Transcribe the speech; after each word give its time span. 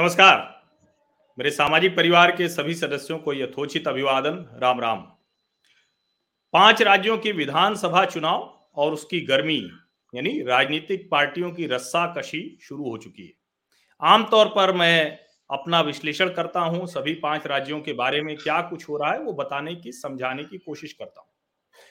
नमस्कार। 0.00 0.64
मेरे 1.38 1.50
सामाजिक 1.50 1.96
परिवार 1.96 2.30
के 2.30 2.48
सभी 2.48 2.74
सदस्यों 2.74 3.18
को 3.18 3.32
यथोचित 3.32 3.88
अभिवादन। 3.88 4.58
राम 4.62 4.80
राम। 4.80 4.98
पाँच 6.52 6.82
राज्यों 6.82 7.18
की 7.18 7.32
विधानसभा 7.32 8.04
चुनाव 8.04 8.68
और 8.76 8.92
उसकी 8.92 9.20
गर्मी, 9.20 9.70
यानी 10.14 10.42
राजनीतिक 10.42 11.08
पार्टियों 11.10 11.50
की 11.50 11.66
रस्सा 11.66 12.14
कशी 12.18 12.58
शुरू 12.62 12.90
हो 12.90 12.96
चुकी 12.96 13.22
है। 13.22 13.32
आमतौर 14.02 14.46
पर 14.46 14.72
मैं 14.72 15.18
अपना 15.50 15.80
विश्लेषण 15.80 16.28
करता 16.28 16.60
हूँ, 16.60 16.86
सभी 16.86 17.14
पाँच 17.14 17.46
राज्यों 17.46 17.80
के 17.80 17.92
बारे 17.92 18.22
में 18.22 18.36
क्या 18.36 18.60
कुछ 18.62 18.88
हो 18.88 18.96
रहा 18.96 19.12
है, 19.12 19.18
वो 19.18 19.32
बताने 19.32 19.74
की, 19.74 19.92
समझाने 19.92 20.44
की 20.44 20.58
कोशिश 20.58 20.92
करता 20.92 21.20
हूँ। 21.20 21.28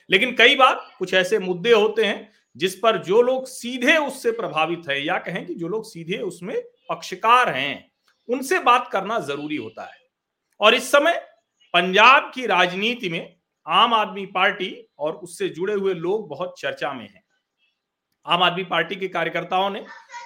लेकिन 0.10 0.36
कई 0.36 0.56
बार 0.56 0.90
कुछ 1.00 1.14
ऐसे 1.14 1.40
मुद्दे 1.40 1.72
होते 1.72 2.06
हैं, 2.06 2.32
जिस 2.58 2.76
पर 2.76 2.98
जो 2.98 3.22
लोग 3.22 3.48
सीधे 3.48 3.98
उससे 3.98 4.32
प्रभावित 4.32 4.82
है, 4.90 5.06
या 5.06 5.18
कहें 5.18 5.46
कि 5.46 5.56
जो 5.56 5.68
लोग 5.68 5.86
सीधे 5.86 6.18
उसमें 6.18 6.64
पक्षकार 6.90 7.50
हैं 7.50 7.89
उनसे 8.30 8.60
बात 8.60 8.90
करना 8.92 9.20
ज़रूरी 9.20 9.56
होता 9.56 9.84
है। 9.84 9.98
और 10.60 10.76
इस 10.76 10.92
समय 10.92 11.18
पंजाब 11.74 12.32
की 12.36 12.46
राजनीति 12.46 13.10
में 13.10 13.36
आम 13.66 13.94
आदमी 13.94 14.26
पार्टी 14.26 14.76
और 15.00 15.14
उससे 15.14 15.50
जुड़े 15.50 15.74
हुए 15.74 15.94
लोग 15.94 16.28
बहुत 16.30 16.54
चर्चा 16.60 16.94
में 16.94 17.04
हैं। 17.04 17.24
आम 18.26 18.44
आदमी 18.44 18.64
पार्टी 18.64 18.96
के 18.96 19.08
कार्यकर्ताओं 19.08 19.70
ने, 19.70 19.80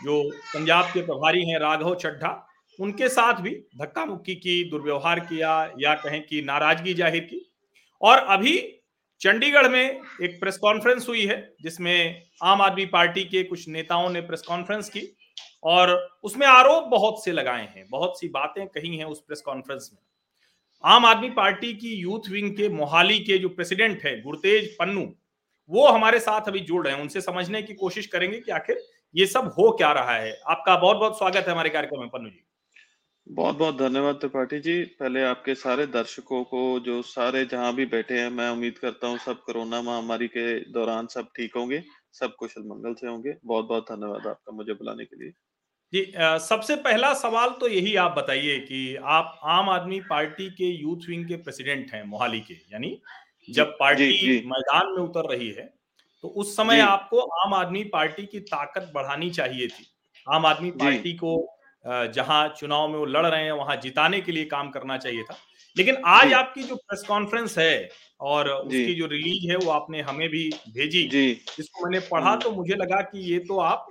जो 0.04 0.22
पंजाब 0.54 0.86
के 0.86 1.02
प्रभारी 1.02 1.50
हैं 1.50 1.60
राघव 1.60 1.96
चड्ढा, 1.96 2.48
उनके 2.80 3.10
साथ 3.10 3.42
भी 3.42 3.52
धक्का 3.78 4.06
मुक्की 4.06 4.36
की, 4.36 4.64
दुर्व्यवहार 4.70 5.20
किया 5.20 5.52
या 5.80 5.94
कहें 5.96 6.22
कि 6.26 6.42
नाराज़गी 6.42 6.94
ज़ाहिर 6.94 7.24
की। 7.24 7.46
और 8.02 8.18
अभी 8.18 8.58
चंडीगढ़ 9.22 9.68
में 9.68 9.84
एक 10.22 10.40
प्रेस 10.40 10.58
कॉन्फ्रेंस 10.58 11.08
हुई 11.10 11.26
है, 11.26 11.56
जिसमें 11.62 12.24
आम 12.44 12.62
आदमी 12.62 12.86
पार्टी 12.86 13.24
के 13.24 13.44
कुछ 13.44 13.68
नेताओं 13.68 14.10
ने 14.10 14.22
प्रेस 14.22 14.42
कॉन्फ्रेंस 14.42 14.90
की। 14.90 15.02
और 15.64 15.92
उसमें 16.24 16.46
आरोप 16.48 16.84
बहुत 16.84 17.24
से 17.26 17.32
लगाए 17.32 17.68
हैं, 17.68 17.86
बहुत 17.90 18.20
सी 18.20 18.30
बातें 18.30 18.66
कही 18.68 18.96
हैं 18.98 19.06
उस 19.06 19.22
प्रेस 19.22 19.42
कॉन्फ्रेंस 19.42 19.90
में। 19.94 20.02
आम 20.84 21.06
आदमी 21.06 21.30
पार्टी 21.30 21.74
की 21.74 21.94
यूथ 21.96 22.30
विंग 22.30 22.56
के 22.58 22.70
मोहाली 22.70 23.20
के 23.20 23.38
जो 23.38 23.50
प्रेसिडेंट 23.50 24.04
है, 24.06 24.22
गुरतेज 24.22 24.76
पन्नू, 24.76 25.06
वो 25.70 25.88
हमारे 25.88 26.20
साथ 26.20 26.48
अभी 26.48 26.60
जुड़ 26.60 26.86
रहे 26.86 26.96
हैं, 26.96 27.02
उनसे 27.02 27.22
समझने 27.22 27.62
की 27.62 27.74
कोशिश 27.74 28.08
करेंगे 28.08 28.40
कि 28.40 28.52
आखिर 28.52 28.84
ये 29.16 29.26
सब 29.26 29.54
हो 29.60 29.72
क्या 29.72 29.92
रहा 29.92 30.16
है। 30.16 30.34
आपका 30.48 30.76
बहुत 30.76 30.98
बहुत 30.98 31.18
स्वागत 31.18 31.46
है 31.48 31.52
हमारे 31.52 31.70
कार्यक्रम 31.70 32.00
में, 32.00 32.10
पन्नू 32.10 32.30
जी। 32.30 32.44
बहुत 33.28 33.56
बहुत 33.56 33.78
धन्यवाद 33.78 34.16
त्रिपाठी 34.16 34.60
जी। 34.60 34.84
पहले 35.00 35.24
आपके 35.24 35.56
सारे 35.56 35.86
दर्शकों 35.88 36.44
को, 36.44 36.80
जो 36.80 37.02
सारे 37.02 37.46
जहाँ 37.46 37.74
भी 37.76 37.86
बैठे 37.86 38.20
हैं, 38.20 38.30
मैं 38.30 38.50
उम्मीद 38.50 38.78
करता 38.78 39.08
हूँ 39.08 39.18
सब 39.18 39.42
कोरोना 39.44 39.82
महामारी 39.82 40.28
के 40.28 40.60
दौरान 40.72 41.08
सब 41.08 41.28
ठीक 41.36 41.56
होंगे, 41.56 41.84
सब 42.12 42.36
कुशल 42.36 42.64
मंगल 42.64 42.94
से 42.94 43.08
होंगे। 43.08 43.36
बहुत 43.46 43.66
बहुत 43.66 43.92
धन्यवाद 43.92 44.28
आपका 44.28 44.52
मुझे 44.52 44.74
बुलाने 44.74 45.06
के 45.06 45.24
लिए। 45.24 45.32
जी 45.94 46.02
सबसे 46.42 46.76
पहला 46.76 47.14
सवाल 47.14 47.50
तो 47.50 47.68
यही 47.68 47.96
आप 47.96 48.12
बताइए 48.12 48.58
कि 48.60 48.96
आप 49.16 49.40
आम 49.44 49.70
आदमी 49.70 50.00
पार्टी 50.00 50.50
के 50.50 50.66
यूथ 50.66 51.10
विंग 51.10 51.28
के 51.28 51.36
प्रेसिडेंट 51.38 51.92
हैं 51.94 52.04
मोहाली 52.04 52.40
के 52.40 52.54
यानी 52.54 52.98
जब 53.48 53.76
पार्टी 53.80 54.08
जी, 54.08 54.18
जी. 54.18 54.42
मैदान 54.46 54.88
में 54.88 55.02
उतर 55.04 55.30
रही 55.30 55.50
है 55.50 55.66
तो 56.24 56.28
उस 56.28 56.56
समय 56.58 56.80
आपको 56.80 57.20
आम 57.20 57.54
आदमी 57.54 57.84
पार्टी 57.94 58.26
की 58.26 58.40
ताकत 58.40 58.92
बढ़ानी 58.96 59.30
चाहिए 59.30 59.68
थी। 59.68 59.86
आम 60.28 60.46
आदमी 60.46 60.72
पार्टी 60.72 61.14
को 61.14 61.36
जहाँ 61.86 62.48
चुनाव 62.60 62.88
में 62.88 62.98
वो 63.00 63.06
लड़ 63.06 63.26
रहे 63.26 63.44
हैं 63.44 63.52
वहाँ 63.52 63.76
जिताने 63.76 64.22
के 64.22 64.32
लिए 64.32 64.46
काम 64.46 64.70
करना 64.70 64.98
चाहिए 64.98 65.24
था। 65.24 65.38
लेकिन 65.78 65.98
आज 66.08 66.34
आपकी 66.34 66.64
जो 66.64 66.76
प्रेस 66.76 67.04
कॉन्फ्रेंस 67.08 67.58
है 67.58 67.90
और 68.22 68.50
उसकी 68.50 68.94
जो 68.96 69.06
रिलीज़ 69.08 69.50
है 69.52 69.58
वो 69.58 69.72
आपने 69.72 70.02
हमें 70.02 70.30
भी 70.30 70.50
भेजी 70.70 71.08
जिसको 71.14 71.86
मैंने 71.86 72.06
पढ़ा 72.08 72.30
हम्म। 72.30 72.42
तो 72.42 72.52
मुझे 72.52 72.76
लगा 72.76 73.02
कि 73.02 73.32
ये 73.32 73.40
तो 73.40 73.60
आप 73.62 73.88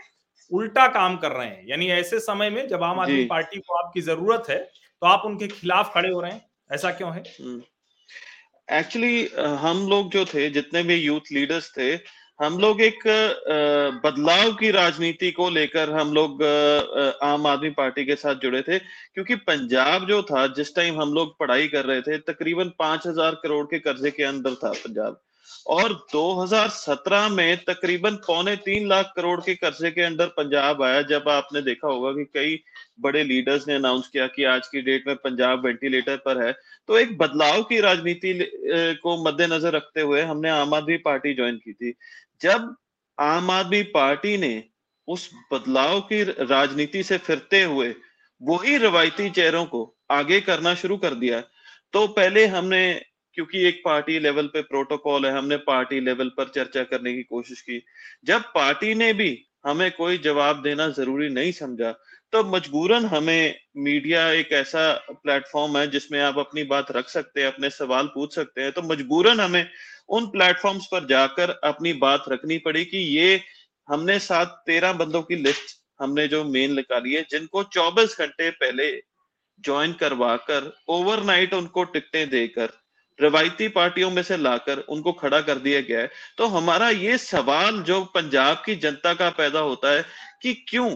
उल्टा 0.51 0.87
काम 0.91 1.17
कर 1.17 1.33
रहे 1.33 1.48
हैं। 1.48 1.67
यानी 1.69 1.87
ऐसे 1.91 2.21
समय 2.21 2.51
में 2.51 2.67
जब 2.69 2.83
आम 2.83 3.01
आदमी 3.01 3.25
पार्टी 3.27 3.59
को 3.59 3.75
आपकी 3.77 4.00
ज़रूरत 4.03 4.49
है 4.50 4.59
तो 4.59 5.06
आप 5.06 5.22
उनके 5.27 5.47
खिलाफ 5.49 5.93
खड़े 5.94 6.09
हो 6.09 6.21
रहे 6.21 6.33
हैं। 6.33 6.44
ऐसा 6.71 6.91
क्यों 6.93 7.12
है? 7.15 7.22
एक्चुअली 8.69 9.25
हम्म। 9.28 9.56
हम 9.59 9.89
लोग 9.89 10.11
जो 10.12 10.25
थे 10.25 10.49
जितने 10.50 10.83
भी 10.83 10.94
यूथ 10.97 11.33
लीडर्स 11.33 11.72
थे 11.77 11.93
हम 12.41 12.59
लोग 12.59 12.81
एक 12.83 13.03
बदलाव 14.05 14.53
की 14.53 14.71
राजनीति 14.71 15.31
को 15.33 15.49
लेकर 15.50 15.91
हम 15.91 16.12
लोग 16.15 16.43
आम 17.22 17.47
आदमी 17.47 17.71
पार्टी 17.72 18.05
के 18.05 18.15
साथ 18.16 18.34
जुड़े 18.37 18.62
थे। 18.62 18.78
क्योंकि 18.78 19.34
पंजाब 19.43 20.06
जो 20.09 20.22
था 20.22 20.47
जिस 20.55 20.75
टाइम 20.77 21.00
हम 21.00 21.12
लोग 21.15 21.39
पढ़ाई 21.39 21.69
कर 21.69 21.84
रहे 21.84 22.00
थे 22.03 22.19
तकरीबन 22.25 22.72
पाँच 22.78 23.06
हज़ार 23.06 23.34
करोड़ 23.43 23.65
के 23.66 23.78
कर्जे 23.81 24.11
के 24.11 24.22
अंदर 24.25 24.55
था 24.55 24.72
पंजाब। 24.75 25.21
और 25.66 25.92
2017 26.14 27.28
में 27.30 27.64
तकरीबन 27.64 28.16
पौने 28.16 28.54
तीन 28.56 28.88
लाख 28.88 29.12
करोड़ 29.16 29.41
के 29.41 29.54
कर्जे 29.54 29.91
के 29.91 30.03
अंदर 30.03 30.26
पंजाब 30.26 30.82
आया, 30.82 31.03
जब 31.03 31.28
आपने 31.28 31.62
देखा 31.62 31.88
होगा 31.88 32.12
कि 32.12 32.25
कई 32.34 32.60
बड़े 33.00 33.22
लीडर्स 33.25 33.69
ने 33.69 33.75
अनाउंस 33.75 34.08
किया 34.08 34.26
कि 34.26 34.44
आज 34.44 34.66
की 34.69 34.80
डेट 34.82 35.06
में 35.06 35.16
पंजाब 35.16 35.64
वेंटिलेटर 35.64 36.16
पर 36.16 36.44
है। 36.47 36.53
तो 36.88 36.98
एक 36.98 37.16
बदलाव 37.19 37.62
की 37.62 37.80
राजनीति 37.80 38.32
को 39.03 39.16
मद्देनजर 39.25 39.72
रखते 39.72 40.00
हुए 40.00 40.22
हमने 40.22 40.50
आम 40.50 40.75
आदमी 40.75 40.97
पार्टी 40.97 41.34
ज्वाइन 41.34 41.56
की 41.56 41.72
थी। 41.72 41.94
जब 42.42 42.74
आम 43.19 43.50
आदमी 43.50 43.82
पार्टी 43.82 44.36
ने 44.36 44.62
उस 45.09 45.30
बदलाव 45.53 46.00
की 46.00 46.22
राजनीति 46.22 47.03
से 47.03 47.19
फिरते 47.19 47.62
हुए 47.62 47.94
वही 48.41 48.76
रवायती 48.76 49.30
चेहरों 49.30 49.64
को 49.64 49.80
आगे 50.10 50.41
करना 50.41 50.74
शुरू 50.74 50.97
कर 50.97 51.14
दिया 51.14 51.41
तो 51.92 52.06
पहले 52.09 52.47
हमने 52.47 52.82
क्योंकि 53.34 53.65
एक 53.65 53.81
पार्टी 53.84 54.19
लेवल 54.19 54.47
पे 54.47 54.62
प्रोटोकॉल 54.62 55.26
है, 55.26 55.32
हमने 55.32 55.56
पार्टी 55.66 56.00
लेवल 56.00 56.28
पर 56.28 56.48
चर्चा 56.54 56.82
करने 56.84 57.15
की 57.15 57.22
कोशिश 57.25 57.60
की। 57.60 57.82
जब 58.25 58.43
पार्टी 58.54 58.94
ने 58.94 59.12
भी 59.12 59.47
हमें 59.66 59.91
कोई 59.93 60.19
जवाब 60.19 60.62
देना 60.62 60.88
ज़रूरी 60.91 61.28
नहीं 61.31 61.53
समझा 61.53 61.94
तो 62.32 62.42
मजबूरन 62.47 63.04
हमें 63.04 63.54
मीडिया 63.76 64.28
एक 64.32 64.53
ऐसा 64.53 64.92
प्लेटफॉर्म 65.12 65.76
है 65.78 65.87
जिसमें 65.91 66.21
आप 66.21 66.38
अपनी 66.38 66.62
बात 66.65 66.91
रख 66.92 67.09
सकते 67.09 67.41
हैं, 67.41 67.47
अपने 67.47 67.71
सवाल 67.71 68.06
पूछ 68.06 68.34
सकते 68.34 68.60
हैं 68.60 68.72
तो 68.72 68.82
मजबूरन 68.82 69.41
हमें 69.41 69.69
उन 70.09 70.26
प्लेटफॉर्म्स 70.26 70.87
पर 70.87 71.06
जाकर 71.06 71.50
अपनी 71.65 71.92
बात 71.98 72.25
रखनी 72.28 72.59
पड़ी 72.59 72.84
कि 72.84 72.98
ये 72.98 73.41
हमने 73.88 74.19
सात, 74.19 74.62
तेरह 74.66 74.92
बंदों 74.94 75.22
की 75.22 75.37
लिस्ट 75.37 75.76
हमने 76.00 76.26
जो 76.28 76.44
मेन 76.44 76.75
निकाली 76.75 77.15
है, 77.15 77.26
जिनको 77.31 77.62
24 77.71 78.19
घंटे 78.19 78.50
पहले 78.53 78.91
ज्वाइन 79.65 79.92
करवा 79.92 80.37
कर 80.37 80.72
ओवरनाइट 80.88 81.54
उनको 81.54 81.84
टिकटें 81.84 82.28
देकर 82.31 82.72
रवायती 83.19 83.69
पार्टियों 83.69 84.11
में 84.11 84.23
से 84.23 84.37
लाकर 84.37 84.78
उनको 84.78 85.12
खड़ा 85.12 85.41
कर 85.41 85.59
दिया 85.59 85.81
गया 85.81 86.00
है। 86.00 86.11
तो 86.39 86.47
हमारा 86.47 86.89
ये 86.91 87.17
सवाल 87.19 87.81
जो 87.83 88.05
पंजाब 88.05 88.62
की 88.67 88.75
जनता 88.77 89.15
का 89.15 89.31
पैदा 89.31 89.61
होता 89.61 89.93
है 89.93 90.05
कि 90.43 90.55
क्यों? 90.69 90.91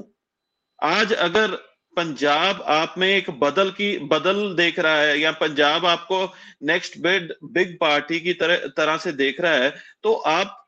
आज 0.82 1.12
अगर 1.12 1.55
पंजाब 1.97 2.62
आप 2.62 2.94
में 2.99 3.09
एक 3.09 3.31
बदल 3.41 3.71
की, 3.71 3.97
बदल 3.99 4.55
देख 4.56 4.78
रहा 4.78 4.97
है 4.97 5.19
या 5.21 5.31
पंजाब 5.32 5.87
आपको 5.87 6.25
नेक्स्ट 6.62 6.99
बिग 6.99 7.31
बिग 7.44 7.76
पार्टी 7.81 8.21
की 8.21 8.32
तरह 8.34 8.66
तरह 8.76 8.97
से 8.97 9.12
देख 9.12 9.41
रहा 9.41 9.53
है 9.55 9.75
तो 10.03 10.15
आप 10.15 10.62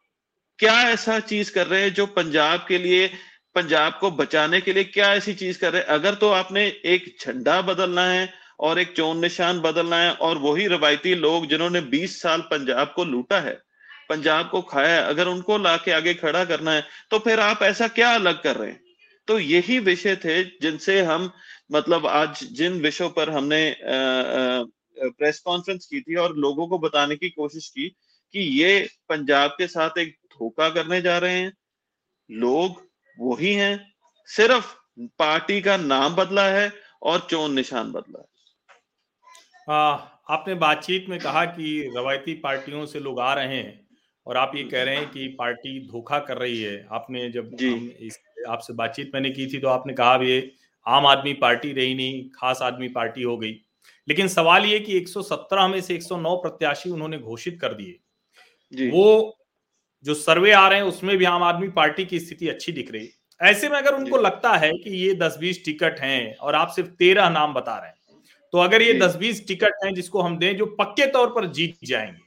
क्या 0.58 0.75
ऐसा 0.82 1.19
चीज़ 1.20 1.53
कर 1.53 1.66
रहे 1.66 1.82
हैं 1.82 1.92
जो 1.94 2.06
पंजाब 2.06 2.64
के 2.69 2.78
लिए, 2.78 3.06
पंजाब 3.54 3.98
को 4.00 4.10
बचाने 4.10 4.60
के 4.60 4.72
लिए 4.72 4.84
क्या 4.84 5.12
ऐसी 5.14 5.34
चीज़ 5.34 5.58
कर 5.58 5.72
रहे 5.72 5.82
हैं? 5.82 5.88
अगर 5.88 6.14
तो 6.14 6.31
आपने 6.31 6.66
एक 6.84 7.14
झंडा 7.20 7.60
बदलना 7.62 8.06
है 8.06 8.32
और 8.60 8.78
एक 8.78 8.92
चोन 8.96 9.19
निशान 9.19 9.60
बदलना 9.60 9.96
है, 9.96 10.12
और 10.12 10.38
वही 10.38 10.66
रवायती 10.66 11.14
लोग 11.16 11.46
जिन्होंने 11.46 11.80
20 11.88 12.20
साल 12.22 12.41
पंजाब 12.50 12.92
को 12.96 13.04
लूटा 13.04 13.41
है, 13.41 13.54
पंजाब 14.08 14.48
को 14.50 14.62
खाया 14.64 14.94
है, 14.94 15.02
अगर 15.04 15.28
उनको 15.28 15.58
ला 15.58 15.76
के 15.76 15.92
आगे 15.92 16.14
खड़ा 16.16 16.44
करना 16.44 16.72
है 16.72 16.84
तो 17.10 17.19
फिर 17.19 17.41
आप 17.41 17.62
ऐसा 17.62 17.88
क्या 17.91 18.14
अलग 18.14 18.42
कर 18.42 18.56
रहे 18.56 18.70
हैं? 18.70 18.80
तो 19.28 19.38
यही 19.38 19.78
विषय 19.80 20.16
थे 20.16 20.42
जिनसे 20.60 21.00
हम 21.02 21.30
मतलब 21.72 22.06
आज 22.06 22.42
जिन 22.52 22.80
विषयों 22.80 23.08
पर 23.10 23.30
हमने 23.30 23.76
प्रेस 23.82 25.38
कॉन्फ्रेंस 25.40 25.86
की 25.86 26.00
थी 26.00 26.14
और 26.14 26.36
लोगों 26.36 26.66
को 26.66 26.78
बताने 26.78 27.16
की 27.16 27.28
कोशिश 27.30 27.69
की 27.69 27.88
कि 28.34 28.40
ये 28.60 28.88
पंजाब 29.08 29.50
के 29.50 29.66
साथ 29.66 29.99
एक 29.99 30.16
धोखा 30.31 30.69
करने 30.70 31.00
जा 31.02 31.19
रहे 31.19 31.38
हैं। 31.38 31.52
लोग 32.31 32.82
वही 33.16 33.52
हैं, 33.55 33.93
सिर्फ़ 34.28 34.75
पार्टी 35.19 35.60
का 35.60 35.76
नाम 35.76 36.14
बदला 36.14 36.46
है 36.46 36.72
और 37.02 37.26
चोन 37.31 37.55
निशान 37.55 37.93
बदला 37.93 38.19
है। 38.19 38.26
आ, 39.69 39.94
आपने 40.31 40.55
बातचीत 40.55 41.06
में 41.09 41.19
कहा 41.19 41.44
कि 41.44 41.93
रवायती 41.97 42.35
पार्टियों 42.35 42.87
से 42.87 43.00
लोग 43.00 43.20
आ 43.20 43.35
रहे 43.35 43.56
हैं 43.56 43.87
और 44.26 44.37
आप 44.37 44.53
ये 44.56 44.65
कह 44.65 44.82
रहे 44.82 44.97
हैं 44.97 45.11
कि 45.11 45.29
पार्टी 45.29 45.88
धोखा 45.88 46.19
कर 46.19 46.37
रही 46.38 46.62
है। 46.62 46.87
आपने 46.93 47.31
जब 47.31 47.50
इस 48.00 48.19
आपसे 48.49 48.73
बातचीत 48.73 49.11
मैंने 49.15 49.31
की 49.31 49.47
थी 49.47 49.59
तो 49.59 49.69
आपने 49.69 49.93
कहा 49.93 50.17
ये 50.17 50.53
आम 50.87 51.06
आदमी 51.06 51.32
पार्टी 51.32 51.73
रही 51.73 51.94
नहीं 51.94 52.29
खास 52.31 52.62
आदमी 52.62 52.88
पार्टी 52.88 53.23
हो 53.23 53.37
गई। 53.38 53.53
लेकिन 54.09 54.29
सवाल 54.29 54.65
ये 54.65 54.81
कि 54.81 54.97
117 54.97 55.69
में 55.69 55.81
से 55.81 55.94
109 55.94 56.37
प्रत्याशी 56.37 56.91
उन्होंने 56.91 57.19
घोषित 57.19 57.59
कर 57.61 57.75
दिए। 57.75 57.99
वो 58.91 59.37
जो 60.05 60.15
सर्वे 60.15 60.53
आ 60.53 60.69
रहे 60.69 60.79
हैं 60.79 60.87
उसमें 60.87 61.17
भी 61.19 61.25
आम 61.25 61.43
आदमी 61.43 61.69
पार्टी 61.69 62.05
की 62.05 62.20
स्थिति 62.20 62.49
अच्छी 62.49 62.73
दिख 62.73 62.93
रही। 62.93 63.09
ऐसे 63.43 63.69
में 63.69 63.76
अगर 63.79 63.94
उनको 63.94 64.17
लगता 64.17 64.53
है 64.56 64.73
कि 64.73 64.91
ये 64.91 65.15
दस 65.15 65.37
बीस 65.41 65.65
टिकट 65.65 66.00
हैं 66.00 66.37
और 66.37 66.55
आप 66.55 66.69
सिर्फ़ 66.69 66.91
तेरह 66.91 67.29
नाम 67.31 67.55
बता 67.55 67.79
रहे 67.79 67.88
हैं 67.88 67.97
तो 68.52 68.58
अगर 68.58 68.82
ये 68.82 68.92
दस 68.94 69.16
बीस 69.16 69.46
टिकट 69.48 69.84
हैं 69.84 69.94
जिसको 69.94 70.20
हम 70.20 70.38
दें 70.38 70.56
जो 70.56 70.66
पक्के 70.78 71.06
तौर 71.06 71.28
पर 71.28 71.46
जीत 71.52 71.78
जाएँगे 71.84 72.26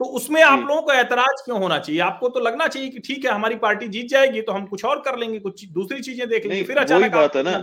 तो 0.00 0.04
उसमें 0.16 0.42
आप 0.42 0.60
लोगों 0.60 0.82
को 0.82 0.92
ऐतराज 0.92 1.40
क्यों 1.44 1.58
होना 1.60 1.78
चाहिए? 1.78 2.00
आपको 2.00 2.28
तो 2.28 2.40
लगना 2.40 2.66
चाहिए 2.68 2.88
कि 2.88 2.98
ठीक 2.98 3.24
है 3.24 3.30
हमारी 3.30 3.56
पार्टी 3.56 3.88
जीत 3.88 4.06
जाएगी 4.06 4.42
तो 4.42 4.52
हम 4.52 4.66
कुछ 4.66 4.84
और 4.84 5.00
कर 5.00 5.18
लेंगे 5.18 5.38
कुछ 5.38 5.64
दूसरी 5.70 6.00
चीज़ें 6.00 6.28
देख 6.28 6.46
लेंगे 6.46 6.62
फिर 6.64 6.78
अचानक 6.78 7.12
बात 7.12 7.36
है 7.36 7.42
ना। 7.42 7.62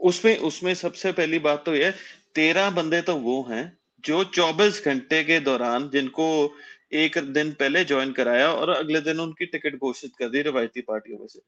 उसमें 0.00 0.36
उसमें 0.38 0.72
सबसे 0.74 1.12
पहली 1.12 1.38
बात 1.38 1.64
तो 1.66 1.74
यह 1.74 1.94
तेरह 2.34 2.70
बंदे 2.70 3.00
तो 3.02 3.14
वो 3.16 3.42
हैं 3.50 3.64
जो 4.04 4.22
24 4.24 4.84
घंटे 4.84 5.22
के 5.24 5.38
दौरान 5.40 5.88
जिनको 5.92 6.26
एक 6.94 7.18
दिन 7.32 7.52
पहले 7.52 7.84
ज्वाइन 7.84 8.12
कराया 8.12 8.48
और 8.52 8.70
अगले 8.70 9.00
दिन 9.00 9.20
उनकी 9.20 9.46
टिकट 9.46 9.76
घोषित 9.76 10.12
कर 10.18 10.28
दी 10.28 10.42
रिवायती 10.42 10.80
पार्टियों 10.80 11.18
में 11.18 11.26
से। 11.26 11.40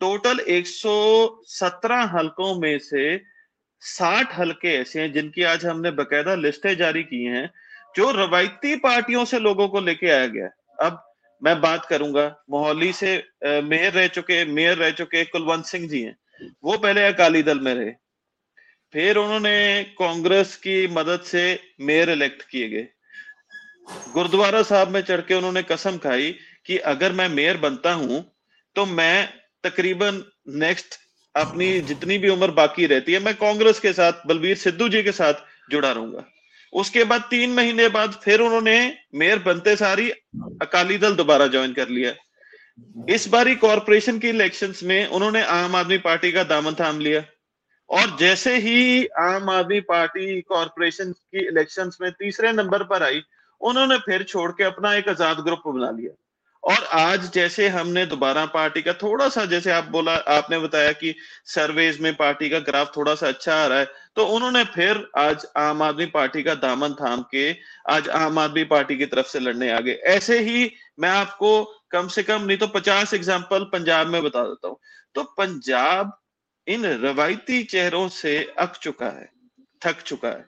टोटल 0.00 0.40
117 0.50 2.06
हलकों 2.14 2.54
में 2.60 2.78
से 2.78 3.16
60 3.82 4.32
हलके 4.38 4.74
ऐसे 4.74 5.00
हैं 5.00 5.12
जिनकी 5.12 5.42
आज 5.44 5.64
हमने 5.66 5.90
बकायदा 5.92 6.34
लिस्टें 6.34 6.76
जारी 6.76 7.02
की 7.02 7.24
हैं, 7.24 7.50
जो 7.96 8.10
रवायती 8.12 8.76
पार्टियों 8.76 9.24
से 9.24 9.38
लोगों 9.38 9.68
को 9.68 9.80
लेके 9.80 10.10
आया 10.10 10.26
गया 10.26 10.48
अब 10.78 11.02
मैं 11.42 11.60
बात 11.60 11.84
करूँगा, 11.86 12.24
मोहाली 12.50 12.92
से 12.92 13.12
मेयर 13.44 13.92
रह 13.92 14.06
चुके, 14.08 14.44
मेयर 14.44 14.76
रह 14.78 14.90
चुके 14.92 15.24
कुलवंत 15.24 15.64
सिंह 15.64 15.88
जी 15.88 16.02
हैं। 16.02 16.16
वो 16.64 16.76
पहले 16.78 17.06
अकाली 17.06 17.42
दल 17.42 17.60
में 17.60 17.74
रहे। 17.74 17.90
फिर 18.94 19.16
उन्होंने 19.16 19.82
कांग्रेस 19.98 20.56
की 20.56 20.86
मदद 20.88 21.20
से 21.20 21.42
मेयर 21.80 22.10
इलेक्ट 22.10 22.42
किए 22.42 22.68
गए। 22.68 22.88
गुरुद्वारा 24.12 24.62
साहब 24.62 24.88
में 24.88 25.00
चढ़ 25.00 25.20
के 25.20 25.34
उन्होंने 25.34 25.62
कसम 25.62 25.98
खाई 25.98 26.34
कि 26.66 26.78
अगर 26.90 27.12
मैं 27.12 27.28
मेयर 27.28 27.56
बनता 27.58 27.92
हूँ 27.94 28.24
तो 28.76 28.86
मैं 28.86 29.28
तकरीबन 29.64 30.22
नेक्स्ट 30.58 30.98
अपनी 31.36 31.80
जितनी 31.80 32.18
भी 32.18 32.28
उम्र 32.28 32.50
बाकी 32.52 32.86
रहती 32.86 33.12
है, 33.12 33.18
मैं 33.20 33.34
कांग्रेस 33.34 33.80
के 33.80 33.92
साथ, 33.92 34.26
बलबीर 34.26 34.56
सिद्धू 34.56 34.88
जी 34.88 35.02
के 35.02 35.12
साथ 35.12 35.34
जुड़ा 35.70 35.92
रहूँगा। 35.92 36.24
उसके 36.72 37.04
बाद 37.04 37.22
तीन 37.30 37.52
महीने 37.54 37.88
बाद 37.88 38.12
फिर 38.24 38.40
उन्होंने 38.40 38.76
मेयर 39.14 39.38
बनते 39.38 39.76
सारी 39.76 40.10
अकाली 40.62 40.98
दल 40.98 41.14
दोबारा 41.14 41.46
ज्वाइन 41.46 41.72
कर 41.72 41.88
लिया। 41.88 42.12
इस 43.08 43.28
बारी 43.28 43.54
कॉरपोरेशन 43.54 44.18
की 44.18 44.28
इलेक्शंस 44.28 44.82
में 44.82 45.06
उन्होंने 45.06 45.42
आम 45.42 45.76
आदमी 45.76 45.98
पार्टी 45.98 46.32
का 46.32 46.42
दामन 46.44 46.74
थाम 46.74 47.00
लिया। 47.00 47.24
और 47.90 48.16
जैसे 48.16 48.56
ही 48.56 49.06
आम 49.20 49.50
आदमी 49.50 49.80
पार्टी 49.80 50.40
कॉरपोरेशन 50.42 51.12
की 51.12 51.46
इलेक्शंस 51.46 51.98
में 52.00 52.10
तीसरे 52.12 52.52
नंबर 52.52 52.82
पर 52.82 53.02
आई, 53.02 53.22
उन्होंने 53.60 53.98
फिर 53.98 54.22
छोड़ 54.22 54.50
के 54.52 54.64
अपना 54.64 54.94
एक 54.94 55.08
आज़ाद 55.08 55.40
ग्रुप 55.40 55.62
बना 55.66 55.90
लिया। 55.90 56.12
और 56.66 56.84
आज 56.92 57.30
जैसे 57.32 57.68
हमने 57.68 58.04
दोबारा 58.06 58.44
पार्टी 58.46 58.82
का 58.82 58.92
थोड़ा 58.92 59.28
सा, 59.28 59.44
जैसे 59.44 59.70
आप 59.70 59.84
बोला, 59.90 60.12
आपने 60.12 60.58
बताया 60.58 60.92
कि 60.92 61.14
सर्वेज 61.46 62.00
में 62.00 62.14
पार्टी 62.16 62.48
का 62.50 62.58
ग्राफ 62.60 62.90
थोड़ा 62.96 63.14
सा 63.14 63.28
अच्छा 63.28 63.54
आ 63.54 63.66
रहा 63.66 63.78
है 63.78 63.88
तो 64.16 64.26
उन्होंने 64.26 64.62
फिर 64.64 65.06
आज 65.18 65.46
आम 65.56 65.82
आदमी 65.82 66.06
पार्टी 66.08 66.42
का 66.42 66.54
दामन 66.56 66.92
थाम 66.94 67.22
के 67.30 67.50
आज 67.90 68.08
आम 68.10 68.38
आदमी 68.38 68.64
पार्टी 68.66 68.96
की 68.96 69.06
तरफ़ 69.06 69.26
से 69.26 69.40
लड़ने 69.40 69.70
आ 69.72 69.80
गए 69.80 69.94
ऐसे 70.08 70.38
ही 70.40 70.70
मैं 71.00 71.10
आपको 71.10 71.64
कम 71.92 72.08
से 72.08 72.22
कम, 72.22 72.42
नहीं 72.42 72.58
तो 72.58 72.66
पचास 72.68 73.14
एग्ज़ाम्पल 73.14 73.64
पंजाब 73.72 74.06
में 74.06 74.22
बता 74.22 74.42
देता 74.42 74.68
हूँ। 74.68 74.78
तो 75.14 75.22
पंजाब 75.38 76.18
इन 76.66 76.86
रवायती 77.02 77.62
चेहरों 77.64 78.08
से 78.08 78.36
अक 78.58 78.76
चुका 78.76 79.06
है, 79.08 79.28
थक 79.82 80.00
चुका 80.02 80.28
है। 80.28 80.44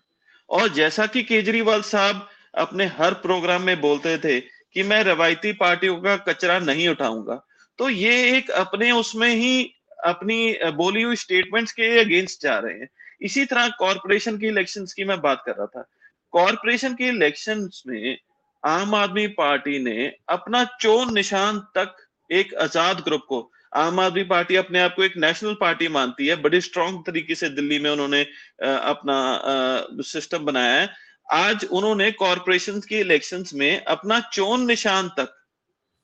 और 0.50 0.68
जैसा 0.68 1.06
कि 1.06 1.22
केजरीवाल 1.22 1.82
साहब 1.84 2.28
अपने 2.58 2.86
हर 2.98 3.14
प्रोग्राम 3.22 3.62
में 3.62 3.80
बोलते 3.80 4.16
थे 4.18 4.38
कि 4.76 4.82
मैं 4.82 5.02
रवायती 5.04 5.52
पार्टियों 5.54 5.96
का 5.96 6.16
कचरा 6.28 6.58
नहीं 6.60 6.88
उठाऊँगा। 6.88 7.42
तो 7.78 7.88
ये 7.88 8.36
एक 8.36 8.50
अपने 8.50 8.90
उसमें 8.92 9.28
ही 9.28 9.74
अपनी 10.04 10.58
बोली 10.76 11.02
हुई 11.02 11.16
स्टेटमेंट्स 11.16 11.72
के 11.72 11.98
अगेंस्ट 12.00 12.42
जा 12.42 12.58
रहे 12.58 12.74
हैं। 12.74 12.88
इसी 13.22 13.44
तरह 13.44 13.68
कॉरपोरेशन 13.78 14.38
की 14.38 14.46
इलेक्शन 14.46 14.84
की 14.96 15.04
मैं 15.04 15.20
बात 15.20 15.42
कर 15.46 15.52
रहा 15.52 15.66
था। 15.66 15.88
कॉरपोरेशन 16.32 16.94
की 16.94 17.08
इलेक्शन 17.08 17.68
में 17.86 18.18
आम 18.62 18.94
आदमी 18.94 19.26
पार्टी 19.34 19.78
ने 19.78 20.12
अपना 20.28 20.64
चोन 20.80 21.14
निशान 21.14 21.58
तक 21.76 21.96
एक 22.30 22.54
आज़ाद 22.54 23.00
ग्रुप 23.00 23.24
को, 23.28 23.50
आम 23.76 24.00
आदमी 24.00 24.22
पार्टी 24.24 24.56
अपने 24.56 24.80
आप 24.80 24.94
को 24.96 25.04
एक 25.04 25.16
नेशनल 25.16 25.54
पार्टी 25.60 25.88
मानती 25.88 26.26
है। 26.26 26.36
बड़ी 26.42 26.60
स्ट्रॉन्ग 26.60 27.02
तरीके 27.06 27.34
से 27.34 27.48
दिल्ली 27.48 27.78
में 27.78 27.90
उन्होंने 27.90 28.22
अपना 28.62 30.02
सिस्टम 30.04 30.44
बनाया 30.44 30.74
है। 30.74 30.88
आज 31.28 31.64
उन्होंने 31.66 32.10
कॉरपोरेशन 32.12 32.80
की 32.80 32.98
इलेक्शंस 32.98 33.54
में 33.54 33.84
अपना 33.84 34.18
चोन 34.32 34.66
निशान 34.66 35.08
तक 35.08 35.34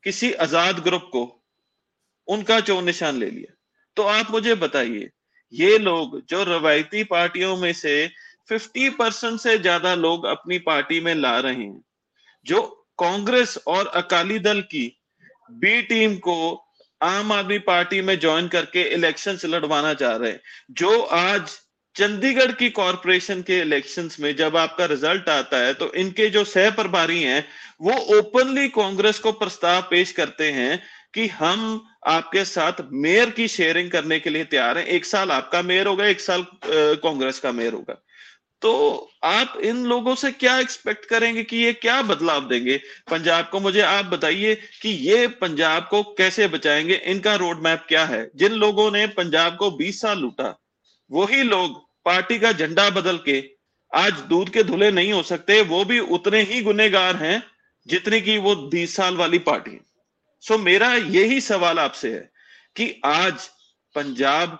किसी 0.04 0.32
आज़ाद 0.34 0.78
ग्रुप 0.78 1.08
को, 1.12 1.22
उनका 2.28 2.58
चोन 2.60 2.84
निशान 2.84 3.18
ले 3.18 3.30
लिया। 3.30 3.54
तो 3.96 4.02
आप 4.02 4.30
मुझे 4.30 4.54
बताइए, 4.54 5.10
ये 5.52 5.78
लोग 5.78 6.20
जो 6.26 6.42
रवायती 6.44 7.04
पार्टियों 7.04 7.56
में 7.56 7.72
से 7.72 8.10
50 8.48 8.88
परसेंट 8.98 9.40
से 9.40 9.56
ज़्यादा 9.58 9.94
लोग 9.94 10.24
अपनी 10.26 10.58
पार्टी 10.60 11.00
में 11.00 11.14
ला 11.14 11.38
रहे 11.38 11.54
हैं, 11.54 11.80
जो 12.46 12.62
कांग्रेस 12.98 13.56
और 13.66 13.86
अकाली 13.86 14.38
दल 14.38 14.60
की 14.62 14.86
बी 15.52 15.80
टीम 15.82 16.16
को 16.18 16.36
आम 17.00 17.32
आदमी 17.32 17.58
पार्टी 17.60 18.00
में 18.00 18.18
ज्वाइन 18.20 18.48
करके 18.48 18.82
इलेक्शन 18.94 19.38
लड़वाना 19.44 19.94
चाह 19.94 20.16
रहे 20.16 20.30
हैं, 20.30 20.40
जो 20.70 21.00
आज 21.00 21.58
चंडीगढ़ 21.96 22.52
की 22.52 22.68
कॉरपोरेशन 22.70 23.42
के 23.42 23.58
इलेक्शंस 23.60 24.18
में 24.20 24.34
जब 24.36 24.56
आपका 24.56 24.84
रिज़ल्ट 24.84 25.28
आता 25.28 25.56
है 25.56 25.74
तो 25.74 25.92
इनके 25.94 26.28
जो 26.30 26.44
सह 26.44 26.70
प्रभारी 26.70 27.22
हैं, 27.22 27.44
वो 27.80 27.92
ओपनली 28.18 28.68
कांग्रेस 28.68 29.18
को 29.18 29.32
प्रस्ताव 29.32 29.82
पेश 29.82 30.12
करते 30.12 30.50
हैं 30.52 30.80
कि 31.14 31.26
हम 31.28 31.86
आपके 32.06 32.44
साथ 32.44 32.82
मेयर 32.92 33.30
की 33.30 33.46
शेयरिंग 33.48 33.90
करने 33.90 34.18
के 34.20 34.30
लिए 34.30 34.44
तैयार 34.44 34.78
हैं। 34.78 34.86
एक 34.86 35.04
साल 35.04 35.30
आपका 35.30 35.62
मेयर 35.62 35.86
होगा, 35.86 36.06
एक 36.06 36.20
साल 36.20 36.44
कांग्रेस 36.66 37.38
का 37.38 37.52
मेयर 37.52 37.72
होगा। 37.72 38.00
तो 38.62 39.10
आप 39.24 39.58
इन 39.64 39.84
लोगों 39.86 40.14
से 40.14 40.30
क्या 40.32 40.58
एक्सपेक्ट 40.58 41.04
करेंगे 41.04 41.42
कि 41.42 41.56
ये 41.56 41.72
क्या 41.72 42.00
बदलाव 42.02 42.48
देंगे? 42.48 42.76
पंजाब 43.10 43.48
को 43.52 43.60
मुझे 43.60 43.80
आप 43.80 44.04
बताइए 44.06 44.54
कि 44.82 44.88
ये 44.88 45.26
पंजाब 45.40 45.86
को 45.90 46.02
कैसे 46.18 46.48
बचाएँगे? 46.48 46.94
इनका 46.94 47.34
रोड 47.34 47.62
मैप 47.64 47.84
क्या 47.88 48.04
है? 48.04 48.30
जिन 48.36 48.52
लोगों 48.52 48.90
ने 48.90 49.06
पंजाब 49.06 49.56
को 49.56 49.70
20 49.78 50.00
साल 50.00 50.18
लूटा 50.18 50.54
वही 51.10 51.42
लोग 51.42 51.82
पार्टी 52.04 52.38
का 52.38 52.52
झंडा 52.52 52.88
बदल 52.90 53.18
के 53.18 53.42
आज 53.92 54.12
दूध 54.20 54.50
के 54.50 54.62
धुले 54.62 54.90
नहीं 54.90 55.12
हो 55.12 55.22
सकते, 55.22 55.60
वो 55.62 55.84
भी 55.84 55.98
उतने 55.98 56.42
ही 56.42 56.60
गुनेगार 56.62 57.16
हैं 57.16 57.42
जितने 57.86 58.20
की 58.20 58.36
वो 58.38 58.54
बीस 58.56 58.96
साल 58.96 59.16
वाली 59.16 59.38
पार्टी 59.38 59.78
सो 60.42 60.58
मेरा 60.58 60.94
यही 60.94 61.40
सवाल 61.40 61.78
आपसे 61.78 62.12
है 62.12 62.30
कि 62.76 63.00
आज 63.04 63.48
पंजाब 63.94 64.58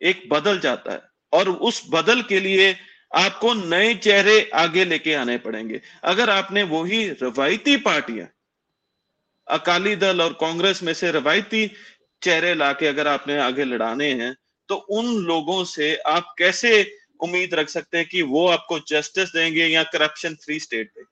एक 0.00 0.28
बदल 0.30 0.58
जाता 0.60 0.92
है 0.92 1.00
और 1.32 1.48
उस 1.48 1.82
बदल 1.90 2.22
के 2.22 2.40
लिए 2.40 2.74
आपको 3.14 3.52
नए 3.54 3.94
चेहरे 3.94 4.50
आगे 4.54 4.84
लेके 4.84 5.14
आने 5.14 5.36
पड़ेंगे। 5.38 5.80
अगर 6.04 6.30
आपने 6.30 6.62
वही 6.62 7.08
रवायती 7.22 7.76
पार्टियाँ, 7.76 8.28
अकाली 9.46 9.96
दल 9.96 10.22
और 10.22 10.32
कांग्रेस 10.32 10.82
में 10.82 10.92
से 10.94 11.10
रवायती 11.10 11.66
चेहरे 12.22 12.54
लाके 12.54 12.86
अगर 12.86 13.08
आपने 13.08 13.38
आगे 13.38 13.64
लड़ाने 13.64 14.12
हैं 14.12 14.36
तो 14.72 14.76
उन 14.76 15.14
लोगों 15.24 15.64
से 15.64 15.96
आप 15.96 16.34
कैसे 16.38 16.70
उम्मीद 17.20 17.54
रख 17.54 17.68
सकते 17.68 17.98
हैं 17.98 18.06
कि 18.08 18.22
वो 18.22 18.46
आपको 18.48 18.78
जस्टिस 18.78 19.28
देंगे 19.28 19.66
या 19.66 19.82
करप्शन 19.82 20.34
फ्री 20.34 20.58
स्टेट 20.60 20.86
देंगे? 20.86 21.10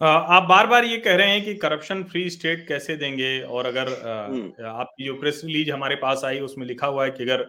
आप 0.00 0.42
बार 0.42 0.66
बार 0.66 0.84
ये 0.84 0.96
कह 0.98 1.16
रहे 1.16 1.30
हैं 1.30 1.44
कि 1.44 1.54
करप्शन 1.54 2.02
फ्री 2.04 2.30
स्टेट 2.30 2.66
कैसे 2.68 2.96
देंगे? 2.96 3.40
और 3.40 3.66
अगर 3.66 3.88
हम्म। 4.04 4.66
आपकी 4.66 5.04
जो 5.04 5.14
प्रेस 5.14 5.42
रिलीज़ 5.44 5.70
हमारे 5.70 5.96
पास 5.96 6.24
आई 6.24 6.40
उसमें 6.40 6.66
लिखा 6.66 6.86
हुआ 6.86 7.04
है 7.04 7.10
कि 7.10 7.22
अगर 7.22 7.42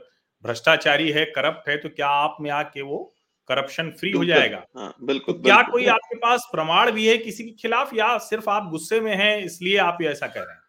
भ्रष्टाचारी 0.43 1.09
है 1.11 1.25
करप्ट 1.25 1.69
है 1.69 1.77
तो 1.77 1.89
क्या 1.89 2.07
आप 2.07 2.37
में 2.41 2.51
आके 2.51 2.81
वो 2.81 3.13
करप्शन 3.49 3.89
फ्री 3.89 4.11
हो 4.11 4.25
जाएगा? 4.25 4.65
हाँ, 4.77 4.95
बिल्कुल 5.03 5.35
तो 5.35 5.41
क्या 5.41 5.55
बिल्कुल, 5.55 5.71
कोई 5.71 5.85
आपके 5.87 6.15
पास 6.15 6.47
प्रमाण 6.51 6.91
भी 6.91 7.07
है 7.07 7.17
किसी 7.17 7.43
के 7.43 7.51
खिलाफ 7.51 7.93
या 7.93 8.17
सिर्फ़ 8.17 8.49
आप 8.49 8.69
गुस्से 8.69 8.99
में 9.01 9.15
हैं 9.15 9.37
इसलिए 9.37 9.77
आप 9.77 9.97
ऐसा 10.01 10.27
कह 10.27 10.41
रहे 10.41 10.53
हैं? 10.53 10.64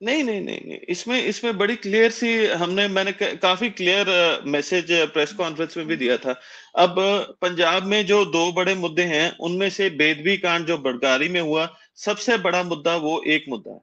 नहीं 0.00 0.22
नहीं 0.24 0.40
नहीं 0.40 0.76
इसमें 0.88 1.22
इसमें 1.22 1.56
बड़ी 1.58 1.74
क्लियर 1.76 2.10
सी 2.10 2.46
हमने, 2.46 2.86
मैंने 2.88 3.12
काफ़ी 3.36 3.68
क्लियर 3.70 4.06
मैसेज 4.46 4.90
प्रेस 5.12 5.32
कॉन्फ्रेंस 5.32 5.76
में 5.76 5.86
भी 5.86 5.96
दिया 5.96 6.16
था। 6.16 6.32
अब 6.78 6.94
पंजाब 7.42 7.82
में 7.82 8.04
जो 8.06 8.24
दो 8.26 8.50
बड़े 8.52 8.74
मुद्दे 8.74 9.02
हैं, 9.02 9.36
उनमें 9.38 9.68
से 9.70 9.88
बेदबी 9.92 10.36
कांड 10.36 10.66
जो 10.66 10.78
बड़गारी 10.78 11.28
में 11.28 11.40
हुआ, 11.40 11.68
सबसे 11.96 12.38
बड़ा 12.38 12.62
मुद्दा 12.62 12.96
वो 12.96 13.22
एक 13.26 13.44
मुद्दा 13.48 13.72
है। 13.72 13.80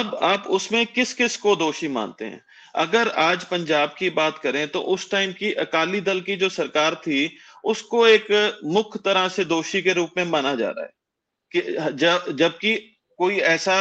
अब 0.00 0.14
आप 0.22 0.46
उसमें 0.50 0.86
किस 0.86 1.12
किस 1.14 1.36
को 1.36 1.54
दोषी 1.56 1.88
मानते 1.88 2.24
हैं? 2.24 2.40
अगर 2.74 3.08
आज 3.08 3.44
पंजाब 3.44 3.94
की 3.98 4.10
बात 4.10 4.38
करें 4.38 4.66
तो 4.68 4.80
उस 4.92 5.10
टाइम 5.10 5.32
की 5.32 5.52
अकाली 5.52 6.00
दल 6.00 6.20
की 6.20 6.36
जो 6.36 6.48
सरकार 6.48 6.94
थी, 6.94 7.36
उसको 7.64 8.06
एक 8.08 8.60
मुख्य 8.64 9.00
तरह 9.04 9.28
से 9.28 9.44
दोषी 9.44 9.82
के 9.82 9.92
रूप 9.92 10.10
में 10.16 10.24
माना 10.24 10.54
जा 10.54 10.70
रहा 10.70 10.84
है। 10.84 10.90
कि 11.52 12.32
जबकि 12.34 12.76
कोई 13.18 13.36
ऐसा 13.38 13.76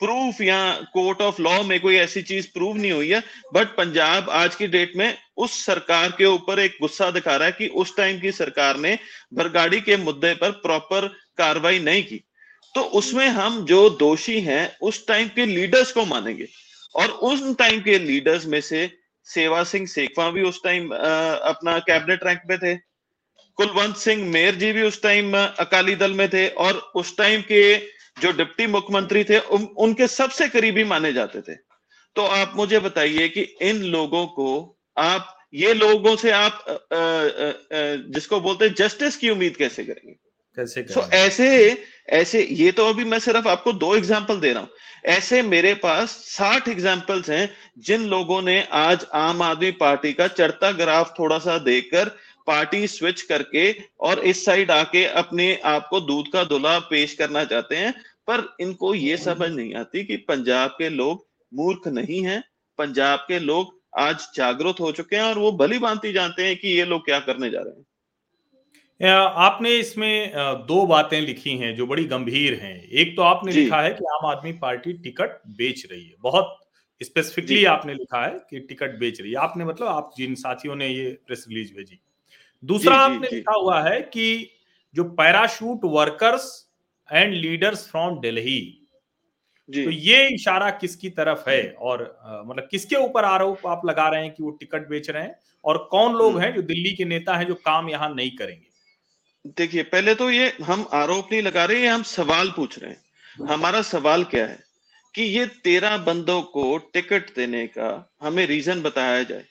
प्रूफ 0.00 0.40
या 0.40 0.72
कोर्ट 0.92 1.20
ऑफ़ 1.20 1.42
लॉ 1.42 1.62
में 1.62 1.80
कोई 1.80 1.96
ऐसी 1.96 2.22
चीज़ 2.22 2.46
प्रूव 2.54 2.76
नहीं 2.76 2.92
हुई 2.92 3.08
है 3.08 3.22
बट 3.54 3.66
पंजाब 3.66 4.30
आज 4.30 4.54
की 4.54 4.66
डेट 4.66 4.92
में 4.96 5.18
उस 5.36 5.64
सरकार 5.64 6.10
के 6.10 6.24
ऊपर 6.24 6.58
एक 6.58 6.76
गुस्सा 6.80 7.10
दिखा 7.10 7.36
रहा 7.36 7.46
है 7.46 7.52
कि 7.52 7.66
उस 7.68 7.96
टाइम 7.96 8.20
की 8.20 8.32
सरकार 8.32 8.76
ने 8.76 8.98
बरगाड़ी 9.34 9.80
के 9.80 9.96
मुद्दे 9.96 10.34
पर 10.34 10.50
प्रॉपर 10.50 11.08
कार्रवाई 11.38 11.78
नहीं 11.78 12.02
की। 12.02 12.24
तो 12.74 12.80
उसमें 12.80 13.28
हम 13.28 13.64
जो 13.64 13.90
दोषी 13.90 14.40
हैं, 14.40 14.78
उस 14.82 15.06
टाइम 15.06 15.28
के 15.28 15.46
लीडर्स 15.46 15.92
को 15.92 16.04
मानेंगे। 16.04 16.48
और 16.94 17.08
उस 17.08 17.56
टाइम 17.58 17.80
के 17.80 17.98
लीडर्स 17.98 18.46
में 18.46 18.60
से 18.60 18.90
सेवा 19.24 19.64
सिंह 19.64 19.86
सेखवा 19.86 20.30
भी 20.30 20.42
उस 20.42 20.62
टाइम 20.64 20.90
अपना 20.90 21.78
कैबिनेट 21.78 22.24
रैंक 22.24 22.40
में 22.50 22.58
थे। 22.58 22.74
कुलवंत 23.56 23.96
सिंह 23.96 24.24
मेयर 24.24 24.54
जी 24.54 24.72
भी 24.72 24.82
उस 24.82 25.02
टाइम 25.02 25.36
अकाली 25.36 25.94
दल 25.96 26.12
में 26.12 26.28
थे। 26.28 26.48
और 26.48 26.92
उस 26.94 27.16
टाइम 27.16 27.42
के 27.42 27.95
जो 28.20 28.32
डिप्टी 28.32 28.66
मुख्यमंत्री 28.66 29.24
थे 29.24 29.38
उन, 29.38 29.64
उनके 29.64 30.06
सबसे 30.08 30.48
करीबी 30.48 30.84
माने 30.84 31.12
जाते 31.12 31.40
थे। 31.40 31.54
तो 32.16 32.22
आप 32.22 32.52
मुझे 32.56 32.78
बताइए 32.78 33.28
कि 33.28 33.40
इन 33.40 33.82
लोगों 33.82 34.26
को 34.26 34.78
आप 34.98 35.32
ये 35.54 35.74
लोगों 35.74 36.16
से 36.16 36.30
आप 36.30 36.64
आ, 36.68 36.72
आ, 36.72 36.98
आ, 36.98 37.96
जिसको 38.14 38.40
बोलते 38.40 38.64
हैं 38.64 38.74
जस्टिस 38.74 39.16
की 39.16 39.30
उम्मीद 39.30 39.56
कैसे 39.56 39.84
करेंगे? 39.84 40.14
कैसे 40.56 40.84
so, 40.84 41.12
ऐसे 41.12 41.84
ऐसे 42.08 42.42
ये 42.44 42.72
तो 42.72 42.88
अभी 42.88 43.04
मैं 43.04 43.18
सिर्फ़ 43.18 43.48
आपको 43.48 43.72
दो 43.72 43.94
एग्ज़ाम्पल 43.96 44.40
दे 44.40 44.52
रहा 44.52 44.62
हूँ। 44.62 44.68
ऐसे 45.04 45.42
मेरे 45.42 45.74
पास 45.74 46.10
साठ 46.10 46.68
एग्जाम्पल्स 46.68 47.30
हैं 47.30 47.50
जिन 47.78 48.06
लोगों 48.06 48.42
ने 48.42 48.68
आज 48.72 49.06
आम 49.14 49.42
आदमी 49.42 49.70
पार्टी 49.70 50.12
का 50.12 50.28
चढ़ता 50.28 50.72
ग्राफ 50.72 51.14
थोड़ा 51.18 51.38
सा 51.38 51.58
देखकर 51.58 52.10
पार्टी 52.46 52.86
स्विच 52.86 53.22
करके 53.22 53.70
और 54.00 54.18
इस 54.24 54.44
साइड 54.44 54.70
आके 54.70 55.04
अपने 55.20 55.54
आप 55.64 55.86
को 55.90 56.00
दूध 56.02 56.30
का 56.32 56.44
दुला 56.44 56.78
पेश 56.90 57.14
करना 57.14 57.44
चाहते 57.44 57.76
हैं 57.76 57.92
पर 58.28 58.44
इनको 58.60 58.94
ये 58.94 59.16
समझ 59.16 59.50
नहीं 59.50 59.74
आती 59.74 60.04
कि 60.04 60.16
पंजाब 60.28 60.70
के 60.70 60.88
लोग 60.90 61.26
मूर्ख 61.52 61.88
नहीं 61.88 62.22
हैं। 62.22 62.42
पंजाब 62.78 63.24
के 63.28 63.38
लोग 63.38 63.74
आज 63.98 64.26
जागरूक 64.36 64.78
हो 64.80 64.90
चुके 64.92 65.16
हैं 65.16 65.22
और 65.22 65.38
वो 65.38 65.52
भली 65.56 65.78
भांति 65.78 66.12
जानते 66.12 66.46
हैं 66.46 66.56
कि 66.56 66.68
ये 66.68 66.84
लोग 66.84 67.04
क्या 67.04 67.18
करने 67.20 67.50
जा 67.50 67.60
रहे 67.60 67.70
हैं। 67.70 67.84
आपने 69.00 69.70
इसमें 69.70 70.32
दो 70.66 70.84
बातें 70.86 71.20
लिखी 71.20 71.56
हैं 71.58 71.74
जो 71.76 71.86
बड़ी 71.86 72.04
गंभीर 72.06 72.54
हैं। 72.62 72.76
एक 72.82 73.16
तो 73.16 73.22
आपने 73.22 73.52
लिखा 73.52 73.80
है 73.82 73.90
कि 73.90 74.04
आम 74.12 74.26
आदमी 74.26 74.52
पार्टी 74.58 74.92
टिकट 74.94 75.40
बेच 75.56 75.86
रही 75.92 76.04
है। 76.04 76.14
बहुत 76.20 76.56
स्पेसिफिकली 77.00 77.64
आपने 77.66 77.94
लिखा 77.94 78.24
है 78.24 78.30
कि 78.50 78.60
टिकट 78.60 78.98
बेच 78.98 79.20
रही 79.20 79.30
है। 79.30 79.36
आपने 79.38 79.64
मतलब 79.64 79.88
आप 79.88 80.10
जिन 80.18 80.34
साथियों 80.34 80.76
ने 80.76 80.88
ये 80.88 81.10
प्रेस 81.26 81.44
रिलीज़ 81.48 81.72
भेजी 81.74 81.98
दूसरा 82.62 82.96
जी, 82.96 83.14
आपने 83.14 83.28
लिखा 83.32 83.54
हुआ 83.54 83.82
है 83.82 84.00
कि 84.02 84.50
जो 84.94 85.04
parachute 85.04 85.80
workers 85.84 86.48
and 87.08 87.34
leaders 87.34 87.86
from 87.90 88.18
Delhi 88.20 88.60
तो 89.68 89.90
ये 89.90 90.26
इशारा 90.34 90.70
किसकी 90.70 91.08
तरफ़ 91.10 91.48
है? 91.50 91.62
और 91.70 92.02
मतलब 92.46 92.68
किसके 92.70 92.96
ऊपर 92.96 93.24
आरोप 93.24 93.66
आप 93.66 93.82
लगा 93.86 94.08
रहे 94.08 94.22
हैं 94.22 94.32
कि 94.34 94.42
वो 94.42 94.50
टिकट 94.50 94.88
बेच 94.88 95.10
रहे 95.10 95.22
हैं? 95.22 95.34
और 95.64 95.78
कौन 95.90 96.14
लोग 96.14 96.32
हम्म। 96.32 96.42
हैं 96.42 96.54
जो 96.54 96.62
दिल्ली 96.62 96.92
के 96.92 97.04
नेता 97.04 97.36
हैं 97.36 97.46
जो 97.46 97.54
काम 97.54 97.88
यहाँ 97.90 98.14
नहीं 98.14 98.30
करेंगे? 98.30 98.66
देखिए 99.56 99.82
पहले 99.84 100.14
तो 100.14 100.30
ये 100.30 100.52
हम 100.64 100.86
आरोप 100.92 101.32
नहीं 101.32 101.42
लगा 101.42 101.64
रहे 101.64 101.80
हैं 101.80 101.90
हम 101.92 102.02
सवाल 102.02 102.50
पूछ 102.56 102.78
रहे 102.78 102.90
हैं। 102.90 103.48
हमारा 103.48 103.82
सवाल 103.82 104.24
क्या 104.24 104.46
है 104.46 104.58
कि 105.14 105.22
ये 105.22 105.46
तेरह 105.64 105.96
बंदों 105.98 106.40
को 106.42 106.76
टिकट 106.92 107.34
देने 107.36 107.66
का 107.66 107.90
हमें 108.22 108.46
रीजन 108.46 108.82
बताया 108.82 109.22
जाए। 109.22 109.44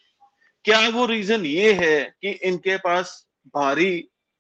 क्या 0.65 0.87
वो 0.89 1.05
रीजन 1.05 1.45
ये 1.45 1.73
है 1.73 2.03
कि 2.21 2.29
इनके 2.43 2.77
पास 2.77 3.09
भारी 3.55 3.91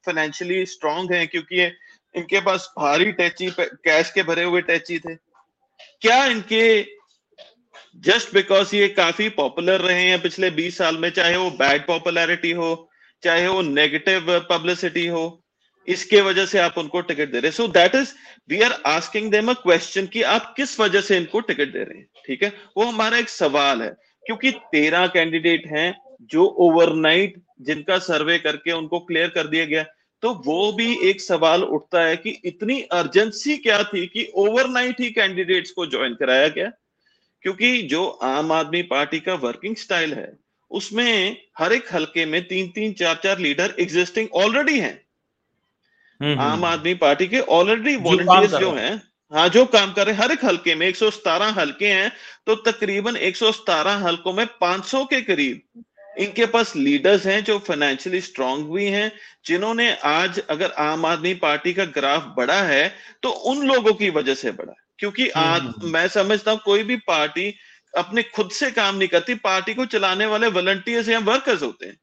फाइनेंशियली 0.05 0.65
स्ट्रांग 0.65 1.11
है? 1.11 1.25
क्योंकि 1.27 1.63
इनके 2.15 2.39
पास 2.39 2.69
भारी 2.79 3.11
टैची 3.11 3.49
कैश 3.59 4.11
के 4.11 4.23
भरे 4.23 4.43
हुए 4.43 4.61
टैची 4.61 4.99
थे। 4.99 5.15
क्या 6.01 6.25
इनके 6.25 6.81
जस्ट 8.05 8.33
बिकॉज़ 8.33 8.75
ये 8.75 8.87
काफ़ी 8.87 9.27
पॉपुलर 9.29 9.81
रहे 9.81 10.03
हैं 10.03 10.21
पिछले 10.21 10.49
20 10.51 10.77
साल 10.77 10.97
में, 10.97 11.09
चाहे 11.09 11.35
वो 11.37 11.49
बैड 11.51 11.85
पॉपुलैरिटी 11.87 12.51
हो, 12.51 12.89
चाहे 13.23 13.47
वो 13.47 13.61
नेगेटिव 13.61 14.39
पब्लिसिटी 14.49 15.05
हो, 15.07 15.43
इसके 15.87 16.21
वजह 16.21 16.45
से 16.45 16.59
आप 16.59 16.77
उनको 16.77 17.01
टिकट 17.01 17.31
दे 17.31 17.39
रहे 17.39 17.51
so 17.51 17.67
that 17.67 17.95
is 17.95 18.13
we 18.49 18.61
are 18.61 18.71
asking 18.85 19.29
them 19.31 19.49
a 19.49 19.53
question 19.53 20.07
कि 20.07 20.21
आप 20.21 20.53
किस 20.57 20.79
वजह 20.79 21.01
से 21.01 21.17
इनको 21.17 21.39
टिकट 21.39 21.71
दे 21.73 21.83
रहे 21.83 21.97
हैं? 21.97 22.07
ठीक 22.25 22.43
है? 22.43 22.51
वो 22.77 22.83
हमारा 22.83 23.17
एक 23.17 23.29
सवाल 23.29 23.81
है, 23.81 23.89
क्योंकि 24.23 24.51
तेरह 24.51 25.07
कैंडिडेट 25.07 25.67
हैं 25.67 26.04
जो 26.21 26.45
ओवरनाइट 26.45 27.41
जिनका 27.61 27.97
सर्वे 27.97 28.39
करके 28.39 28.71
उनको 28.71 28.99
क्लियर 28.99 29.29
कर 29.29 29.47
दिया 29.47 29.65
गया 29.65 29.85
तो 30.21 30.43
वो 30.45 30.71
भी 30.71 31.09
एक 31.09 31.21
सवाल 31.21 31.63
उठता 31.63 32.01
है 32.01 32.17
कि 32.17 32.41
इतनी 32.45 32.81
अर्जेंसी 32.81 33.57
क्या 33.57 33.83
थी 33.83 34.07
कि 34.07 34.31
ओवरनाइट 34.35 35.01
ही 35.01 35.11
कैंडिडेट्स 35.11 35.71
को 35.71 35.85
ज्वाइन 35.85 36.13
कराया 36.13 36.47
गया? 36.47 36.71
क्योंकि 37.41 37.81
जो 37.81 38.07
आम 38.07 38.51
आदमी 38.51 38.81
पार्टी 38.81 39.19
का 39.19 39.33
वर्किंग 39.33 39.75
स्टाइल 39.75 40.13
है 40.13 40.39
उसमें 40.71 41.41
हर 41.59 41.73
एक 41.73 41.93
हलके 41.93 42.25
में 42.25 42.47
तीन 42.47 42.67
तीन 42.67 42.93
चार 42.93 43.19
चार 43.23 43.39
लीडर 43.39 43.73
एग्जिस्टिंग 43.79 44.27
ऑलरेडी 44.33 44.79
हैं। 44.79 45.05
हम्म, 46.21 46.31
हम्म, 46.31 46.41
आम 46.41 46.51
हम्म। 46.51 46.65
आदमी 46.65 46.93
पार्टी 46.93 47.27
के 47.27 47.39
ऑलरेडी 47.39 47.95
वॉलंटियर्स 47.95 48.55
जो 48.55 48.71
हैं। 48.71 49.01
हाँ 49.33 49.49
जो 49.49 49.65
काम 49.65 49.93
कर 49.93 50.05
रहे 50.05 50.15
हैं 50.15 50.23
हर 50.23 50.31
एक 50.31 50.45
हलके 50.45 50.75
में 50.75 50.87
एक 50.87 50.95
हलके 51.57 51.87
हैं 51.87 52.11
तो 52.45 52.55
तकरीबन 52.55 53.15
एक 53.15 53.37
हलकों 54.05 54.33
में 54.33 54.47
500 54.61 55.05
के 55.05 55.21
करीब 55.21 55.61
इनके 56.19 56.45
पास 56.45 56.75
लीडर्स 56.75 57.25
हैं 57.25 57.43
जो 57.43 57.57
फाइनेंशियली 57.59 58.21
स्ट्रांग 58.21 58.63
भी 58.65 58.85
हैं 58.85 59.11
जिन्होंने 59.45 59.91
आज 60.05 60.39
अगर 60.49 60.71
आम 60.71 61.05
आदमी 61.05 61.33
पार्टी 61.33 61.73
का 61.73 61.85
ग्राफ 61.95 62.33
बढ़ा 62.37 62.61
है 62.63 62.87
तो 63.23 63.29
उन 63.49 63.65
लोगों 63.67 63.93
की 63.93 64.09
वजह 64.09 64.35
से 64.35 64.51
बढ़ा 64.51 64.73
क्योंकि 64.99 65.27
आज 65.29 65.71
मैं 65.83 66.07
समझता 66.07 66.51
हूँ 66.51 66.59
कोई 66.65 66.83
भी 66.83 66.95
पार्टी 67.07 67.53
अपने 67.93 68.23
खुद 68.23 68.51
से 68.51 68.71
काम 68.71 68.95
नहीं 68.95 69.07
करती 69.07 69.35
पार्टी 69.35 69.73
को 69.73 69.85
चलाने 69.85 70.25
वाले 70.25 70.47
वॉलंटियर्स 70.47 71.09
या 71.09 71.19
वर्कर्स 71.19 71.61
होते 71.61 71.85
हैं। 71.85 71.97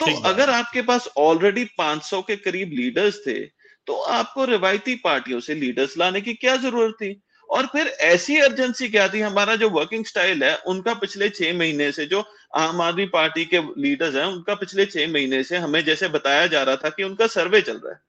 तो 0.00 0.06
अगर 0.22 0.50
आपके 0.50 0.82
पास 0.82 1.08
ऑलरेडी 1.16 1.64
500 1.78 2.22
के 2.22 2.36
करीब 2.36 2.72
लीडर्स 2.72 3.20
थे 3.26 3.38
तो 3.86 4.00
आपको 4.12 4.44
रिवायती 4.44 4.94
पार्टियों 4.94 5.40
से 5.40 5.54
लीडर्स 5.54 5.96
लाने 5.98 6.20
की 6.20 6.34
क्या 6.34 6.56
ज़रूरत 6.56 6.94
थी? 6.94 7.20
और 7.50 7.66
फिर 7.66 7.86
ऐसी 7.86 8.38
अर्जेंसी 8.40 8.88
क्या 8.88 9.06
थी? 9.08 9.20
हमारा 9.20 9.54
जो 9.56 9.68
वर्किंग 9.70 10.04
स्टाइल 10.04 10.42
है 10.44 10.54
उनका 10.66 10.94
पिछले 10.94 11.28
छह 11.30 11.52
महीने 11.58 11.90
से 11.92 12.06
जो 12.06 12.24
आम 12.56 12.80
आदमी 12.82 13.06
पार्टी 13.08 13.44
के 13.44 13.60
लीडर्स 13.78 14.14
हैं, 14.14 14.24
उनका 14.24 14.54
पिछले 14.54 14.86
छह 14.86 15.12
महीने 15.12 15.42
से 15.44 15.56
हमें 15.58 15.84
जैसे 15.84 16.08
बताया 16.08 16.46
जा 16.46 16.62
रहा 16.62 16.76
था 16.76 16.88
कि 16.90 17.02
उनका 17.04 17.26
सर्वे 17.28 17.60
चल 17.62 17.76
रहा 17.76 17.92
है। 17.92 18.00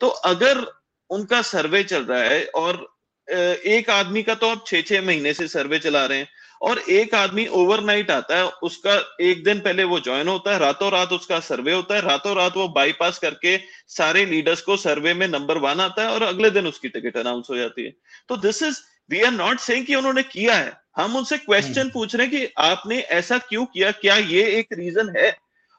तो 0.00 0.08
अगर 0.08 0.64
उनका 1.10 1.42
सर्वे 1.44 1.82
चल 1.84 2.04
रहा 2.04 2.22
है 2.22 2.44
और 2.56 2.86
एक 3.28 3.90
आदमी 3.90 4.22
का 4.22 4.34
तो 4.34 4.48
आप 4.48 4.64
छह 4.66 4.80
छह 4.82 5.02
महीने 5.02 5.32
से 5.32 5.46
सर्वे 5.48 5.78
चला 5.78 6.04
रहे 6.06 6.18
हैं 6.18 6.28
और 6.60 6.78
एक 6.90 7.14
आदमी 7.14 7.46
ओवरनाइट 7.48 8.10
आता 8.10 8.36
है, 8.36 8.44
उसका 8.62 8.94
एक 9.20 9.42
दिन 9.44 9.60
पहले 9.60 9.84
वो 9.84 10.00
ज्वाइन 10.00 10.28
होता 10.28 10.52
है 10.52 10.58
रातों 10.58 10.90
रात 10.92 11.12
उसका 11.12 11.38
सर्वे 11.40 11.72
होता 11.72 11.94
है 11.94 12.00
रातों 12.00 12.34
रात 12.36 12.56
वो 12.56 12.66
बाईपास 12.70 13.18
करके 13.18 13.56
सारे 13.88 14.24
लीडर्स 14.26 14.60
को 14.62 14.76
सर्वे 14.78 15.14
में 15.14 15.26
नंबर 15.28 15.58
वन 15.58 15.80
आता 15.80 16.02
है 16.02 16.08
और 16.08 16.22
अगले 16.22 16.50
दिन 16.50 16.66
उसकी 16.66 16.88
टिकट 16.88 17.16
अनाउंस 17.16 17.46
हो 17.50 17.56
जाती 17.56 17.84
है। 17.84 17.94
तो 18.28 18.36
this 18.38 18.62
is 18.62 18.80
we 19.10 19.22
are 19.22 19.32
not 19.32 19.58
saying 19.58 19.86
कि 19.86 19.94
उन्होंने 19.94 20.22
किया 20.22 20.54
है। 20.54 20.72
हम 20.96 21.16
उनसे 21.16 21.38
क्वेश्चन 21.38 21.80
हम्म। 21.80 21.90
पूछ 21.90 22.14
रहे 22.14 22.26
हैं 22.26 22.36
कि 22.36 22.52
आपने 22.58 22.98
ऐसा 23.12 23.38
क्यों 23.40 23.64
किया? 23.66 23.90
क्या 23.92 24.16
ये 24.16 24.42
एक 24.58 24.72
रीजन 24.72 25.14
है? 25.16 25.36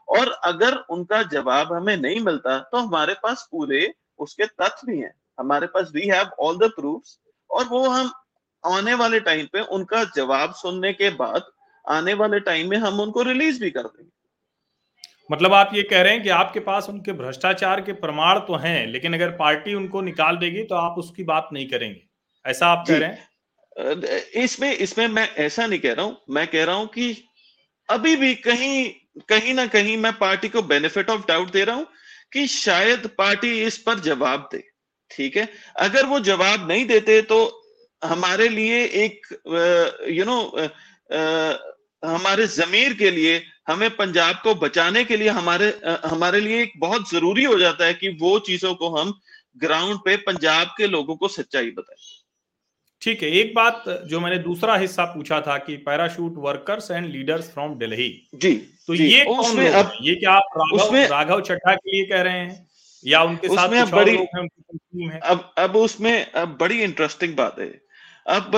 और 0.07 0.31
अगर 0.43 0.75
उनका 0.89 1.21
जवाब 1.23 1.73
हमें 1.73 1.95
नहीं 1.97 2.19
मिलता 2.21 2.57
तो 2.61 2.77
हमारे 2.77 3.13
पास 3.23 3.47
पूरे 3.51 3.93
उसके 4.19 4.45
तथ्य 4.45 4.87
भी 4.87 4.99
हैं। 4.99 5.13
हमारे 5.39 5.67
पास 5.67 5.91
we 5.93 6.07
have 6.07 6.29
all 6.39 6.57
the 6.57 6.71
proofs 6.71 7.17
और 7.49 7.65
वो 7.65 7.87
हम 7.89 8.11
आने 8.63 8.93
वाले 8.93 9.19
टाइम 9.19 9.47
पे 9.53 9.61
उनका 9.71 10.03
जवाब 10.15 10.53
सुनने 10.53 10.93
के 10.93 11.09
बाद 11.15 11.51
आने 11.85 12.13
वाले 12.13 12.39
टाइम 12.39 12.69
में 12.69 12.77
हम 12.77 12.99
उनको 12.99 13.21
रिलीज़ 13.21 13.61
भी 13.61 13.71
कर 13.71 13.83
देंगे। 13.83 14.09
मतलब 15.31 15.53
आप 15.53 15.71
ये 15.73 15.83
कह 15.83 16.01
रहे 16.01 16.13
हैं 16.13 16.23
कि 16.23 16.29
आपके 16.29 16.59
पास 16.59 16.89
उनके 16.89 17.13
भ्रष्टाचार 17.13 17.81
के 17.81 17.93
प्रमाण 17.95 18.39
तो 18.39 18.55
हैं 18.57 18.87
लेकिन 18.87 19.13
अगर 19.13 19.29
पार्टी 19.37 19.73
उनको 19.73 20.01
निकाल 20.01 20.37
देगी 20.37 20.63
तो 20.63 20.75
आप 20.75 20.97
उसकी 20.97 21.23
बात 21.23 21.49
नहीं 21.53 21.67
करेंगे। 21.69 22.01
ऐसा 22.45 22.67
आप 22.67 22.85
कह 22.87 22.97
रहे 22.97 23.09
हैं? 23.09 23.29
इसमें 24.43 24.71
इसमें 24.73 25.07
मैं 25.07 25.27
ऐसा 25.37 25.65
नहीं 25.67 25.79
कह 25.79 25.93
रहा 25.93 26.05
हूँ। 26.05 26.17
मैं 26.29 26.47
कह 26.47 26.63
रहा 26.65 26.75
हूँ 26.75 26.87
कि 26.87 27.15
अभी 27.89 28.15
भी 28.15 28.33
कहीं 28.35 28.89
कहीं 29.29 29.53
ना 29.53 29.65
कहीं 29.67 29.97
मैं 29.97 30.11
पार्टी 30.17 30.49
को 30.49 30.61
बेनिफिट 30.61 31.09
ऑफ़ 31.09 31.25
डाउट 31.27 31.51
दे 31.51 31.63
रहा 31.63 31.75
हूँ 31.75 31.87
कि 32.33 32.45
शायद 32.47 33.07
पार्टी 33.17 33.61
इस 33.63 33.77
पर 33.77 33.99
जवाब 33.99 34.47
दे 34.51 34.63
ठीक 35.11 35.37
है? 35.37 35.47
अगर 35.77 36.05
वो 36.05 36.19
जवाब 36.19 36.67
नहीं 36.67 36.85
देते 36.85 37.21
तो 37.21 37.39
हमारे 38.01 38.47
लिए 38.49 38.83
एक 39.05 39.27
यू 40.09 40.25
नो 40.25 40.39
हमारे 42.03 42.47
जमीर 42.47 42.93
के 42.93 43.11
लिए 43.11 43.43
हमें 43.67 43.89
पंजाब 43.95 44.39
को 44.43 44.53
बचाने 44.55 45.03
के 45.05 45.17
लिए 45.17 45.29
हमारे 45.29 45.67
हमारे 46.05 46.39
लिए 46.39 46.61
एक 46.63 46.71
बहुत 46.79 47.09
ज़रूरी 47.11 47.43
हो 47.43 47.57
जाता 47.59 47.85
है 47.85 47.93
कि 47.93 48.09
वो 48.21 48.37
चीज़ों 48.39 48.73
को 48.75 48.89
हम 48.97 49.13
ग्राउंड 49.57 49.99
पे 50.05 50.15
पंजाब 50.25 50.73
के 50.77 50.87
लोगों 50.87 51.15
को 51.15 51.27
सच्चाई 51.27 51.71
बताएँ। 51.71 52.20
ठीक 53.01 53.23
है 53.23 53.29
एक 53.29 53.53
बात 53.55 53.83
जो 54.07 54.19
मैंने 54.19 54.37
दूसरा 54.37 54.75
हिस्सा 54.75 55.05
पूछा 55.05 55.41
था 55.41 55.57
कि 55.57 55.77
parachute 55.77 56.33
workers 56.37 56.91
and 56.91 57.05
leaders 57.11 57.49
from 57.49 57.75
Delhi 57.75 58.27
जी 58.35 58.53
तो 58.87 58.95
जी, 58.95 59.03
ये 59.03 59.25
कौन 59.25 59.57
लोग 59.57 59.73
अब 59.73 59.91
ये 60.01 60.15
क्या 60.15 60.31
आप 60.31 60.43
राघव 60.57 60.95
राघव 60.95 61.41
चड्ढा 61.41 61.75
के 61.75 61.91
लिए 61.91 62.05
कह 62.05 62.21
रहे 62.21 62.33
हैं? 62.33 62.67
या 63.07 63.23
उनके 63.23 63.47
साथ 63.47 63.69
कुछ 63.69 63.93
बड़ी, 63.93 64.11
लोग 64.11 64.21
हैं 64.21 64.41
उनकी 64.41 65.07
है? 65.07 65.19
अब 65.19 65.53
अब 65.57 65.75
उसमें 65.75 66.31
अब 66.31 66.57
बड़ी 66.59 66.83
इंटरेस्टिंग 66.83 67.35
बात 67.35 67.59
है। 67.59 67.81
अब 68.27 68.51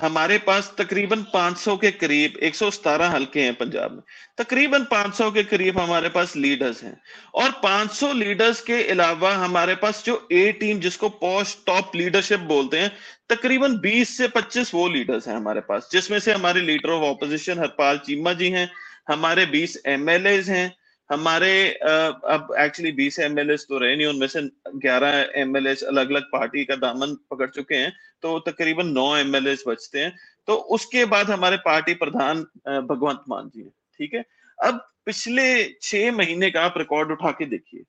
हमारे 0.00 0.38
पास 0.38 0.74
तकरीबन 0.78 1.22
500 1.22 1.76
के 1.76 1.90
करीब, 1.90 2.36
एक 2.36 2.54
हल्के 3.02 3.40
हैं 3.40 3.54
पंजाब 3.54 3.92
में। 3.92 4.00
तकरीबन 4.38 4.84
500 4.84 5.30
के 5.30 5.42
करीब 5.42 5.78
हमारे 5.78 6.08
पास 6.08 6.36
लीडर्स 6.36 6.82
हैं। 6.82 7.00
और 7.34 7.50
500 7.50 8.12
लीडर्स 8.12 8.60
के 8.60 8.88
अलावा 8.88 9.34
हमारे 9.34 9.74
पास 9.74 10.02
जो 10.06 10.28
ए 10.32 10.52
टीम 10.52 10.80
जिसको 10.80 11.08
पोस्ट 11.08 11.58
टॉप 11.66 11.96
लीडरशिप 11.96 12.40
बोलते 12.40 12.78
हैं, 12.78 12.96
तकरीबन 13.28 13.78
20 13.78 14.16
से 14.16 14.28
25 14.28 14.74
वो 14.74 14.88
लीडर्स 14.88 15.28
हैं 15.28 15.36
हमारे 15.36 15.60
पास, 15.60 15.88
जिसमें 15.92 16.18
से 16.18 16.32
हमारे 16.32 16.60
leader 16.60 16.90
of 16.90 17.04
opposition 17.04 17.58
Harpal 17.58 17.98
Cheema 17.98 18.32
ji 18.32 18.50
हैं, 18.50 18.72
हमारे 19.08 19.46
20 19.46 19.82
एमएलए 19.86 20.42
हैं 20.42 20.76
हमारे 21.10 21.52
अब 21.70 22.54
एक्चुअली 22.60 22.92
बीस 22.92 23.18
एम 23.20 23.38
एल 23.38 23.56
तो 23.58 23.78
रहे 23.78 23.96
नहीं 23.96 24.06
उनमें 24.06 24.26
से 24.26 24.40
ग्यारह 24.76 25.32
एम 25.40 25.54
अलग 25.56 26.10
अलग 26.10 26.22
पार्टी 26.32 26.64
का 26.64 26.76
दामन 26.76 27.14
पकड़ 27.30 27.48
चुके 27.50 27.74
हैं 27.74 27.92
तो 28.22 28.38
तकरीबन 28.42 28.86
नौ 28.90 29.16
एम 29.16 29.36
एल 29.36 29.56
बचते 29.66 30.00
हैं। 30.00 30.14
तो 30.48 30.54
उसके 30.76 31.04
बाद 31.06 31.30
हमारे 31.30 31.56
पार्टी 31.64 31.94
प्रधान 31.94 32.42
भगवंत 32.88 33.24
मान 33.28 33.50
जी 33.54 33.62
ठीक 34.00 34.14
है? 34.14 34.24
अब 34.58 34.86
पिछले 35.06 35.64
छह 35.82 36.12
महीने 36.12 36.50
का 36.50 36.62
आप 36.62 36.74
रिकॉर्ड 36.78 37.10
उठा 37.12 37.30
के 37.30 37.44
देखिए। 37.46 37.82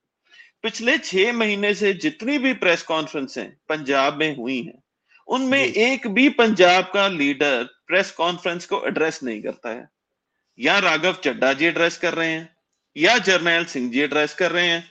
पिछले 0.63 0.98
छह 0.98 1.34
महीने 1.34 1.74
से 1.74 1.93
जितनी 1.95 2.38
भी 2.38 2.53
प्रेस 2.55 2.84
कॉन्फ्रेंसें 2.84 3.45
पंजाब 3.69 4.17
में 4.19 4.36
हुई 4.38 4.62
हैं 4.62 4.81
उनमें 5.27 5.60
एक 5.60 6.07
भी 6.07 6.27
पंजाब 6.31 6.91
का 6.93 7.07
लीडर 7.07 7.63
प्रेस 7.88 8.12
कॉन्फ्रेंस 8.12 8.65
को 8.65 8.81
एड्रेस 8.88 9.19
नहीं 9.24 9.41
करता 9.41 9.69
है। 9.69 9.88
या 10.60 10.77
राघव 10.79 11.13
चड्डा 11.24 11.53
जी 11.53 11.65
एड्रेस 11.65 11.98
कर 11.98 12.13
रहे 12.13 12.29
हैं 12.29 12.55
या 12.96 13.18
जर्नैल 13.20 13.66
सिंह 13.66 13.92
जी 13.92 14.02
एड्रेस 14.02 14.34
कर 14.34 14.52
रहे 14.52 14.68
हैं 14.68 14.84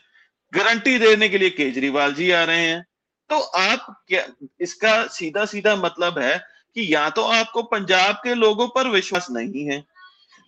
गारंटी 0.53 0.99
देने 0.99 1.29
के 1.29 1.39
लिए 1.39 1.51
केजरीवाल 1.51 2.15
जी 2.15 2.31
आ 2.31 2.43
रहे 2.45 2.67
हैं 2.67 2.85
तो 3.31 3.39
आप 3.59 3.87
क्या 4.09 4.27
इसका 4.61 5.07
सीधा 5.11 5.45
सीधा 5.45 5.75
मतलब 5.77 6.19
है 6.19 6.37
कि 6.77 6.93
या 6.95 7.09
तो 7.11 7.23
आपको 7.33 7.63
पंजाब 7.63 8.15
के 8.25 8.35
लोगों 8.35 8.69
पर 8.69 8.89
विश्वास 8.89 9.27
नहीं 9.31 9.65
है 9.65 9.83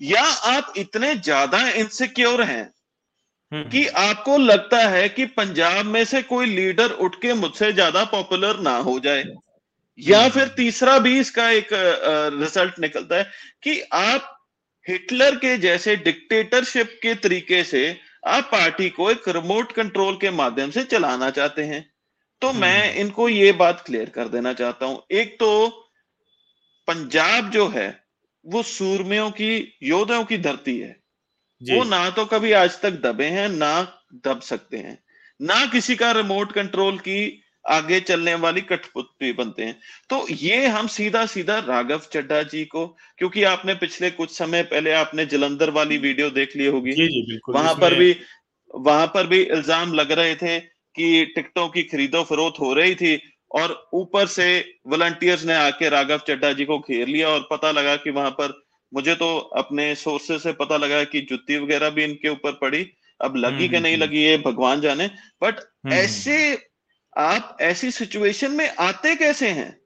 या 0.01 0.23
आप 0.49 0.73
इतने 0.77 1.15
ज़्यादा 1.17 1.69
इनसिक्योर 1.71 2.43
हैं 2.43 2.65
हम्म। 3.53 3.69
कि 3.71 3.87
आपको 3.87 4.37
लगता 4.39 4.79
है 4.89 5.09
कि 5.09 5.25
पंजाब 5.33 5.87
में 5.87 6.05
से 6.05 6.23
कोई 6.23 6.47
लीडर 6.47 6.91
उठ 7.01 7.17
के 7.23 7.33
मुझसे 7.35 7.73
ज़्यादा 7.73 8.05
पॉपुलर 8.05 8.61
ना 8.61 8.77
हो 8.79 8.99
जाए 9.01 9.25
या 9.99 10.21
हम्म। 10.21 10.31
फिर 10.31 10.49
तीसरा 10.57 10.99
भी 10.99 11.19
इसका 11.21 11.51
एक 11.51 11.69
रिज़ल्ट 11.73 12.79
निकलता 12.79 13.17
है 13.17 13.31
कि 13.63 13.81
आप 13.95 14.33
हिटलर 14.88 15.37
के 15.37 15.59
जैसे 15.59 15.97
डिक्टेटरशिप 15.97 16.99
के 17.02 17.14
तरीके 17.14 17.64
से 17.64 18.00
आप 18.26 18.45
पार्टी 18.45 18.90
को 18.90 19.11
एक 19.11 19.28
रिमोट 19.28 19.73
कंट्रोल 19.73 20.16
के 20.16 20.31
माध्यम 20.31 20.71
से 20.71 20.83
चलाना 20.85 21.31
चाहते 21.31 21.62
हैं। 21.62 21.90
तो 22.40 22.49
हम्म। 22.49 22.61
मैं 22.61 22.95
इनको 22.95 23.28
ये 23.28 23.52
बात 23.52 23.83
क्लियर 23.87 24.09
कर 24.09 24.28
देना 24.28 24.52
चाहता 24.52 24.87
हूँ। 24.87 25.02
एक 25.11 25.38
तो 25.40 25.69
पंजाब 26.87 27.50
जो 27.50 27.69
है 27.69 28.05
वो 28.47 28.62
सूरमियों 28.62 29.31
की 29.31 29.78
योद्धाओं 29.83 30.25
की 30.25 30.38
धरती 30.38 30.78
है। 30.78 30.97
वो 31.62 31.85
ना 31.85 32.11
तो 32.11 32.25
कभी 32.25 32.52
आज 32.52 32.81
तक 32.81 32.90
दबे 32.90 33.25
हैं 33.25 33.49
ना 33.49 34.02
दब 34.14 34.40
सकते 34.40 34.76
हैं। 34.76 35.05
ना 35.43 35.66
किसी 35.66 35.97
का 35.97 36.12
रिमोट 36.12 36.52
कंट्रोल 36.52 36.99
की 36.99 37.43
आगे 37.69 38.01
चलने 38.01 38.35
वाली 38.35 38.61
कठपुतली 38.61 39.33
बनते 39.33 39.65
हैं। 39.65 39.79
तो 40.11 40.27
ये 40.31 40.67
हम 40.67 40.87
सीधा 40.87 41.27
सीधा 41.27 41.59
राघव 41.59 42.01
चड्डा 42.13 42.43
जी 42.43 42.65
को 42.65 42.87
क्योंकि 43.19 43.43
आपने 43.43 43.75
पिछले 43.75 44.11
कुछ 44.11 44.31
समय 44.31 44.63
पहले 44.63 44.93
आपने 44.93 45.27
जलंधर 45.27 45.71
वाली 45.71 45.99
वीडियो 45.99 46.31
देख 46.31 46.57
ली 46.57 46.67
होगी। 46.67 46.93
जी 46.93 47.07
जी 47.07 47.39
वहाँ 47.49 47.75
पर 47.75 47.95
भी 47.95 48.17
वहाँ 48.75 49.07
पर 49.07 49.27
भी 49.27 49.43
इल्ज़ाम 49.43 49.93
लग 49.93 50.13
रहे 50.13 50.35
थे 50.35 50.59
कि 50.61 51.25
टिकटों 51.35 51.69
की 51.69 51.83
खरीदो 51.83 52.23
फरोख्त 52.25 52.61
हो 52.61 52.73
रही 52.75 52.95
थी 52.95 53.21
और 53.51 53.91
ऊपर 53.95 54.27
से 54.27 54.49
वॉलंटियर्स 54.87 55.45
ने 55.45 55.55
आके 55.55 55.89
राघव 55.89 56.19
चड्डा 56.19 56.53
जी 56.53 56.65
को 56.65 56.79
घेर 56.79 57.09
लिया 57.09 57.29
और 57.29 57.49
पता 57.51 57.71
लगा 57.71 57.97
कि 57.97 58.11
वहाँ 58.11 58.31
पर 58.31 58.63
मुझे 58.93 59.15
तो 59.15 59.37
अपने 59.37 59.95
सोर्सेस 59.95 60.43
से 60.43 60.53
पता 60.53 60.77
लगा 60.77 61.03
कि 61.05 61.21
जुत्ती 61.21 61.59
वगैरह 61.59 61.91
भी 61.91 62.05
इनके 62.05 62.29
ऊपर 62.29 62.53
पड़ी। 62.53 62.87
अब 63.21 63.37
लगी 63.37 63.69
कि 63.69 63.77
हम्म, 63.77 63.83
नहीं 63.83 63.95
हम्म, 63.95 64.05
लगी 64.05 64.23
ये 64.23 64.37
भगवान 64.39 64.81
जाने। 64.81 65.07
बट 65.43 65.59
हम्म, 65.59 65.93
ऐसे 65.93 66.55
आप 67.17 67.57
ऐसी 67.61 67.91
सिचुएशन 67.91 68.51
में 68.51 68.75
आते 68.77 69.17
कैसे 69.17 69.49
हैं? 69.49 69.81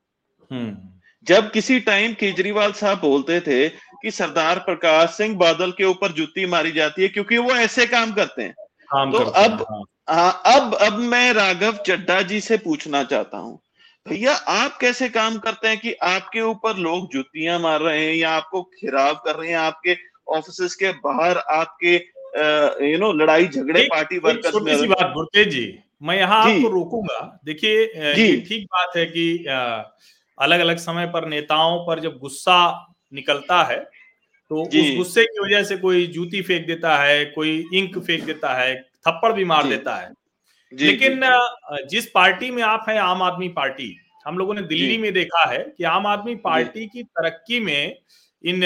जब 1.26 1.50
किसी 1.50 1.80
टाइम 1.80 2.12
केजरीवाल 2.12 2.72
साहब 2.72 3.00
बोलते 3.00 3.40
थे 3.40 3.68
कि 4.02 4.10
सरदार 4.10 4.58
प्रकाश 4.58 5.10
सिंह 5.10 5.36
बादल 5.36 5.72
के 5.72 5.84
ऊपर 5.84 6.12
जुत्ती 6.12 6.46
मारी 6.46 6.72
जाती 6.72 7.02
है 7.02 7.08
क्योंकि 7.08 7.38
वो 7.38 7.50
ऐसे 7.50 7.86
काम 7.86 8.12
करते 8.12 8.42
हैं। 8.42 8.54
काम 8.88 9.12
तो 9.12 9.18
करते 9.18 9.40
अब 9.40 9.50
हैं, 9.50 9.58
हाँ। 9.58 10.32
हाँ, 10.32 10.42
अब 10.46 10.74
अब 10.74 10.98
मैं 10.98 11.32
राघव 11.32 11.76
चड्डा 11.76 12.22
जी 12.22 12.40
से 12.40 12.56
पूछना 12.56 13.04
चाहता 13.04 13.38
हूँ। 13.38 13.60
भैया 14.08 14.34
आप 14.34 14.78
कैसे 14.78 15.08
काम 15.08 15.38
करते 15.38 15.68
हैं 15.68 15.78
कि 15.78 15.92
आपके 15.92 16.40
ऊपर 16.40 16.76
लोग 16.76 17.12
जुतियाँ 17.12 17.58
मार 17.58 17.80
रहे 17.80 18.06
हैं 18.06 18.14
या 18.14 18.30
आपको 18.30 18.62
खिराव 18.62 19.14
कर 19.14 19.36
रहे 19.36 19.48
हैं? 19.48 19.56
आपके 19.56 19.96
ऑफ़िस 20.28 20.74
के 20.74 20.92
बाहर 20.92 21.38
आपके 21.38 21.94
यू 22.92 22.98
नो 22.98 23.12
लड़ाई 23.12 23.46
झगड़े 23.48 23.82
पार्टी 23.82 24.18
वर्कर्स 24.18 24.54
में 24.54 24.88
बात 24.88 25.26
जी। 25.50 25.78
मैं 26.02 26.16
यहाँ 26.16 26.38
आपको 26.42 26.68
रोकूँगा। 26.70 27.20
देखिए 27.44 27.82
ये 28.14 28.36
ठीक 28.40 28.64
बात 28.66 28.96
है 28.96 29.04
कि 29.06 29.44
अलग 30.38 30.60
अलग 30.60 30.76
समय 30.78 31.06
पर 31.06 31.26
नेताओं 31.28 31.78
पर 31.86 32.00
जब 32.00 32.18
गुस्सा 32.18 32.60
निकलता 33.12 33.62
है 33.62 33.78
तो 34.50 34.62
उस 34.62 34.96
गुस्से 34.96 35.24
की 35.24 35.40
वजह 35.40 35.62
से 35.64 35.76
कोई 35.76 36.06
जूती 36.08 36.40
फेंक 36.42 36.66
देता 36.66 36.96
है 36.98 37.24
कोई 37.26 37.50
इंक 37.74 37.98
फेंक 37.98 38.24
देता 38.24 38.54
है 38.54 38.74
थप्पड़ 39.08 39.32
भी 39.32 39.44
मार 39.44 39.66
देता 39.68 39.94
है। 39.96 40.12
लेकिन 40.72 41.20
जिस 41.90 42.06
पार्टी 42.10 42.50
में 42.50 42.62
आप 42.62 42.84
हैं 42.88 42.98
आम 42.98 43.22
आदमी 43.22 43.48
पार्टी 43.50 43.94
हम 44.26 44.38
लोगों 44.38 44.54
ने 44.54 44.62
दिल्ली 44.62 44.98
में 44.98 45.12
देखा 45.12 45.48
है 45.50 45.58
कि 45.68 45.84
आम 45.86 46.06
आदमी 46.06 46.34
पार्टी 46.40 46.86
की 46.86 47.02
तरक्की 47.02 47.60
में 47.60 47.96
इन 48.44 48.60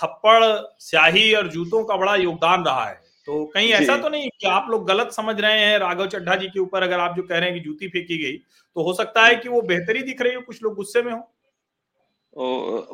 थप्पड़ 0.00 0.44
स्याही 0.80 1.32
और 1.34 1.48
जूतों 1.48 1.84
का 1.84 1.96
बड़ा 1.96 2.14
योगदान 2.16 2.64
रहा 2.64 2.84
है। 2.84 3.00
तो 3.26 3.44
कहीं 3.46 3.70
ऐसा 3.70 3.96
तो 3.96 4.08
नहीं 4.08 4.30
कि 4.40 4.46
आप 4.46 4.66
लोग 4.70 4.86
गलत 4.86 5.12
समझ 5.12 5.40
रहे 5.40 5.60
हैं 5.60 5.78
राघव 5.78 6.06
चड्ढा 6.06 6.34
जी 6.34 6.46
के 6.46 6.60
ऊपर 6.60 6.82
अगर 6.82 7.00
आप 7.00 7.16
जो 7.16 7.22
कह 7.22 7.38
रहे 7.38 7.50
हैं 7.50 7.54
कि 7.54 7.60
जूती 7.60 7.88
फेंकी 7.88 8.18
गई 8.18 8.36
तो 8.36 8.82
हो 8.82 8.92
सकता 8.92 9.26
है 9.26 9.36
कि 9.36 9.48
वो 9.48 9.62
बेहतरी 9.62 10.02
दिख 10.02 10.22
रही 10.22 10.34
हो 10.34 10.40
कुछ 10.40 10.62
लोग 10.62 10.74
गुस्से 10.74 11.02
में 11.02 11.12
हो? 11.12 11.28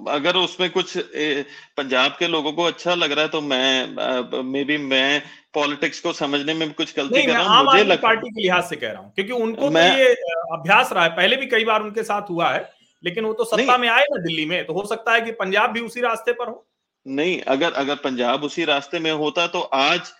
अगर 0.09 0.37
उसमें 0.37 0.71
कुछ 0.71 0.99
पंजाब 1.77 2.17
के 2.19 2.29
लोगों 2.29 2.53
को 2.53 2.65
अच्छा 2.65 2.95
लग 2.95 3.13
रहा 3.13 3.23
है 3.23 3.29
तो 3.29 3.41
मैं 3.41 4.43
मे 4.43 4.65
बी 4.65 4.77
मैं 4.77 5.23
पॉलिटिक्स 5.55 6.01
को 6.01 6.13
समझने 6.13 6.55
में 6.55 6.73
कुछ 6.73 6.97
गलती 6.97 7.23
कर 7.23 7.33
रहा 7.33 7.59
हूँ 7.59 7.65
मुझे 7.65 7.85
लग... 7.85 8.03
पार्टी 8.03 8.31
के 8.31 8.43
लिहाज 8.43 8.65
से 8.65 8.77
कह 8.77 8.91
रहा 8.91 9.03
हूँ 9.03 9.13
क्योंकि 9.15 9.33
उनको 9.33 9.61
तो 9.61 9.71
मैं... 9.71 9.99
ये 9.99 10.13
अभ्यास 10.53 10.93
रहा 10.93 11.05
है 11.05 11.11
पहले 11.11 11.37
भी 11.37 11.47
कई 11.47 11.65
बार 11.65 11.83
उनके 11.83 12.03
साथ 12.03 12.31
हुआ 12.31 12.51
है 12.51 12.73
लेकिन 13.05 13.25
वो 13.25 13.33
तो 13.33 13.45
सत्ता 13.45 13.79
में 13.79 13.89
आए 13.89 14.03
ना 14.03 14.23
दिल्ली 14.23 14.47
में 14.47 14.67
तो 14.67 14.73
हो 14.73 14.87
सकता 14.87 15.15
है 15.15 15.21
कि 15.21 15.33
पंजाब 15.33 15.71
भी 15.71 15.81
उसी 15.81 16.01
रास्ते 16.01 16.33
पर 16.33 16.49
हो। 16.49 16.67
नहीं 17.09 17.41
अगर 17.49 17.73
अगर 17.73 17.97
पंजाब 17.97 18.45
उसी 18.45 18.65
रास्ते 18.65 18.99
में 18.99 19.11
होता 19.13 19.47
तो 19.47 19.61
आज 19.61 20.13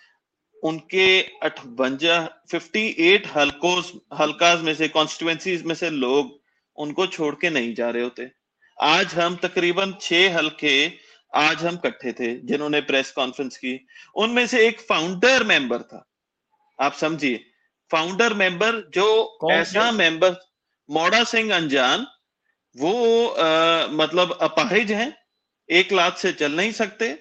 उनके 0.63 1.21
अठवंजा 1.43 2.17
फिफ्टी 2.51 2.85
एट 2.99 3.27
हल्कोस 3.35 3.91
हल्काज 4.19 4.61
में 4.61 4.73
से 4.75 4.87
कॉन्स्टिट्युएंसीज 4.87 5.63
में 5.63 5.75
से 5.75 5.89
लोग 5.89 6.39
उनको 6.77 7.07
छोड़ 7.07 7.33
के 7.35 7.49
नहीं 7.49 7.73
जा 7.75 7.89
रहे 7.89 8.03
होते। 8.03 8.29
आज 8.77 9.13
हम 9.15 9.35
तकरीबन 9.35 9.93
छह 10.01 10.35
हल्के 10.37 10.91
आज 11.33 11.63
हम 11.65 11.75
इकट्ठे 11.75 12.11
थे 12.13 12.33
जिन्होंने 12.41 12.81
प्रेस 12.81 13.11
कॉन्फ्रेंस 13.11 13.57
की। 13.57 13.79
उनमें 14.15 14.45
से 14.47 14.67
एक 14.67 14.79
फाउंडर 14.79 15.43
मेंबर 15.43 15.81
था। 15.81 16.05
आप 16.79 16.93
समझिए 16.93 17.43
फाउंडर 17.91 18.33
मेंबर 18.33 18.81
जो 18.93 19.07
ऐसा 19.51 19.91
मेंबर 19.91 20.35
मोड़ा 20.89 21.23
सिंह 21.23 21.55
अनजान 21.55 22.07
वो 22.75 22.93
आ, 23.27 23.87
मतलब 23.87 24.37
अपाहिज 24.41 24.91
हैं। 24.91 25.13
एक 25.69 25.93
लाख 25.93 26.17
से 26.17 26.31
चल 26.31 26.51
नहीं 26.51 26.71
सकते। 26.71 27.17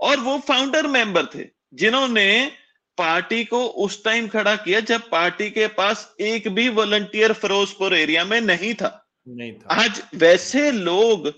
और 0.00 0.16
वो 0.16 0.38
फाउंडर 0.38 0.86
मेंबर 0.86 1.26
थे 1.26 1.44
जिन्होंने 1.74 2.52
पार्टी 2.98 3.44
को 3.44 3.64
उस 3.84 4.02
टाइम 4.04 4.28
खड़ा 4.28 4.54
किया 4.56 4.80
जब 4.80 5.08
पार्टी 5.10 5.50
के 5.50 5.66
पास 5.66 6.14
एक 6.20 6.48
भी 6.48 6.68
वॉलंटियर 6.68 7.32
फिरोजपुर 7.32 7.94
एरिया 7.94 8.24
में 8.24 8.40
नहीं 8.40 8.74
था। 8.74 8.90
नहीं 9.28 9.52
था। 9.52 9.74
आज 9.74 10.02
वैसे 10.14 10.70
लोग 10.70 11.28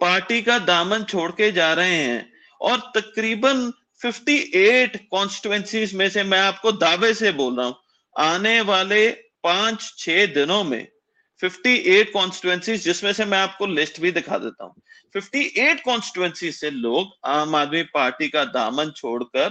पार्टी 0.00 0.42
का 0.42 0.58
दामन 0.58 1.04
छोड़ 1.04 1.30
के 1.32 1.50
जा 1.52 1.72
रहे 1.74 1.94
हैं 1.94 2.32
और 2.60 2.78
तकरीबन 2.96 3.72
58 4.00 4.96
कॉन्स्टिट्युएंसीज 5.10 5.94
में 5.94 6.08
से 6.10 6.22
मैं 6.22 6.40
आपको 6.40 6.72
दावे 6.72 7.12
से 7.14 7.32
बोल 7.32 7.56
रहा 7.56 7.66
हूँ 7.66 7.76
आने 8.16 8.60
वाले 8.60 9.08
पाँच 9.42 9.94
छह 9.98 10.26
दिनों 10.26 10.62
में 10.64 10.86
58 11.42 12.10
कॉन्स्टिट्युएंसीज 12.12 12.84
जिसमें 12.84 13.12
से 13.12 13.24
मैं 13.24 13.38
आपको 13.38 13.66
लिस्ट 13.66 14.00
भी 14.00 14.12
दिखा 14.12 14.38
देता 14.38 14.64
हूँ। 14.64 14.74
58 15.16 15.80
कॉन्स्टिट्युएंसी 15.80 16.52
से 16.52 16.70
लोग 16.70 17.12
आम 17.24 17.54
आदमी 17.54 17.82
पार्टी 17.82 18.28
का 18.28 18.44
दामन 18.44 18.90
छोड़कर 18.90 19.48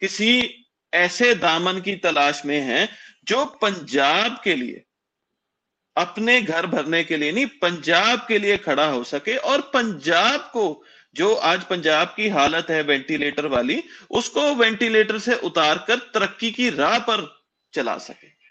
किसी 0.00 0.64
ऐसे 0.94 1.34
दामन 1.34 1.80
की 1.80 1.96
तलाश 1.96 2.42
में 2.44 2.60
हैं 2.60 2.88
जो 3.24 3.44
पंजाब 3.44 4.40
के 4.44 4.54
लिए, 4.54 4.84
अपने 5.96 6.42
घर 6.42 6.66
भरने 6.66 7.04
के 7.04 7.16
लिए 7.16 7.32
नहीं, 7.32 7.46
पंजाब 7.46 8.26
के 8.28 8.38
लिए 8.38 8.56
खड़ा 8.56 8.86
हो 8.86 9.04
सके 9.04 9.36
और 9.36 9.60
पंजाब 9.60 10.40
को, 10.40 10.84
जो 11.14 11.34
आज 11.34 11.64
पंजाब 11.64 12.08
की 12.08 12.28
हालत 12.28 12.66
है 12.70 12.82
वेंटिलेटर 12.82 13.46
वाली, 13.46 13.84
उसको 14.10 14.54
वेंटिलेटर 14.54 15.18
से 15.18 15.34
उतार 15.34 15.84
कर 15.88 15.96
तरक्की 15.96 16.50
की 16.50 16.70
राह 16.70 16.98
पर 16.98 17.42
चला 17.72 17.98
सके। 17.98 18.41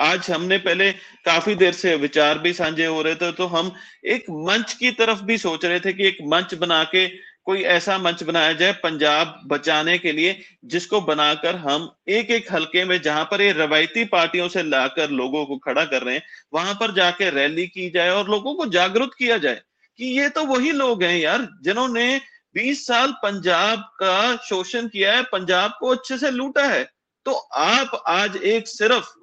आज 0.00 0.30
हमने 0.30 0.58
पहले 0.58 0.90
काफ़ी 1.24 1.54
देर 1.54 1.72
से 1.72 1.94
विचार 1.96 2.38
भी 2.38 2.52
साझे 2.52 2.86
हो 2.86 3.00
रहे 3.02 3.14
थे 3.14 3.32
तो 3.32 3.46
हम 3.46 3.72
एक 4.06 4.30
मंच 4.30 4.72
की 4.72 4.90
तरफ़ 4.90 5.22
भी 5.22 5.38
सोच 5.38 5.64
रहे 5.64 5.80
थे 5.80 5.92
कि 5.92 6.06
एक 6.06 6.18
मंच 6.24 6.54
बना 6.54 6.82
के 6.84 7.06
कोई 7.46 7.62
ऐसा 7.62 7.96
मंच 7.98 8.22
बनाया 8.22 8.52
जाए 8.52 8.72
पंजाब 8.72 9.40
बचाने 9.46 9.96
के 9.98 10.12
लिए, 10.12 10.36
जिसको 10.64 11.00
बनाकर 11.00 11.56
हम 11.56 11.90
एक 12.08 12.30
एक 12.30 12.52
हलके 12.52 12.84
में, 12.84 13.00
जहाँ 13.02 13.24
पर 13.24 13.42
ये 13.42 13.52
रवायती 13.52 14.04
पार्टियों 14.04 14.48
से 14.48 14.62
लाकर 14.62 15.10
लोगों 15.10 15.44
को 15.46 15.56
खड़ा 15.58 15.84
कर 15.84 16.02
रहे 16.02 16.14
हैं, 16.14 16.22
वहाँ 16.54 16.74
पर 16.74 16.94
जाके 16.94 17.30
रैली 17.30 17.66
की 17.66 17.88
जाए 17.90 18.10
और 18.10 18.28
लोगों 18.30 18.54
को 18.54 18.66
जागरूक 18.66 19.14
किया 19.18 19.38
जाए 19.38 19.60
कि 19.98 20.06
ये 20.18 20.28
तो 20.28 20.44
वही 20.46 20.72
लोग 20.72 21.02
हैं 21.02 21.16
यार, 21.18 21.48
जिन्होंने 21.62 22.20
20 22.54 22.86
साल 22.86 23.12
पंजाब 23.22 23.78
का 24.00 24.36
शोषण 24.48 24.88
किया 24.88 25.12
है, 25.12 25.22
पंजाब 25.22 25.76
को 25.80 25.88
अच्छे 25.88 26.18
से 26.18 26.30
लूटा 26.30 26.64
है। 26.64 26.84
तो 27.26 27.32
आप 27.54 28.02
आज 28.06 28.36
एक 28.36 28.68
सिर्फ़ 28.68 29.14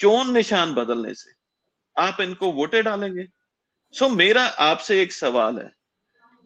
चोन 0.00 0.32
निशान 0.32 0.74
बदलने 0.74 1.14
से। 1.14 1.30
आप 1.96 2.20
इनको 2.20 2.52
वोटे 2.52 2.82
डालेंगे। 2.82 3.26
सो 3.92 4.08
मेरा 4.08 4.42
आपसे 4.42 5.02
एक 5.02 5.12
सवाल 5.12 5.58
है। 5.58 5.72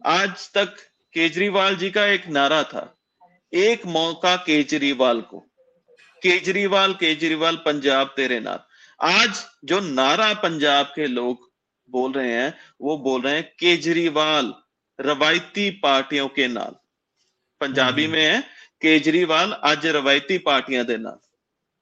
आज 0.05 0.51
तक 0.53 0.75
केजरीवाल 1.13 1.75
जी 1.75 1.91
का 1.91 2.05
एक 2.05 2.27
नारा 2.27 2.63
था। 2.63 2.97
एक 3.53 3.85
मौका 3.85 4.35
केजरीवाल 4.35 5.21
को। 5.21 5.39
केजरीवाल 6.21 6.93
केजरीवाल 6.93 7.55
पंजाब 7.55 8.13
तेरे 8.15 8.39
नाम। 8.39 8.59
आज 9.01 9.45
जो 9.65 9.79
नारा 9.79 10.33
पंजाब 10.33 10.85
के 10.95 11.07
लोग 11.07 11.51
बोल 11.89 12.11
रहे 12.11 12.31
हैं 12.31 12.57
वो 12.81 12.97
बोल 12.97 13.21
रहे 13.21 13.33
हैं 13.33 13.55
केजरीवाल 13.59 14.53
रवायती 14.99 15.69
पार्टियों 15.69 16.27
के 16.27 16.47
नाल 16.47 16.75
पंजाबी 17.61 18.07
में 18.07 18.25
है 18.25 18.41
केजरीवाल 18.81 19.53
आज 19.53 19.85
रवायती 19.87 20.37
पार्टियाँ 20.37 20.85
दे 20.85 20.97
नाल 20.97 21.19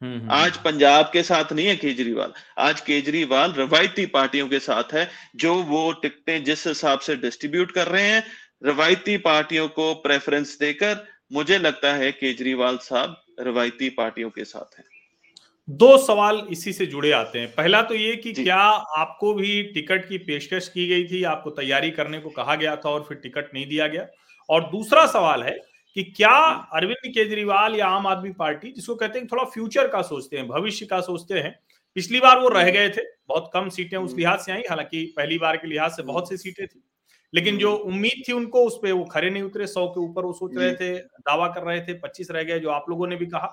आज 0.03 0.57
पंजाब 0.57 1.09
के 1.13 1.23
साथ 1.23 1.53
नहीं 1.53 1.67
है 1.67 1.75
केजरीवाल। 1.75 2.33
आज 2.57 2.81
केजरीवाल 2.81 3.53
रवायती 3.53 4.05
पार्टियों 4.05 4.47
के 4.49 4.59
साथ 4.59 4.93
है 4.93 5.09
जो 5.35 5.55
वो 5.55 5.91
टिकटें 5.91 6.43
जिस 6.43 6.67
हिसाब 6.67 6.99
से 6.99 7.15
डिस्ट्रीब्यूट 7.15 7.71
कर 7.71 7.87
रहे 7.87 8.03
हैं 8.03 8.23
रवायती 8.65 9.17
पार्टियों 9.17 9.67
को 9.67 9.93
प्रेफरेंस 9.93 10.57
देकर 10.59 11.05
मुझे 11.33 11.57
लगता 11.57 11.93
है 11.93 12.11
केजरीवाल 12.11 12.77
साहब 12.77 13.25
रवायती 13.39 13.89
पार्टियों 13.89 14.29
के 14.29 14.43
साथ 14.43 14.77
हैं। 14.77 14.85
दो 15.69 15.97
सवाल 15.97 16.47
इसी 16.49 16.73
से 16.73 16.85
जुड़े 16.85 17.11
आते 17.11 17.39
हैं। 17.39 17.55
पहला 17.55 17.81
तो 17.81 17.95
ये 17.95 18.15
कि 18.15 18.33
क्या 18.33 18.57
आपको 18.97 19.33
भी 19.33 19.63
टिकट 19.63 20.09
की 20.09 20.17
पेशकश 20.17 20.67
की 20.67 20.87
गई 20.87 21.03
थी? 21.03 21.23
आपको 21.23 21.49
तैयारी 21.49 21.91
करने 21.91 22.19
को 22.19 22.29
कहा 22.29 22.55
गया 22.55 22.75
था 22.75 22.89
और 22.89 23.05
फिर 23.09 23.17
टिकट 23.17 23.53
नहीं 23.53 23.67
दिया 23.67 23.87
गया? 23.87 24.07
और 24.49 24.61
दूसरा 24.61 25.05
सवाल 25.05 25.43
है 25.43 25.72
कि 25.95 26.03
क्या 26.03 26.35
अरविंद 26.73 27.13
केजरीवाल 27.13 27.75
या 27.75 27.87
आम 27.87 28.07
आदमी 28.07 28.31
पार्टी 28.31 28.71
जिसको 28.71 28.95
कहते 28.95 29.19
हैं 29.19 29.27
थोड़ा 29.27 29.43
फ्यूचर 29.43 29.87
का 29.87 30.01
सोचते 30.01 30.37
हैं 30.37 30.47
भविष्य 30.47 30.85
का 30.85 31.01
सोचते 31.01 31.39
हैं 31.39 31.59
पिछली 31.95 32.19
बार 32.19 32.39
वो 32.39 32.47
रह 32.47 32.69
गए 32.71 32.89
थे 32.89 33.01
बहुत 33.27 33.49
कम 33.53 33.69
सीटें 33.69 33.97
उस 33.97 34.15
लिहाज 34.15 34.39
से 34.39 34.51
आई 34.51 34.61
हालाँकि 34.69 35.13
पहली 35.17 35.37
बार 35.37 35.57
के 35.57 35.67
लिहाज 35.67 35.91
से 35.91 36.03
बहुत 36.03 36.29
सी 36.29 36.37
सीटें 36.37 36.67
थी 36.67 36.83
लेकिन 37.33 37.57
जो 37.57 37.73
उम्मीद 37.73 38.23
थी 38.27 38.33
उनको 38.33 38.65
उस 38.65 38.79
पर 38.83 38.91
वो 38.91 39.03
खड़े 39.03 39.29
नहीं 39.29 39.43
उतरे 39.43 39.67
सौ 39.67 39.87
के 39.87 39.99
ऊपर 39.99 40.25
वो 40.25 40.33
सोच 40.33 40.57
रहे 40.57 40.73
थे 40.73 40.97
दावा 40.97 41.47
कर 41.47 41.63
रहे 41.63 41.81
थे 41.81 41.93
पच्चीस 41.93 42.31
रह 42.31 42.43
गए 42.43 42.59
जो 42.59 42.69
आप 42.69 42.85
लोगों 42.89 43.07
ने 43.07 43.15
भी 43.15 43.25
कहा 43.25 43.47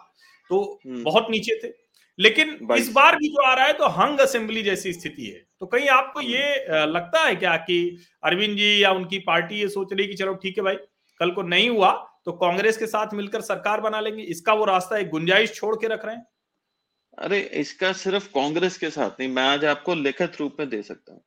तो 0.51 0.81
बहुत 0.87 1.27
नीचे 1.31 1.61
थे 1.65 1.73
लेकिन 2.19 2.69
इस 2.77 2.93
बार 2.93 3.17
भी 3.17 3.29
जो 3.29 3.43
आ 3.43 3.55
रहा 3.55 3.67
है 3.67 3.73
तो 3.73 3.87
हंग 3.87 4.21
असेंबली 4.21 4.63
जैसी 4.63 4.93
स्थिति 4.93 5.27
है 5.27 5.47
तो 5.61 5.67
कहीं 5.67 5.89
आपको 5.89 6.21
ये 6.21 6.85
लगता 6.87 7.25
है 7.25 7.37
क्या 7.37 7.57
कि 7.57 7.79
अरविंद 8.25 8.57
जी 8.57 8.83
या 8.83 8.91
उनकी 8.91 9.19
पार्टी 9.19 9.61
ये 9.61 9.69
सोच 9.69 9.93
रही 9.93 10.07
कि 10.07 10.15
चलो 10.15 10.35
ठीक 10.35 10.59
है 10.59 10.65
भाई 10.65 10.77
कल 11.21 11.31
को 11.31 11.43
नहीं 11.43 11.69
हुआ 11.71 11.93
तो 12.25 12.33
कांग्रेस 12.33 12.77
के 12.77 12.87
साथ 12.87 13.15
मिलकर 13.15 13.41
सरकार 13.41 13.81
बना 13.81 14.01
लेंगे। 14.01 14.23
इसका 14.23 14.53
वो 14.53 14.65
रास्ता 14.65 14.99
एक 14.99 15.09
गुंजाइश 15.09 15.55
छोड़ 15.55 15.77
के 15.77 15.87
रख 15.87 16.05
रहे 16.05 16.15
हैं। 16.17 16.27
अरे, 17.19 17.41
इसका 17.41 17.93
सिर्फ़ 17.93 18.29
कांग्रेस 18.29 18.79
के 18.79 18.91
साथ 18.91 19.11
नहीं, 19.11 19.29
मैं 19.29 19.43
आज 19.43 19.65
आपको 19.65 19.95
लिखित 19.95 20.41
रूप 20.41 20.57
में 20.61 20.69
दे 20.69 20.83
सकता 20.83 21.13
हूँ 21.13 21.25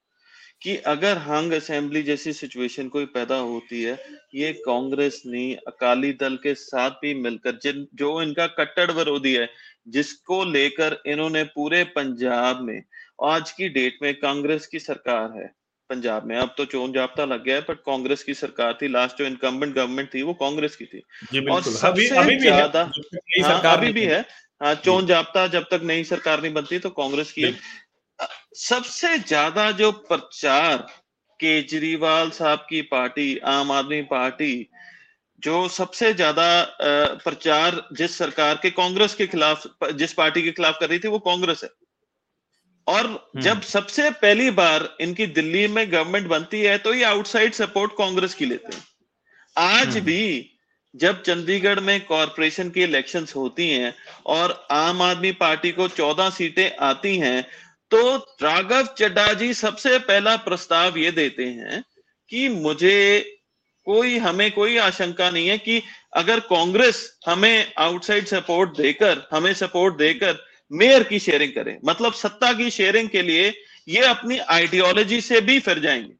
कि 0.61 0.75
अगर 0.77 1.17
हंग 1.17 1.53
असेंबली 1.53 2.03
जैसी 2.03 2.33
सिचुएशन 2.33 2.87
कोई 2.87 3.05
पैदा 3.05 3.35
होती 3.35 3.83
है, 3.83 3.99
ये 4.35 4.53
कांग्रेस 4.53 5.23
नहीं 5.25 5.55
अकाली 5.55 6.13
दल 6.13 6.35
के 6.35 6.53
साथ 6.55 6.91
भी 6.91 7.13
मिलकर, 7.13 7.59
जिन, 7.63 7.87
जो 7.95 8.21
इनका 8.21 8.47
कट्टर 8.47 8.91
विरोधी 8.91 9.33
है, 9.33 9.49
जिसको 9.87 10.43
लेकर 10.43 11.01
इन्होंने 11.05 11.43
पूरे 11.43 11.83
पंजाब 11.83 12.61
में, 12.61 12.83
आज 13.23 13.51
की 13.51 13.69
डेट 13.69 13.97
में 14.01 14.19
कांग्रेस 14.19 14.67
की 14.67 14.79
सरकार 14.79 15.31
है 15.31 15.62
पंजाब 15.93 16.25
में। 16.25 16.35
अब 16.37 16.53
तो 16.57 16.65
चोन 16.67 16.93
जाप्ता 16.93 17.25
लग 17.25 17.43
गया 17.43 17.55
है 17.55 17.61
बट 17.61 17.77
कांग्रेस 17.85 18.23
की 18.23 18.33
सरकार 18.35 18.77
थी। 18.81 18.87
लास्ट 18.89 19.17
जो 19.17 19.25
इनकम्बेंट 19.25 19.75
गवर्नमेंट 19.75 20.13
थी 20.13 20.21
वो 20.23 20.33
कांग्रेस 20.37 20.75
की 20.75 20.85
थी। 20.85 21.03
और 21.47 21.61
सबसे 21.63 22.37
ज़्यादा 22.39 22.81
हाँ, 22.81 23.61
अभी 23.71 23.91
भी 23.91 24.05
है। 24.05 24.25
हाँ 24.61 24.73
चोन 24.77 25.05
जाप्ता 25.05 25.45
जब 25.49 25.63
तक 25.71 25.81
नई 25.83 26.03
सरकार 26.05 26.41
नहीं 26.41 26.53
बनती 26.53 26.79
तो 26.79 26.89
कांग्रेस 26.91 27.31
की 27.31 27.55
सबसे 28.57 29.17
ज़्यादा 29.19 29.69
जो 29.73 29.91
प्रचार 30.07 30.77
केजरीवाल 31.39 32.29
साहब 32.29 32.65
की 32.69 32.81
पार्टी 32.91 33.37
आम 33.47 33.71
आदमी 33.71 34.01
पार्टी 34.09 34.53
जो 35.43 35.67
सबसे 35.69 36.13
ज़्यादा 36.13 36.45
प्रचार 37.23 37.81
जिस 37.93 38.17
सरकार 38.17 38.59
के 38.61 38.69
कांग्रेस 38.71 39.15
के 39.15 39.27
खिलाफ 39.27 39.67
जिस 39.93 40.13
पार्टी 40.13 40.41
के 40.41 40.51
खिलाफ 40.51 40.77
कर 40.79 40.89
रही 40.89 40.99
थी 40.99 41.07
वो 41.07 41.19
कांग्रेस 41.21 41.63
है। 41.63 41.69
और 42.87 43.05
हम्म। 43.05 43.41
जब 43.41 43.61
सबसे 43.63 44.09
पहली 44.11 44.49
बार 44.51 44.89
इनकी 45.01 45.25
दिल्ली 45.29 45.67
में 45.67 45.91
गवर्नमेंट 45.91 46.27
बनती 46.27 46.61
है 46.61 46.77
तो 46.77 46.93
ये 46.93 47.03
आउटसाइड 47.03 47.53
सपोर्ट 47.53 47.91
कांग्रेस 47.97 48.33
की 48.33 48.45
लेते 48.45 48.75
हैं 48.75 48.83
आज 49.55 49.87
हम्म। 49.87 50.01
भी 50.01 50.49
जब 50.93 51.21
चंडीगढ़ 51.21 51.79
में 51.79 51.99
कॉरपोरेशन 52.05 52.69
की 52.69 52.83
इलेक्शंस 52.83 53.35
होती 53.35 53.69
हैं 53.69 53.93
और 54.27 54.51
आम 54.71 55.01
आदमी 55.01 55.31
पार्टी 55.37 55.71
को 55.71 55.87
चौदह 55.89 56.29
सीटें 56.29 56.69
आती 56.81 57.17
हैं 57.17 57.41
तो 57.91 58.15
राघव 58.43 58.87
चड्डा 58.97 59.31
जी 59.33 59.53
सबसे 59.53 59.97
पहला 60.01 60.35
प्रस्ताव 60.39 60.97
ये 60.97 61.11
देते 61.11 61.45
हैं 61.45 61.83
कि 62.31 62.47
मुझे 62.49 62.99
कोई 63.87 64.17
हमें 64.17 64.51
कोई 64.51 64.77
आशंका 64.77 65.29
नहीं 65.29 65.47
है 65.47 65.57
कि 65.57 65.81
अगर 66.13 66.39
कांग्रेस 66.45 67.01
हमें 67.27 67.73
आउटसाइड 67.77 68.25
सपोर्ट 68.25 68.77
देकर 68.77 69.27
हमें 69.31 69.53
सपोर्ट 69.53 69.97
देकर 69.97 70.39
मेयर 70.73 71.03
की 71.03 71.19
शेयरिंग 71.19 71.51
करें। 71.51 71.77
मतलब 71.85 72.13
सत्ता 72.13 72.53
की 72.53 72.69
शेयरिंग 72.69 73.09
के 73.09 73.21
लिए 73.21 73.53
ये 73.87 73.99
अपनी 73.99 74.37
आइडियोलॉजी 74.37 75.21
से 75.21 75.41
भी 75.41 75.59
फिर 75.59 75.79
जाएँगे। 75.79 76.13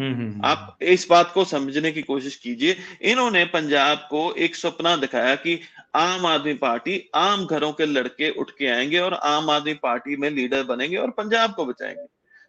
हम्म, 0.00 0.14
हम्म, 0.14 0.32
हम्म। 0.32 0.40
आप 0.44 0.78
इस 0.82 1.06
बात 1.10 1.32
को 1.32 1.44
समझने 1.44 1.92
की 1.92 2.02
कोशिश 2.02 2.36
कीजिए। 2.36 2.76
इन्होंने 3.02 3.44
पंजाब 3.44 3.98
को 4.10 4.34
एक 4.34 4.56
सपना 4.56 4.96
दिखाया 4.96 5.34
कि 5.34 5.60
आम 5.94 6.26
आदमी 6.26 6.54
पार्टी 6.54 7.10
आम 7.14 7.46
घरों 7.46 7.72
के 7.72 7.86
लड़के 7.86 8.30
उठ 8.30 8.50
के 8.50 8.66
आएँगे 8.66 8.98
और 8.98 9.14
आम 9.14 9.50
आदमी 9.50 9.74
पार्टी 9.74 10.16
में 10.16 10.30
लीडर 10.30 10.62
बनेंगे 10.62 10.96
और 10.96 11.10
पंजाब 11.10 11.54
को 11.54 11.66
बचाएँगे। 11.66 12.06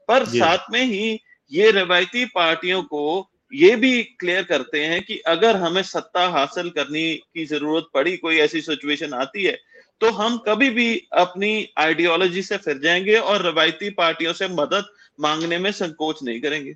पर 0.07 0.25
साथ 0.25 0.57
में 0.71 0.85
ही 0.85 1.19
ये 1.51 1.71
रवायती 1.71 2.25
पार्टियों 2.25 2.83
को 2.83 3.29
ये 3.53 3.75
भी 3.75 4.03
क्लियर 4.03 4.43
करते 4.43 4.85
हैं 4.85 5.03
कि 5.03 5.19
अगर 5.19 5.55
हमें 5.55 5.83
सत्ता 5.83 6.27
हासिल 6.27 6.69
करने 6.69 7.15
की 7.15 7.45
ज़रूरत 7.45 7.85
पड़ी 7.93 8.17
कोई 8.17 8.37
ऐसी 8.37 8.61
सिचुएशन 8.61 9.13
आती 9.13 9.43
है 9.43 9.61
तो 10.01 10.09
हम 10.11 10.37
कभी 10.37 10.69
भी 10.69 10.87
अपनी 11.13 11.67
आइडियोलॉजी 11.77 12.41
से 12.41 12.57
फिर 12.57 12.77
जाएँगे 12.77 13.15
और 13.15 13.45
रवायती 13.45 13.89
पार्टियों 13.91 14.33
से 14.33 14.47
मदद 14.47 14.85
मांगने 15.19 15.57
में 15.57 15.71
संकोच 15.71 16.23
नहीं 16.23 16.41
करेंगे। 16.41 16.73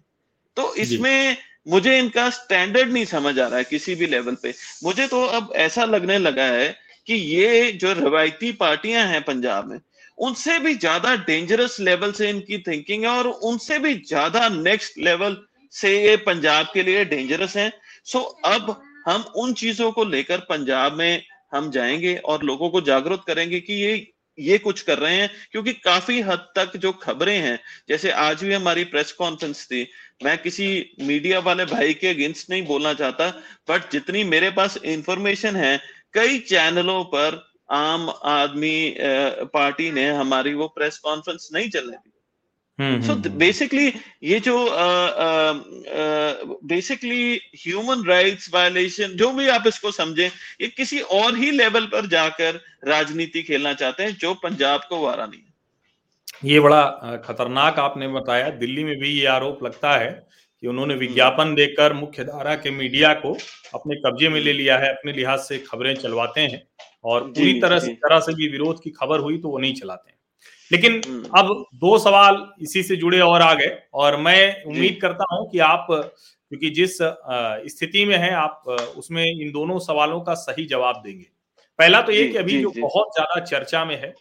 तो 0.57 0.73
इसमें 0.75 1.37
मुझे 1.67 1.97
इनका 1.99 2.29
स्टैंडर्ड 2.29 2.91
नहीं 2.91 3.05
समझ 3.05 3.37
आ 3.39 3.47
रहा 3.47 3.57
है 3.57 3.63
किसी 3.63 3.95
भी 3.95 4.07
लेवल 4.07 4.35
पे। 4.35 4.53
मुझे 4.83 5.07
तो 5.07 5.23
अब 5.27 5.51
ऐसा 5.55 5.85
लगने 5.85 6.17
लगा 6.19 6.43
है 6.43 6.69
कि 7.07 7.13
ये 7.13 7.71
जो 7.71 7.93
रवायती 7.93 8.51
पार्टियाँ 8.51 9.05
हैं 9.07 9.21
पंजाब 9.23 9.67
में 9.67 9.79
उनसे 10.17 10.57
भी 10.59 10.73
ज़्यादा 10.75 11.15
डेंजरस 11.25 11.79
लेवल 11.79 12.11
से 12.11 12.29
इनकी 12.29 12.57
थिंकिंग 12.57 13.03
है 13.03 13.09
और 13.09 13.27
उनसे 13.27 13.79
भी 13.79 13.93
ज़्यादा 14.07 14.47
नेक्स्ट 14.49 14.97
लेवल 14.97 15.37
से 15.73 15.91
ये 16.03 16.15
पंजाब 16.17 16.69
के 16.73 16.83
लिए 16.83 17.03
डेंजरस 17.05 17.57
है। 17.57 17.71
सो 18.05 18.19
अब 18.45 18.75
हम 19.07 19.21
उन 19.35 19.53
चीज़ों 19.53 19.91
को 19.91 20.03
लेकर 20.05 20.39
पंजाब 20.39 20.93
में 20.93 21.23
हम 21.53 21.71
जाएँगे 21.71 22.15
और 22.15 22.43
लोगों 22.43 22.69
को 22.69 22.81
जागरूक 22.81 23.27
करेंगे 23.27 23.59
कि 23.59 23.73
ये 23.73 24.13
ये 24.39 24.57
कुछ 24.57 24.81
कर 24.81 24.97
रहे 24.97 25.15
हैं, 25.15 25.29
क्योंकि 25.51 25.73
काफ़ी 25.73 26.21
हद 26.21 26.39
तक 26.55 26.77
जो 26.77 26.91
खबरें 26.91 27.37
हैं, 27.37 27.59
जैसे 27.89 28.11
आज 28.11 28.43
भी 28.43 28.53
हमारी 28.53 28.83
प्रेस 28.83 29.11
कॉन्फ्रेंस 29.11 29.65
थी, 29.65 29.87
मैं 30.23 30.37
किसी 30.37 30.95
मीडिया 31.01 31.39
वाले 31.39 31.65
भाई 31.65 31.93
के 31.93 32.07
अगेंस्ट 32.07 32.49
नहीं 32.49 32.65
बोलना 32.65 32.93
चाहता, 32.93 33.29
बट 33.69 33.91
जितनी 33.91 34.23
मेरे 34.23 34.49
पास 34.49 34.77
इंफॉर्मेशन 34.77 35.55
है, 35.55 35.81
कई 36.13 36.39
चैनलों 36.39 37.03
पर 37.03 37.51
आम 37.71 38.09
आदमी 38.09 38.95
पार्टी 39.43 39.91
ने 39.91 40.09
हमारी 40.09 40.53
वो 40.53 40.67
प्रेस 40.67 40.97
कॉन्फ्रेंस 40.97 41.49
नहीं 41.53 41.69
चलने 41.69 41.97
दी। 41.97 42.11
सो 42.79 43.15
बेसिकली 43.37 43.87
ये 44.23 44.39
जो 44.39 44.55
बेसिकली 46.63 47.39
ह्यूमन 47.57 48.03
राइट्स 48.07 48.49
वायलेशन 48.53 49.15
जो 49.17 49.31
भी 49.31 49.47
आप 49.47 49.63
इसको 49.67 49.91
समझें 49.91 50.27
ये 50.61 50.67
किसी 50.67 50.99
और 50.99 51.35
ही 51.35 51.51
लेवल 51.51 51.85
पर 51.85 52.07
जाकर 52.07 52.59
राजनीति 52.87 53.41
खेलना 53.43 53.73
चाहते 53.73 54.03
हैं 54.03 54.15
जो 54.15 54.33
पंजाब 54.43 54.81
को 54.89 54.99
वारा 55.01 55.25
नहीं 55.25 55.39
है। 55.39 55.55
ये 56.45 56.59
बड़ा 56.59 56.83
खतरनाक 57.25 57.79
आपने 57.79 58.07
बताया। 58.09 58.49
दिल्ली 58.57 58.83
में 58.83 58.95
भी 58.99 59.09
ये 59.09 59.25
आरोप 59.27 59.63
लगता 59.63 59.97
है 59.97 60.11
कि 60.63 60.67
उन्होंने 60.67 60.93
हम्म। 60.93 61.01
विज्ञापन 61.01 61.53
देकर 61.55 61.93
मुख्य 61.93 62.23
धारा 62.23 62.55
के 62.55 62.71
मीडिया 62.71 63.13
को 63.13 63.33
अपने 63.73 63.95
कब्जे 64.05 64.29
में 64.29 64.39
ले 64.41 64.53
लिया 64.53 64.77
है 64.77 64.89
अपने 64.89 65.13
लिहाज 65.13 65.39
से 65.39 65.57
खबरें 65.59 65.93
चलवाते 65.95 66.41
हैं 66.41 66.61
और 67.03 67.23
पूरी 67.29 67.59
तरह 67.61 67.79
से 67.79 67.93
तरह 68.05 68.19
से 68.19 68.33
भी 68.33 68.47
विरोध 68.47 68.83
की 68.83 68.89
खबर 68.91 69.19
हुई 69.19 69.37
तो 69.37 69.49
वो 69.49 69.57
नहीं 69.57 69.73
चलाते 69.73 70.11
हैं। 70.11 70.16
लेकिन 70.71 71.01
हम्म। 71.07 71.23
अब 71.37 71.65
दो 71.75 71.97
सवाल 71.99 72.45
इसी 72.61 72.83
से 72.83 72.95
जुड़े 72.95 73.19
और 73.19 73.41
आ 73.41 73.53
गए 73.53 73.77
और 73.93 74.17
मैं 74.17 74.63
उम्मीद 74.63 74.99
करता 75.01 75.25
हूँ 75.35 75.49
कि 75.51 75.59
आप 75.59 75.87
क्योंकि 75.89 76.69
जिस 76.69 76.97
स्थिति 77.71 78.05
में 78.05 78.15
है 78.17 78.33
आप 78.35 78.63
उसमें 78.97 79.23
इन 79.25 79.51
दोनों 79.51 79.79
सवालों 79.79 80.19
का 80.21 80.33
सही 80.33 80.65
जवाब 80.65 81.01
देंगे। 81.05 81.25
पहला 81.79 82.01
तो 82.01 82.11
ये 82.11 82.27
कि 82.27 82.37
अभी 82.37 82.61
जो 82.61 82.69
बहुत 82.77 83.11
ज़्यादा 83.15 83.39
चर्चा 83.45 83.83
में 83.85 83.95
है 83.95 84.13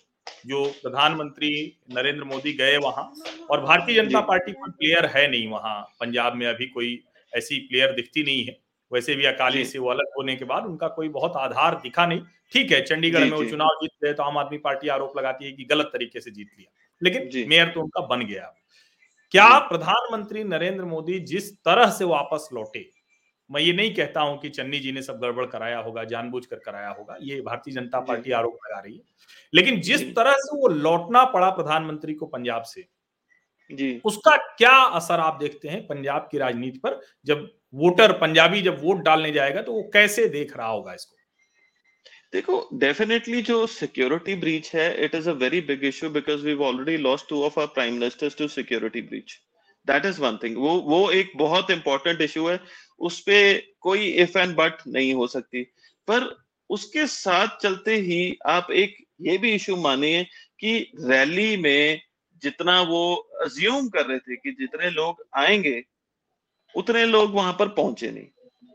जो 0.46 0.64
प्रधानमंत्री 0.82 1.50
नरेंद्र 1.94 2.24
मोदी 2.24 2.52
गए 2.52 2.76
वहाँ 2.76 3.10
और 3.50 3.60
भारतीय 3.60 3.94
जनता 3.94 4.20
पार्टी 4.20 4.52
कोई 4.52 4.70
प्लेयर 4.70 5.06
है 5.06 5.30
नहीं 5.30 5.48
वहाँ 5.48 5.80
पंजाब 6.00 6.34
में 6.34 6.46
अभी 6.46 6.66
कोई 6.66 6.98
ऐसी 7.32 7.58
प्लेयर 7.60 7.92
दिखती 7.92 8.22
नहीं 8.22 8.44
है। 8.44 8.56
वैसे 8.92 9.14
भी 9.14 9.24
अकाली 9.24 9.64
से 9.64 9.78
वो 9.78 9.88
अलग 9.90 10.12
होने 10.16 10.36
के 10.36 10.44
बाद 10.44 10.66
उनका 10.66 10.88
कोई 10.90 11.08
बहुत 11.10 11.36
आधार 11.36 11.74
दिखा 11.82 12.06
नहीं। 12.06 12.20
ठीक 12.52 12.72
है 12.72 12.80
चंडीगढ़ 12.82 13.24
में 13.24 13.30
वो 13.30 13.44
चुनाव 13.44 13.78
जीत 13.82 13.90
गए 14.04 14.12
तो 14.12 14.22
आम 14.22 14.38
आदमी 14.38 14.58
पार्टी 14.58 14.88
आरोप 14.88 15.16
लगाती 15.18 15.44
है 15.44 15.52
कि 15.52 15.64
गलत 15.64 15.90
तरीके 15.92 16.20
से 16.20 16.30
जीत 16.30 16.50
लिया। 16.58 16.70
लेकिन 17.02 17.48
मेयर 17.48 17.68
तो 17.68 17.80
उनका 17.80 18.06
बन 18.06 18.26
गया। 18.26 18.52
क्या 19.32 19.48
प्रधानमंत्री 19.60 20.44
नरेंद्र 20.44 20.84
मोदी 20.84 21.18
जिस 21.26 21.52
तरह 21.58 21.90
से 21.90 22.04
वापस 22.06 22.48
लौटे 22.52 22.88
मैं 23.50 23.60
ये 23.60 23.72
नहीं 23.72 23.94
कहता 23.94 24.20
हूँ 24.20 24.38
कि 24.38 24.48
चन्नी 24.48 24.78
जी 24.78 24.92
ने 24.92 25.02
सब 25.02 25.18
गड़बड़ 25.20 25.44
कराया 25.46 25.78
होगा 25.78 26.04
जानबूझकर 26.04 26.56
कराया 26.56 26.88
होगा 26.90 27.16
ये 27.20 27.40
भारतीय 27.40 27.74
जनता 27.74 28.00
पार्टी 28.00 28.32
आरोप 28.32 28.58
लगा 28.66 28.78
रही 28.80 28.94
है। 28.94 29.02
लेकिन 29.52 29.80
जिस 29.80 30.02
तरह 30.16 30.32
से 30.36 30.56
वो 30.56 30.68
लौटना 30.68 31.24
पड़ा 31.26 31.50
प्रधानमंत्री 31.50 32.14
को 32.14 32.26
पंजाब 32.26 32.62
से 32.62 32.86
जी। 33.70 34.00
उसका 34.04 34.36
क्या 34.36 34.72
असर 34.94 35.20
आप 35.20 35.38
देखते 35.40 35.68
हैं 35.68 35.86
पंजाब 35.86 36.28
की 36.32 36.38
राजनीति 36.38 36.78
पर 36.78 37.00
जब 37.26 37.48
वोटर 37.74 38.12
पंजाबी 38.12 38.62
जब 38.62 38.82
वोट 38.82 39.04
डालने 39.04 39.32
जाएगा 39.32 39.62
तो 39.62 39.72
वो 39.72 39.82
कैसे 39.92 40.28
देख 40.28 40.56
रहा 40.56 40.68
होगा 40.68 40.94
इसको? 40.94 41.16
देखो 42.32 42.68
डेफिनेटली 42.74 43.42
जो 43.42 43.66
सिक्योरिटी 43.66 44.34
ब्रीच 44.34 44.74
है 44.74 45.04
it 45.04 45.14
is 45.14 45.28
a 45.30 45.32
very 45.32 45.60
big 45.60 45.84
issue 45.84 46.10
because 46.10 46.44
we 46.46 46.54
already 46.64 46.96
lost 46.96 47.28
two 47.28 47.42
of 47.44 47.60
our 47.60 47.68
prime 47.74 47.94
ministers 47.94 48.36
to 48.36 48.48
security 48.48 49.00
breach 49.00 49.32
that 49.86 50.04
is 50.04 50.20
one 50.20 50.36
thing 50.36 50.56
वो 50.56 50.74
वो 50.80 51.10
एक 51.10 51.32
बहुत 51.36 51.70
इंपॉर्टेंट 51.70 52.20
इशू 52.20 52.46
है। 52.48 52.60
उस 53.00 53.20
पर 53.20 53.62
कोई 53.80 54.06
इफ़ 54.06 54.38
एंड 54.38 54.54
बट 54.56 54.86
नहीं 54.88 55.14
हो 55.14 55.26
सकती। 55.26 55.62
पर 56.08 56.28
उसके 56.70 57.06
साथ 57.06 57.56
चलते 57.62 57.96
ही 57.96 58.38
आप 58.46 58.70
एक 58.70 58.96
ये 59.20 59.38
भी 59.38 59.52
इशू 59.54 59.76
मानिए 59.76 60.24
कि 60.60 60.78
रैली 61.00 61.56
में 61.56 62.00
जितना 62.42 62.80
वो 62.82 63.14
अज्यूम 63.42 63.88
कर 63.88 64.06
रहे 64.06 64.18
थे 64.18 64.36
कि 64.36 64.50
जितने 64.50 64.90
लोग 64.90 65.22
आएँगे 65.34 65.82
उतने 66.76 67.04
लोग 67.06 67.34
वहाँ 67.34 67.52
पर 67.58 67.68
पहुँचे 67.74 68.10
नहीं। 68.10 68.26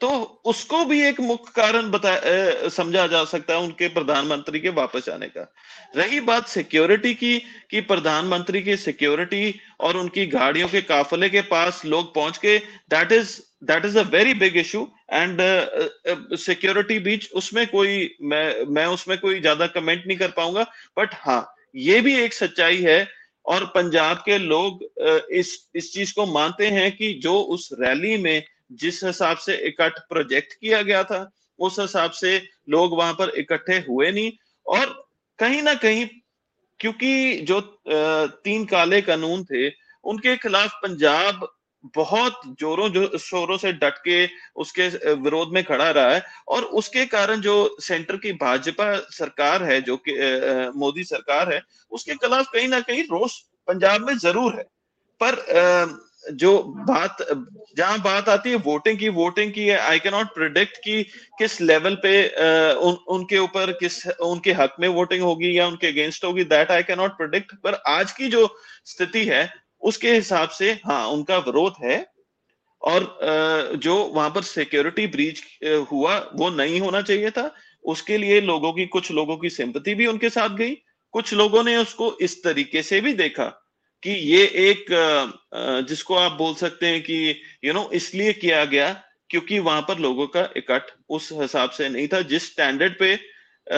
तो 0.01 0.09
उसको 0.45 0.83
भी 0.85 1.01
एक 1.01 1.19
मुख्य 1.21 1.51
कारण 1.55 1.89
बता 1.91 2.69
समझा 2.69 3.05
जा 3.07 3.23
सकता 3.25 3.53
है 3.53 3.59
उनके 3.59 3.87
प्रधानमंत्री 3.89 4.59
के 4.59 4.69
वापस 4.71 5.09
आने 5.09 5.27
का। 5.27 5.41
रही 5.95 6.19
बात 6.21 6.47
सिक्योरिटी 6.47 7.13
की, 7.13 7.37
कि 7.71 7.81
प्रधानमंत्री 7.81 8.61
की 8.61 8.77
सिक्योरिटी 8.77 9.53
और 9.79 9.97
उनकी 9.97 10.25
गाड़ियों 10.27 10.67
के 10.69 10.81
काफले 10.83 11.29
के 11.29 11.41
पास 11.51 11.81
लोग 11.85 12.13
पहुँच 12.15 12.37
के 12.37 12.57
that 12.89 13.11
is 13.11 13.39
that 13.63 13.85
is 13.85 13.97
a 13.99 14.03
very 14.09 14.33
big 14.35 14.57
issue 14.57 14.87
and 15.13 15.41
security 16.39 16.99
breach 16.99 17.31
उसमें 17.33 17.65
कोई, 17.67 18.15
मैं 18.21 18.65
मैं 18.67 18.85
उसमें 18.87 19.17
कोई 19.17 19.39
ज़्यादा 19.41 19.67
कमेंट 19.69 20.03
नहीं 20.07 20.17
कर 20.17 20.31
पाऊँगा। 20.37 20.63
बट 20.99 21.09
हाँ 21.15 21.53
ये 21.75 22.01
भी 22.01 22.15
एक 22.19 22.33
सच्चाई 22.33 22.81
है 22.81 23.07
और 23.45 23.65
पंजाब 23.65 24.17
के 24.17 24.37
लोग 24.37 24.83
इस 25.31 25.69
इस 25.75 25.93
चीज़ 25.93 26.13
को 26.13 26.25
मानते 26.25 26.67
हैं 26.67 26.91
कि 26.97 27.13
जो 27.13 27.33
उस 27.53 27.69
रैली 27.79 28.17
में 28.17 28.43
जिस 28.71 29.03
हिसाब 29.03 29.37
से 29.37 29.55
इकट्ठ 29.67 29.99
प्रोजेक्ट 30.09 30.53
किया 30.53 30.81
गया 30.81 31.03
था, 31.03 31.29
उस 31.59 31.79
हिसाब 31.79 32.11
से 32.11 32.37
लोग 32.69 32.97
वहाँ 32.97 33.13
पर 33.13 33.29
इकट्ठे 33.37 33.77
हुए 33.89 34.11
नहीं। 34.11 34.31
और 34.65 34.85
कहीं 35.39 35.61
ना 35.63 35.73
कहीं, 35.73 36.07
क्योंकि 36.79 37.41
जो 37.41 37.59
तीन 38.43 38.65
काले 38.65 39.01
कानून 39.01 39.43
थे, 39.43 39.69
उनके 40.03 40.35
खिलाफ 40.37 40.79
पंजाब 40.83 41.47
बहुत 41.95 42.41
जोरों 42.59 42.89
जो 42.89 43.17
शोरों 43.17 43.57
से 43.57 43.71
डट 43.73 43.97
के 44.07 44.25
उसके 44.55 44.87
विरोध 45.13 45.53
में 45.53 45.63
खड़ा 45.63 45.89
रहा 45.91 46.13
है 46.13 46.23
और 46.47 46.63
उसके 46.81 47.05
कारण 47.05 47.41
जो 47.41 47.55
सेंटर 47.81 48.17
की 48.17 48.33
भाजपा 48.33 48.93
सरकार 49.11 49.63
है 49.63 49.81
जो 49.81 49.97
कि 49.97 50.13
मोदी 50.75 51.03
सरकार 51.03 51.53
है 51.53 51.61
उसके 51.91 52.15
खिलाफ 52.15 52.51
कहीं 52.53 52.67
ना 52.67 52.79
कहीं 52.79 53.03
रोष 53.03 53.39
पंजाब 53.67 54.07
में 54.07 54.17
ज़रूर 54.17 54.55
है। 54.55 54.63
पर 55.21 55.99
जो 56.33 56.57
बात 56.87 57.17
जहाँ 57.77 57.99
बात 57.99 58.27
आती 58.29 58.49
है 58.49 58.55
वोटिंग 58.55 58.97
की 58.99 59.09
वोटिंग 59.09 59.51
की 59.53 59.69
आई 59.69 59.99
कैन 59.99 60.13
नॉट 60.13 60.27
प्रिडिक्ट 60.27 60.77
कि 60.77 61.03
किस 61.37 61.59
लेवल 61.61 61.95
पे 61.95 62.13
उन, 62.75 62.93
उनके 62.93 63.37
ऊपर 63.37 63.71
किस 63.71 64.05
उनके 64.07 64.51
हक 64.51 64.75
में 64.79 64.87
वोटिंग 64.87 65.23
होगी 65.23 65.57
या 65.57 65.67
उनके 65.67 65.87
अगेंस्ट 65.87 66.25
होगी 66.25 66.43
that 66.43 66.71
I 66.71 66.83
can 66.83 66.97
not 66.97 67.17
predict 67.17 67.55
पर 67.55 67.81
आज 67.87 68.11
की 68.11 68.27
जो 68.27 68.47
स्थिति 68.85 69.25
है 69.25 69.43
उसके 69.83 70.13
हिसाब 70.13 70.49
से 70.51 70.71
हाँ 70.85 71.07
उनका 71.07 71.37
विरोध 71.39 71.73
है। 71.83 72.05
और 72.81 73.79
जो 73.83 73.95
वहाँ 74.05 74.29
पर 74.29 74.41
सिक्योरिटी 74.43 75.05
ब्रीच 75.07 75.41
हुआ 75.91 76.17
वो 76.35 76.49
नहीं 76.51 76.79
होना 76.81 77.01
चाहिए 77.01 77.31
था। 77.31 77.53
उसके 77.85 78.17
लिए 78.17 78.39
लोगों 78.41 78.71
की 78.73 78.85
कुछ 78.87 79.11
लोगों 79.11 79.37
की 79.37 79.49
सिंपति 79.49 79.93
भी 79.95 80.05
उनके 80.07 80.29
साथ 80.29 80.55
गई। 80.57 80.75
कुछ 81.13 81.33
लोगों 81.33 81.63
ने 81.63 81.75
उसको 81.77 82.11
इस 82.21 82.43
तरीके 82.43 82.83
से 82.83 83.01
भी 83.01 83.13
देखा 83.13 83.45
कि 84.03 84.11
ये 84.11 84.43
एक 84.61 84.85
जिसको 85.89 86.15
आप 86.15 86.31
बोल 86.31 86.53
सकते 86.55 86.87
हैं 86.87 87.01
कि 87.01 87.41
यू 87.63 87.73
नो 87.73 87.89
इसलिए 87.93 88.33
किया 88.33 88.63
गया 88.65 88.91
क्योंकि 89.29 89.59
वहाँ 89.59 89.81
पर 89.81 89.99
लोगों 89.99 90.27
का 90.27 90.49
इकट्ठ 90.57 90.91
उस 91.09 91.29
हिसाब 91.33 91.69
से 91.71 91.89
नहीं 91.89 92.07
था। 92.07 92.21
जिस 92.23 92.51
स्टैंडर्ड 92.51 92.97
पे 92.99 93.13
आ, 93.67 93.77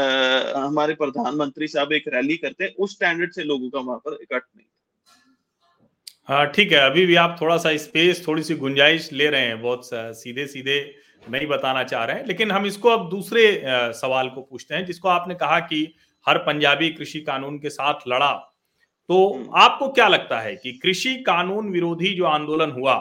हमारे 0.58 0.94
प्रधानमंत्री 0.96 1.68
साहब 1.68 1.94
एक 1.94 2.04
रैली 2.08 2.38
करते 2.38 2.64
हैं 2.64 2.76
उस 2.76 2.92
स्टैंडर्ड 2.92 3.34
से 3.34 3.44
लोगों 3.44 3.70
का 3.70 3.80
वहाँ 3.80 3.98
पर 4.00 4.18
इकट्ठ 4.22 4.46
नहीं 4.56 4.66
हाँ 6.30 6.46
ठीक 6.48 6.72
है। 6.72 6.80
अभी 6.80 7.06
भी 7.06 7.16
आप 7.16 7.36
थोड़ा 7.42 7.56
सा 7.58 7.76
स्पेस 7.78 8.24
थोड़ी 8.28 8.44
सी 8.44 8.56
गुंजाइश 8.56 9.12
ले 9.14 9.28
रहे 9.30 9.42
हैं 9.42 9.62
बहुत 9.62 9.90
सीधे 10.18 10.46
सीधे 10.48 10.80
नहीं 11.24 11.48
बताना 11.48 11.84
चाह 11.84 12.04
रहे 12.06 12.18
हैं। 12.18 12.26
लेकिन 12.28 12.52
हम 12.52 12.66
इसको 12.66 12.90
अब 12.90 13.10
दूसरे 13.10 13.44
सवाल 13.96 14.30
को 14.30 14.42
पूछते 14.42 14.76
हैं 14.76 14.86
जिसको 14.86 15.10
आपने 15.10 15.36
कहा 15.36 15.60
कि 15.62 15.84
हर 16.26 16.38
पंजाबी 16.38 16.90
कृषि 16.92 17.20
कानून 17.22 17.58
के 17.60 17.70
साथ 17.70 18.08
लड़ा। 18.08 18.32
तो 19.10 19.34
हम्म। 19.34 19.50
आपको 19.56 19.88
क्या 19.90 20.08
लगता 20.08 20.40
है 20.40 20.56
कि 20.56 20.72
कृषि 20.74 21.16
कानून 21.28 21.70
विरोधी 21.72 22.14
जो 22.16 22.26
आंदोलन 22.26 22.72
हुआ 22.72 22.96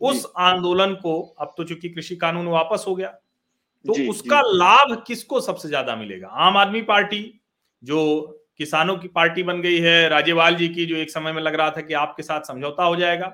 उस 0.00 0.26
आंदोलन 0.40 0.94
को 0.94 1.20
अब 1.40 1.52
तो 1.56 1.64
चूँकि 1.64 1.88
कृषि 1.88 2.16
कानून 2.16 2.46
वापस 2.48 2.84
हो 2.88 2.94
गया 2.94 3.08
तो 3.84 3.94
जी, 3.94 4.08
उसका 4.08 4.40
जी. 4.42 4.56
लाभ 4.58 5.02
किसको 5.06 5.40
सबसे 5.40 5.68
ज़्यादा 5.68 5.96
मिलेगा? 5.96 6.28
आम 6.28 6.56
आदमी 6.56 6.80
पार्टी 6.82 7.22
जो 7.82 8.00
किसानों 8.60 8.96
की 8.96 9.08
पार्टी 9.08 9.42
बन 9.42 9.60
गई 9.62 9.78
है 9.80 10.08
राजेवाल 10.08 10.54
जी 10.54 10.68
की 10.68 10.86
जो 10.86 10.96
एक 10.96 11.10
समय 11.10 11.32
में 11.32 11.42
लग 11.42 11.54
रहा 11.54 11.70
था 11.70 11.80
कि 11.80 11.94
आपके 11.96 12.22
साथ 12.22 12.40
समझौता 12.42 12.84
हो 12.84 12.96
जाएगा। 12.96 13.26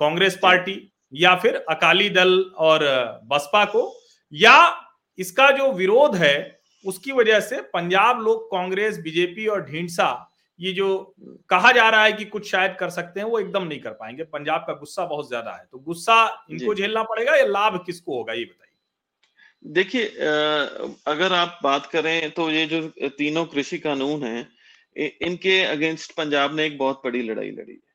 कांग्रेस 0.00 0.38
पार्टी 0.42 0.80
या 1.12 1.34
फिर 1.36 1.56
अकाली 1.70 2.08
दल 2.10 2.38
और 2.58 2.84
बसपा 3.24 3.64
को 3.66 3.90
या 4.32 4.56
इसका 5.18 5.50
जो 5.50 5.70
विरोध 5.72 6.14
है 6.16 6.36
उसकी 6.84 7.12
वजह 7.12 7.40
से 7.40 7.60
पंजाब 7.72 8.20
लोग 8.20 8.46
कांग्रेस 8.50 8.98
बीजेपी 8.98 9.46
और 9.46 9.64
ढींसा 9.64 10.30
ये 10.60 10.72
जो 10.72 11.14
कहा 11.50 11.70
जा 11.72 11.88
रहा 11.90 12.02
है 12.04 12.12
कि 12.12 12.24
कुछ 12.24 12.50
शायद 12.50 12.76
कर 12.80 12.90
सकते 12.90 13.20
हैं 13.20 13.26
वो 13.26 13.38
एकदम 13.38 13.62
नहीं 13.62 13.80
कर 13.80 13.90
पाएँगे। 13.92 14.24
पंजाब 14.24 14.64
का 14.66 14.72
गुस्सा 14.72 15.04
बहुत 15.04 15.28
ज़्यादा 15.28 15.52
है। 15.52 15.64
तो 15.72 15.78
गुस्सा 15.78 16.46
इनको 16.50 16.74
झेलना 16.74 17.02
पड़ेगा 17.02 17.34
या 17.36 17.44
लाभ 17.46 17.82
किसको 17.86 18.16
होगा 18.16 18.32
ये 18.32 18.44
बताइए। 18.44 18.73
देखिए 19.64 20.06
अगर 21.06 21.32
आप 21.32 21.58
बात 21.62 21.86
करें 21.86 22.30
तो 22.30 22.50
ये 22.50 22.66
जो 22.66 23.08
तीनों 23.10 23.44
कृषि 23.46 23.78
कानून 23.78 24.24
हैं 24.24 24.48
इनके 25.22 25.60
अगेंस्ट 25.64 26.12
पंजाब 26.12 26.56
ने 26.56 26.66
एक 26.66 26.76
बहुत 26.78 27.00
बड़ी 27.04 27.22
लड़ाई 27.22 27.50
लड़ी 27.50 27.72
है। 27.72 27.92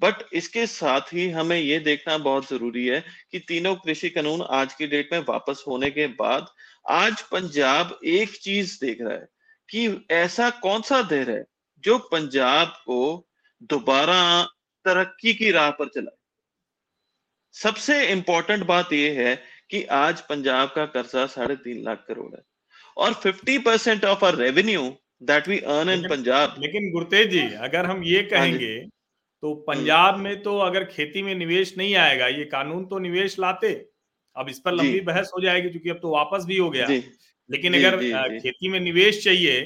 बट 0.00 0.22
इसके 0.32 0.66
साथ 0.66 1.12
ही 1.12 1.28
हमें 1.30 1.56
ये 1.58 1.78
देखना 1.78 2.16
बहुत 2.18 2.48
ज़रूरी 2.48 2.86
है 2.86 3.02
कि 3.32 3.38
तीनों 3.38 3.74
कृषि 3.74 4.10
कानून 4.10 4.42
आज 4.50 4.74
की 4.74 4.86
डेट 4.86 5.12
में 5.12 5.18
वापस 5.28 5.64
होने 5.66 5.90
के 5.90 6.06
बाद 6.16 6.46
आज 6.90 7.22
पंजाब 7.22 7.98
एक 8.04 8.36
चीज़ 8.38 8.78
देख 8.80 9.00
रहा 9.00 9.12
है 9.12 9.28
कि 9.68 10.06
ऐसा 10.10 10.48
कौन 10.62 10.82
सा 10.82 11.02
देर 11.02 11.30
है 11.30 11.44
जो 11.84 11.98
पंजाब 12.12 12.68
को 12.86 13.28
दोबारा 13.62 14.42
तरक्की 14.84 15.34
की 15.34 15.50
राह 15.50 15.70
पर 15.70 15.88
चलाए। 15.88 16.16
सबसे 17.54 18.06
इंपॉर्टेंट 18.06 18.64
बात 18.66 18.92
यह 18.92 19.20
है 19.20 19.34
कि 19.70 19.82
आज 19.94 20.20
पंजाब 20.20 20.68
का 20.68 20.84
कर्जा 20.88 21.26
साढ़े 21.28 21.56
तीन 21.58 21.82
लाख 21.84 22.04
करोड़ 22.08 22.30
है। 22.34 22.42
और 22.96 23.12
fifty 23.16 23.58
percent 23.60 24.04
of 24.04 24.24
our 24.24 24.36
revenue 24.36 24.82
that 25.22 25.48
we 25.48 25.58
earn 25.70 25.90
in 25.90 26.08
Punjab 26.08 26.56
लेकिन 26.58 26.90
गुरतेज 26.92 27.30
जी 27.30 27.40
अगर 27.60 27.86
हम 27.86 28.02
ये 28.04 28.18
हाँ 28.18 28.28
कहेंगे 28.30 28.76
तो 29.42 29.54
पंजाब 29.66 30.18
में 30.18 30.42
तो 30.42 30.56
अगर 30.58 30.84
खेती 30.86 31.22
में 31.22 31.34
निवेश 31.34 31.74
नहीं 31.78 31.94
आएगा 31.96 32.26
ये 32.28 32.44
कानून 32.46 32.84
तो 32.86 32.98
निवेश 32.98 33.38
लाते 33.38 33.72
अब 34.36 34.48
इस 34.48 34.58
पर 34.58 34.72
लंबी 34.72 35.00
बहस 35.02 35.30
हो 35.34 35.40
जाएगी 35.42 35.68
क्योंकि 35.68 35.90
अब 35.90 35.98
तो 36.02 36.10
वापस 36.10 36.44
भी 36.46 36.56
हो 36.56 36.70
गया। 36.70 36.86
लेकिन 37.50 37.74
अगर 37.74 37.96
खेती 38.38 38.68
में 38.68 38.78
निवेश 38.80 39.22
चाहिए 39.24 39.60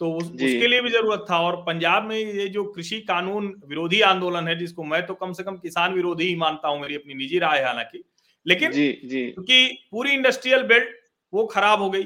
तो 0.00 0.10
उस, 0.12 0.24
उसके 0.24 0.66
लिए 0.66 0.80
भी 0.80 0.90
ज़रूरत 0.90 1.24
था। 1.30 1.38
और 1.40 1.56
पंजाब 1.62 2.08
में 2.08 2.16
ये 2.16 2.46
जो 2.48 2.64
कृषि 2.64 3.00
कानून 3.00 3.46
विरोधी 3.66 4.00
आंदोलन 4.00 4.48
है 4.48 4.58
जिसको 4.58 4.84
मैं 4.84 5.04
तो 5.06 5.14
कम 5.14 5.32
से 5.32 5.42
कम 5.42 5.56
किसान 5.58 5.94
विरोधी 5.94 6.24
ही 6.24 6.34
मानता 6.36 6.68
हूँ 6.68 6.80
मेरी 6.80 6.94
अपनी 6.94 7.14
निजी 7.14 7.38
राय 7.38 7.62
हालाँकि 7.62 8.02
लेकिन 8.46 8.72
क्योंकि 8.72 9.88
पूरी 9.90 10.10
इंडस्ट्रियल 10.10 10.62
बेल्ट 10.62 10.88
वो 11.32 11.46
खराब 11.46 11.82
हो 11.82 11.90
गई। 11.90 12.04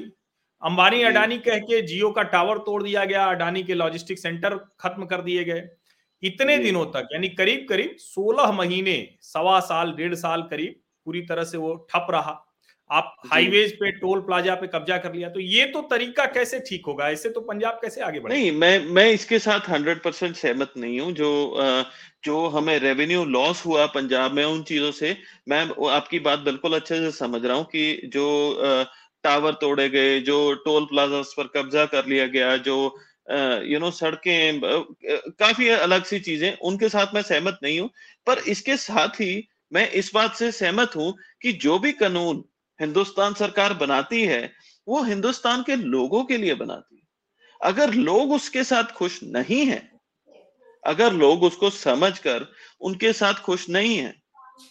अंबानी 0.61 1.01
अडानी 1.03 1.37
कह 1.37 1.59
के 1.59 1.81
जियो 1.81 2.09
का 2.11 2.23
टावर 2.23 2.57
तोड़ 2.57 2.83
दिया 2.83 3.05
गया 3.05 3.25
अडानी 3.25 3.63
के 3.63 3.73
लॉजिस्टिक 3.73 4.19
सेंटर 4.19 4.57
खत्म 4.79 5.05
कर 5.05 5.21
दिए 5.21 5.43
गए। 5.43 5.67
इतने 6.23 6.57
दिनों 6.57 6.85
तक 6.85 7.07
यानी 7.13 7.29
करीब 7.29 7.65
करीब 7.69 7.95
16 7.99 8.51
महीने 8.51 8.97
सवा 9.21 9.59
साल 9.59 9.91
डेढ़ 9.91 10.15
साल 10.15 10.41
करीब 10.41 10.79
पूरी 11.05 11.21
तरह 11.21 11.43
से 11.43 11.57
वो 11.57 11.75
ठप 11.91 12.07
रहा। 12.09 12.46
आप 12.89 13.15
हाईवेज 13.27 13.71
पे 13.79 13.91
टोल 13.91 14.19
प्लाजा 14.21 14.53
पे 14.55 14.67
कब्जा 14.67 14.97
कर 14.97 15.13
लिया 15.13 15.29
तो 15.29 15.39
ये 15.39 15.65
तो 15.71 15.81
तरीका 15.91 16.25
कैसे 16.27 16.59
ठीक 16.59 16.85
होगा? 16.87 17.09
ऐसे 17.09 17.29
तो 17.29 17.41
पंजाब 17.41 17.79
कैसे 17.81 18.01
आगे 18.01 18.19
बढ़े 18.19 18.35
नहीं 18.35 18.51
मैं 18.53 18.79
मैं 18.89 19.09
इसके 19.11 19.39
साथ 19.39 19.69
हंड्रेड 19.69 20.01
परसेंट 20.03 20.35
सहमत 20.35 20.73
नहीं 20.77 20.99
हूँ। 20.99 21.11
जो 21.13 21.31
जो 22.25 22.47
हमें 22.49 22.77
रेवेन्यू 22.79 23.25
लॉस 23.27 23.65
हुआ 23.65 23.85
पंजाब 23.95 24.33
में 24.33 24.43
उन 24.45 24.63
चीज़ों 24.63 24.91
से 24.91 25.15
मैं 25.49 25.61
आपकी 25.91 26.19
बात 26.21 26.39
बिल्कुल 26.41 26.75
अच्छे 26.75 26.99
से 26.99 27.11
समझ 27.17 27.43
रहा 27.45 27.57
हूँ 27.57 27.65
कि 27.65 28.09
जो 28.13 28.25
टावर 29.23 29.53
तोड़े 29.61 29.89
गए 29.89 30.19
जो 30.21 30.53
टोल 30.65 30.85
प्लाजा 30.85 31.21
पर 31.37 31.47
कब्जा 31.55 31.85
कर 31.85 32.05
लिया 32.07 32.25
गया 32.27 32.55
जो 32.63 32.77
यू 33.65 33.79
नो 33.79 33.91
सड़कें 33.93 34.59
काफ़ी 34.63 35.69
अलग 35.69 36.03
सी 36.05 36.19
चीज़ें 36.21 36.51
उनके 36.59 36.89
साथ 36.89 37.13
मैं 37.15 37.21
सहमत 37.23 37.59
नहीं 37.63 37.79
हूँ। 37.79 37.89
पर 38.27 38.39
इसके 38.49 38.77
साथ 38.79 39.21
ही 39.21 39.47
मैं 39.73 39.89
इस 39.93 40.11
बात 40.13 40.35
से 40.35 40.51
सहमत 40.53 40.95
हूँ 40.95 41.13
कि 41.41 41.51
जो 41.63 41.79
भी 41.79 41.91
कानून 41.93 42.43
हिंदुस्तान 42.79 43.33
सरकार 43.33 43.73
बनाती 43.73 44.23
है 44.23 44.41
वो 44.87 45.01
हिंदुस्तान 45.03 45.63
के 45.63 45.75
लोगों 45.75 46.23
के 46.23 46.37
लिए 46.37 46.53
बनाती 46.55 46.95
है। 46.95 47.01
अगर 47.61 47.93
लोग 47.93 48.31
उसके 48.31 48.63
साथ 48.63 48.93
खुश 48.93 49.19
नहीं 49.23 49.65
है 49.65 49.81
अगर 50.83 51.13
लोग 51.13 51.43
उसको 51.43 51.69
समझकर 51.69 52.47
उनके 52.81 53.13
साथ 53.13 53.41
खुश 53.43 53.69
नहीं 53.69 53.97
है 53.97 54.13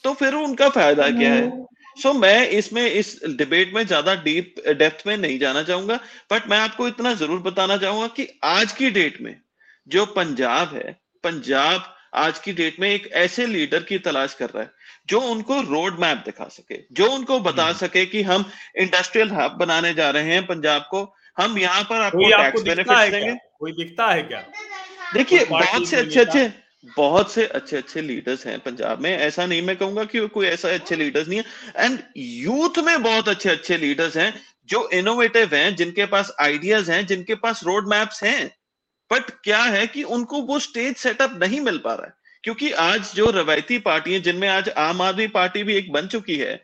तो 0.05 0.13
फिर 0.15 0.35
उनका 0.35 0.69
फ़ायदा 0.69 1.09
क्या 1.11 1.33
है? 1.33 1.51
सो 1.97 2.09
so, 2.09 2.21
मैं 2.21 2.49
इसमें 2.51 2.85
इस 2.85 3.21
डिबेट 3.27 3.75
में 3.75 3.87
ज़्यादा 3.87 4.15
डीप 4.15 4.55
डेप्थ 4.69 5.07
में 5.07 5.17
नहीं 5.17 5.39
जाना 5.39 5.63
चाहूँगा 5.63 5.99
बट 6.33 6.49
मैं 6.51 6.59
आपको 6.59 6.89
इतना 6.89 7.13
ज़रूर 7.15 7.41
बताना 7.43 7.77
चाहूँगा 7.77 8.07
कि 8.17 8.29
आज 8.45 8.73
की 8.73 8.91
डेट 8.91 9.21
में 9.21 9.35
जो 9.87 10.07
पंजाब 10.07 10.75
है 10.75 10.93
पंजाब 11.25 11.93
आज 12.17 12.39
की 12.39 12.53
डेट 12.53 12.81
में 12.81 12.91
एक 12.91 13.11
ऐसे 13.13 13.47
लीडर 13.47 13.83
की 13.83 13.99
तलाश 13.99 14.35
कर 14.35 14.51
रहा 14.51 14.63
है 14.63 14.71
जो 15.09 15.21
उनको 15.21 15.61
रोड 15.61 15.99
मैप 16.01 16.23
दिखा 16.25 16.45
सके 16.45 16.79
जो 16.93 17.11
उनको 17.11 17.41
बता 17.41 17.63
हम्म। 17.63 17.77
सके 17.77 18.07
कि 18.07 18.23
हम 18.23 18.51
इंडस्ट्रियल 18.77 19.31
हब 19.31 19.51
बनाने 19.51 19.95
जा 19.95 20.11
रहे 20.11 20.23
हैं 20.23 20.47
पंजाब 20.47 20.83
को 20.91 21.15
हम 21.41 21.59
यहाँ 21.59 21.83
पर 21.83 22.01
आपको 22.01 22.31
टैक्स 22.31 22.63
बेनिफिट 22.63 23.11
देंगे। 23.11 23.35
कोई 23.59 23.73
दिखता 23.73 24.07
है 24.07 24.23
क्या? 24.23 24.45
देखिए 25.15 25.45
बहुत 25.45 25.89
से 25.89 25.97
अच्छे 25.97 26.21
अच्छे 26.21 26.53
बहुत 26.97 27.33
से 27.33 27.47
अच्छे 27.47 27.77
अच्छे 27.77 28.01
लीडर्स 28.01 28.47
हैं 28.47 28.59
पंजाब 28.61 29.01
में। 29.01 29.19
ऐसा 29.19 29.47
नहीं 29.47 29.63
मैं 29.63 29.77
कहूँगा 29.77 30.05
कि 30.05 30.27
कोई 30.29 30.47
ऐसा 30.47 30.69
अच्छे 30.69 30.97
लीडर्स 30.97 31.29
नहीं 31.29 31.39
है। 31.39 31.85
एंड 31.85 31.99
यूथ 32.17 32.79
में 32.79 33.03
बहुत 33.03 33.29
अच्छे 33.29 33.51
अच्छे 33.51 33.77
लीडर्स 33.77 34.17
हैं 34.17 34.33
जो 34.69 34.89
इनोवेटिव 34.93 35.55
हैं 35.55 35.75
जिनके 35.77 36.07
पास 36.07 36.33
आइडियाज़ 36.41 36.91
हैं 36.93 37.07
जिनके 37.07 37.35
पास 37.35 37.65
रोड 37.65 37.89
मैप्स 37.89 38.23
हैं। 38.25 38.56
बट 39.11 39.31
क्या 39.45 39.63
है 39.63 39.87
कि 39.87 40.03
उनको 40.03 40.41
वो 40.43 40.59
स्टेज 40.59 40.97
सेटअप 40.97 41.39
नहीं 41.43 41.61
मिल 41.61 41.79
पा 41.79 41.95
रहा 41.95 42.07
है? 42.07 42.13
क्योंकि 42.45 42.71
आज 42.73 43.13
जो 43.15 43.31
रवायती 43.31 43.79
पार्टी 43.79 44.13
है 44.13 44.21
जिनमें 44.21 44.49
आज 44.49 44.69
आम 44.79 45.03
आदमी 45.03 45.27
पार्टी 45.29 45.63
भी 45.63 45.75
एक 45.75 45.93
बन 45.93 46.07
चुकी 46.07 46.37
है 46.37 46.55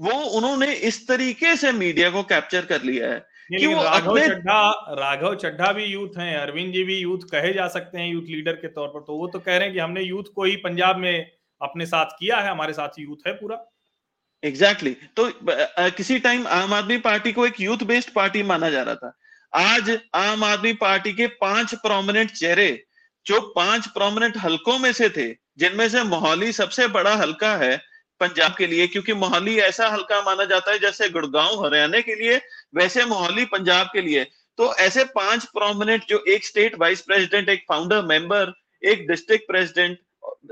वो 0.00 0.12
उन्होंने 0.38 0.72
इस 0.88 1.06
तरीके 1.08 1.56
से 1.56 1.72
मीडिया 1.72 2.10
को 2.10 2.22
कैप्चर 2.22 2.64
कर 2.64 2.82
लिया 2.82 3.10
है 3.10 3.18
कि 3.50 3.66
वो 3.66 3.82
राघव 3.82 4.18
चड्ढा 4.18 4.60
राघव 4.98 5.34
चड्ढा 5.34 5.72
भी 5.72 5.84
यूथ 5.84 6.18
हैं 6.18 6.36
अरविंद 6.36 6.72
जी 6.74 6.84
भी 6.84 6.98
यूथ 6.98 7.28
कहे 7.30 7.52
जा 7.52 7.66
सकते 7.68 7.98
हैं 7.98 8.08
यूथ 8.08 8.28
लीडर 8.28 8.52
के 8.52 8.68
तौर 8.68 8.88
पर 8.88 9.00
तो 9.00 9.16
वो 9.16 9.26
तो 9.28 9.38
कह 9.38 9.56
रहे 9.56 9.64
हैं 9.64 9.72
कि 9.72 9.78
हमने 9.78 10.02
यूथ 10.02 10.32
को 10.34 10.44
ही 10.44 10.56
पंजाब 10.56 10.96
में 10.96 11.30
अपने 11.60 11.86
साथ 11.86 12.14
किया 12.18 12.36
है 12.36 12.50
हमारे 12.50 12.72
साथ 12.72 12.98
यूथ 12.98 13.26
है 13.26 13.32
पूरा। 13.32 13.56
Exactly 14.42 14.90
exactly. 14.90 15.16
तो 15.16 15.90
किसी 15.96 16.18
टाइम 16.18 16.46
आम 16.46 16.72
आदमी 16.74 16.98
पार्टी 16.98 17.32
को 17.32 17.46
एक 17.46 17.60
यूथ 17.60 17.84
बेस्ड 17.84 18.10
पार्टी 18.14 18.42
माना 18.42 18.70
जा 18.70 18.82
रहा 18.82 18.94
था। 18.94 19.12
आज 19.52 19.90
आम 20.14 20.44
आदमी 20.44 20.72
पार्टी 20.72 21.12
के 21.12 21.26
पाँच 21.40 21.74
प्रोमिनेंट 21.74 22.30
चेहरे, 22.30 22.84
जो 23.26 23.40
पाँच 23.56 23.86
प्रोमिनेंट 23.86 24.36
हलकों 24.36 24.78
में 24.78 24.92
से 24.92 25.08
थे, 25.08 25.28
जिनमें 25.58 25.88
से 25.88 26.02
मोहाली 26.02 26.52
सबसे 26.52 26.86
बड़ा 26.88 27.14
हल्का 27.14 27.56
है 27.56 27.76
पंजाब 28.20 28.54
के 28.58 28.66
लिए, 28.66 28.86
क्योंकि 28.86 29.12
मोहाली 29.12 29.58
ऐसा 29.58 29.88
हल्का 29.88 30.20
माना 30.22 30.44
जाता 30.44 30.72
है 30.72 30.78
जैसे 30.78 31.08
गुड़गांव, 31.08 31.64
हरियाणा 31.64 32.00
के 32.00 32.14
लिए, 32.14 32.40
वैसे 32.74 33.04
मोहाली 33.04 33.44
पंजाब 33.44 33.90
के 33.92 34.00
लिए। 34.00 34.24
तो 34.58 34.74
ऐसे 34.76 35.04
पाँच 35.14 35.44
प्रोमिनेंट 35.44 36.04
जो 36.08 36.24
एक 36.28 36.44
स्टेट 36.44 36.78
वाइस 36.78 37.00
प्रेसिडेंट 37.00 37.48
एक 37.48 37.64
फाउंडर 37.68 38.02
मेंबर 38.02 38.52
एक 38.82 39.06
डिस्ट्रिक्ट 39.08 39.46
प्रेसिडेंट 39.46 39.98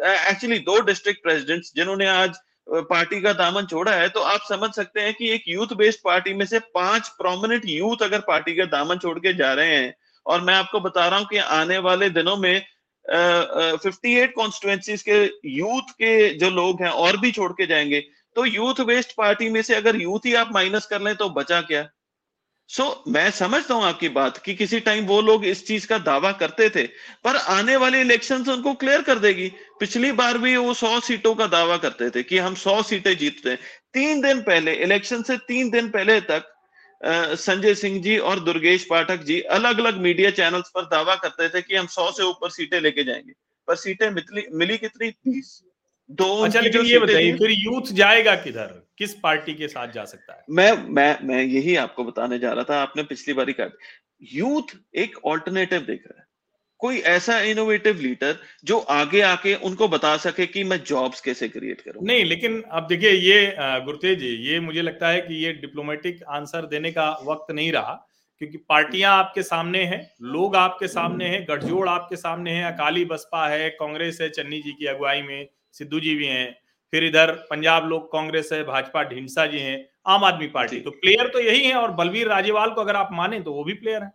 एक्चुअली 0.01 0.59
दो 0.59 0.81
डिस्ट्रिक्ट 0.81 1.23
प्रेसिडेंट 1.23 1.63
जिन्होंने 1.77 2.07
आज 2.07 2.37
पार्टी 2.71 3.21
का 3.21 3.33
दामन 3.33 3.67
छोड़ा 3.67 3.93
है 3.93 4.09
तो 4.09 4.21
आप 4.23 4.41
समझ 4.49 4.71
सकते 4.75 5.01
हैं 5.01 5.15
कि 5.15 5.31
एक 5.31 5.45
यूथ 5.49 5.75
बेस्ड 5.77 5.99
पार्टी 6.05 6.35
में 6.35 6.45
से 6.47 6.59
पाँच 6.75 7.09
प्रोमिनेंट 7.19 7.63
यूथ 7.67 8.03
अगर 8.03 8.21
पार्टी 8.29 8.55
का 8.57 8.65
दामन 8.69 8.99
छोड़ 8.99 9.19
के 9.19 9.33
जा 9.35 9.53
रहे 9.55 9.75
हैं, 9.77 9.95
और 10.27 10.41
मैं 10.41 10.55
आपको 10.55 10.81
बता 10.81 11.07
रहा 11.09 11.19
हूँ 11.19 11.27
कि 11.29 11.39
आने 11.39 11.79
वाले 11.79 12.11
दिनों 12.11 12.37
में 12.37 12.61
फिफ्टी 13.83 14.15
एट 14.19 14.35
कॉन्स्टिट्युएंसीज 14.35 15.03
के 15.09 15.23
यूथ 15.51 15.91
के 15.93 16.35
जो 16.39 16.51
लोग 16.51 16.83
हैं, 16.83 16.91
और 16.91 17.17
भी 17.17 17.31
छोड़ 17.33 17.53
के 17.53 17.67
जाएँगे 17.67 18.01
तो 18.37 18.45
यूथ 18.47 18.85
बेस्ड 18.87 19.13
पार्टी 19.17 19.49
में 19.51 19.63
से 19.63 19.75
अगर 19.75 19.97
यूथ 19.97 20.27
ही 20.27 20.35
आप 20.35 20.53
माइनस 20.55 20.87
कर 20.87 21.01
लें 21.01 21.15
तो 21.17 21.29
बचा 21.31 21.61
क्या? 21.63 21.89
सो 22.71 22.83
so, 22.83 23.13
मैं 23.13 23.31
समझता 23.31 23.75
हूँ 23.75 23.85
आपकी 23.85 24.09
बात 24.09 24.37
कि 24.39 24.55
किसी 24.55 24.79
टाइम 24.81 25.05
वो 25.07 25.21
लोग 25.23 25.45
इस 25.45 25.67
चीज़ 25.67 25.87
का 25.87 25.99
दावा 25.99 26.31
करते 26.33 26.69
थे 26.71 26.83
पर 27.25 27.37
आने 27.37 27.77
वाले 27.77 28.01
इलेक्शन 28.01 28.45
उनको 28.51 28.75
क्लियर 28.75 29.03
कर 29.03 29.19
देगी। 29.19 29.49
पिछली 29.81 30.13
बार 30.13 30.39
भी 30.39 30.57
वो 30.57 30.75
सौ 30.75 31.01
सीटों 31.01 31.35
का 31.35 31.47
दावा 31.47 31.77
करते 31.77 32.11
थे 32.11 32.23
कि 32.23 32.39
हम 32.39 32.55
सौ 32.55 32.83
सीटें 32.83 33.17
जीतते 33.17 33.51
हैं। 33.51 33.59
तीन 33.95 34.21
दिन 34.21 34.41
पहले 34.43 34.75
इलेक्शन 34.75 35.23
से 35.23 35.37
तीन 35.49 35.71
दिन 35.71 35.91
पहले 35.91 36.21
तक 36.21 36.47
संजय 37.41 37.75
सिंह 37.75 38.01
जी 38.03 38.17
और 38.21 38.41
दुर्गेश 38.41 38.85
पाठक 38.85 39.23
जी 39.23 39.41
अलग 39.51 39.79
अलग 39.79 39.99
मीडिया 39.99 40.31
चैनल्स 40.31 40.71
पर 40.75 40.83
दावा 40.87 41.15
करते 41.17 41.49
थे 41.49 41.63
कि 41.63 41.77
हम 41.77 41.87
सौ 41.89 42.11
से 42.13 42.23
ऊपर 42.23 42.51
सीटें 42.51 42.81
लेके 42.81 43.05
जाएँगे। 43.05 43.33
पर 43.69 43.77
सीटें 43.77 44.11
मिली 44.11 44.79
कितनी? 44.79 45.11
तीस। 45.11 45.63
दो 46.11 46.27
अच्छा 46.45 46.61
लेकिन 46.61 46.87
ये 46.87 46.99
बताइए 46.99 47.33
फिर 47.33 47.51
यूथ 47.51 47.93
जाएगा 47.93 48.35
किधर? 48.37 48.87
किस 48.99 49.15
पार्टी 49.15 49.55
के 49.55 49.69
साथ 49.69 49.93
जा 49.93 50.05
सकता 50.05 50.33
है? 50.33 50.45
मैं 50.51 50.73
मैं 50.89 51.19
मैं 51.23 51.43
यही 51.43 51.77
आपको 51.77 52.05
बताने 52.05 52.39
जा 52.39 52.53
रहा 52.53 52.65
था 52.65 52.81
आपने 52.83 53.03
पिछली 53.03 53.35
बारी 53.35 53.53
कहा 53.53 53.71
यूथ 54.35 54.77
एक 54.95 55.17
ऑल्टरनेटिव 55.25 55.81
देख 55.81 56.03
रहा 56.07 56.21
है। 56.21 56.27
कोई 56.81 56.99
ऐसा 56.99 57.39
इनोवेटिव 57.41 57.99
लीडर 58.01 58.37
जो 58.65 58.79
आगे 58.91 59.21
आके 59.21 59.55
उनको 59.55 59.89
बता 59.89 60.17
सके 60.17 60.47
कि 60.47 60.65
मैं 60.65 60.83
जॉब्स 60.85 61.21
कैसे 61.21 61.49
क्रिएट 61.49 61.81
करूँ? 61.81 62.05
नहीं 62.07 62.25
लेकिन 62.25 62.61
अब 62.63 62.87
देखिए 62.87 63.11
ये 63.11 63.55
गुरुतेज 63.59 64.19
जी 64.19 64.35
ये 64.51 64.61
मुझे 64.61 64.83
लगता 64.83 65.09
है 65.09 65.21
कि 65.21 65.45
ये 65.45 65.53
डिप्लोमेटिक 65.53 66.23
आंसर 66.29 66.67
देने 66.67 66.93
का 66.93 67.11
वक्त 67.25 67.53
नहीं 67.53 67.73
रहा 67.73 67.95
क्योंकि 68.41 68.57
पार्टियाँ 68.69 69.13
आपके 69.17 69.43
सामने 69.43 69.85
हैं 69.85 70.01
लोग 70.23 70.57
आपके 70.57 70.89
सामने 70.89 71.25
हैं 71.25 71.45
गठजोड़ 71.49 71.89
आपके 71.89 72.17
सामने 72.17 72.53
है 72.53 72.73
अकाली 72.73 73.05
बसपा 73.05 73.47
है 73.49 73.71
कांग्रेस 73.71 74.19
है 74.21 74.29
चन्नी 74.31 74.61
जी 74.63 74.73
की 74.73 74.87
अगुवाई 74.87 75.23
में 75.23 75.49
सिद्धू 75.75 76.01
जी 76.01 76.15
भी 76.15 76.27
हैं 76.27 76.53
फिर 76.93 77.05
इधर 77.05 77.33
पंजाब 77.51 77.89
लोक 77.89 78.11
कांग्रेस 78.13 78.49
है 78.53 78.63
भाजपा 78.65 79.03
ढिंडसा 79.09 79.47
जी 79.47 79.59
हैं 79.61 79.77
आम 80.09 80.25
आदमी 80.25 80.47
पार्टी। 80.51 80.81
तो 80.81 80.91
प्लेयर 80.93 81.29
तो 81.29 81.41
यही 81.41 81.65
है 81.65 81.75
और 81.75 81.91
बलवीर 81.95 82.29
राजेवाल 82.29 82.71
को 82.71 82.81
अगर 82.81 82.97
आप 82.97 83.09
माने 83.13 83.41
तो 83.41 83.53
वो 83.53 83.65
भी 83.65 83.75
प्लेयर 83.75 84.03
है। 84.03 84.13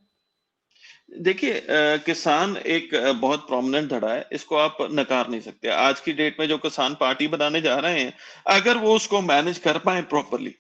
देखिए 1.20 1.62
किसान 2.06 2.56
एक 2.58 2.90
बहुत 3.16 3.48
प्रोमिनेंट 3.48 3.90
धड़ा 3.90 4.12
है 4.14 4.28
इसको 4.34 4.56
आप 4.58 4.78
नकार 4.92 5.30
नहीं 5.30 5.42
सकते। 5.42 5.68
आज 5.70 6.00
की 6.00 6.14
डेट 6.14 6.40
में 6.40 6.48
जो 6.48 6.58
किसान 6.60 6.96
पार्टी 7.00 7.28
बनाने 7.30 7.62
जा 7.62 7.76
रहे 7.78 8.00
हैं 8.00 8.14
अगर 8.50 8.78
वो 8.78 8.96
उसको 8.96 9.22
मैनेज 9.24 9.58
कर 9.60 9.78
पाए 9.80 10.02
प्रॉपरली 10.10 10.54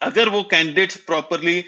अगर 0.00 0.28
वो 0.28 0.42
कैंडिडेट्स 0.50 0.96
प्रॉपरली 1.06 1.58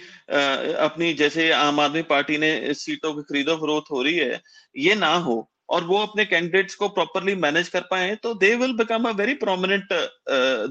अपनी 0.81 1.12
जैसे 1.14 1.50
आम 1.52 1.81
आदमी 1.81 2.02
पार्टी 2.09 2.38
ने 2.38 2.52
सीटों 2.74 3.12
की 3.14 3.22
खरीदो 3.22 3.57
फरोख्त 3.57 3.90
हो 3.90 4.02
रही 4.02 4.16
है 4.16 4.40
ये 4.76 4.94
ना 4.96 5.14
हो 5.16 5.37
और 5.68 5.85
वो 5.85 5.98
अपने 5.98 6.25
कैंडिडेट्स 6.25 6.75
को 6.75 6.88
प्रॉपरली 6.88 7.35
मैनेज 7.37 7.68
कर 7.68 7.81
पाए 7.90 8.14
तो 8.16 8.35
they 8.35 8.55
will 8.57 8.72
become 8.77 9.09
a 9.09 9.12
very 9.14 9.35
prominent 9.37 9.92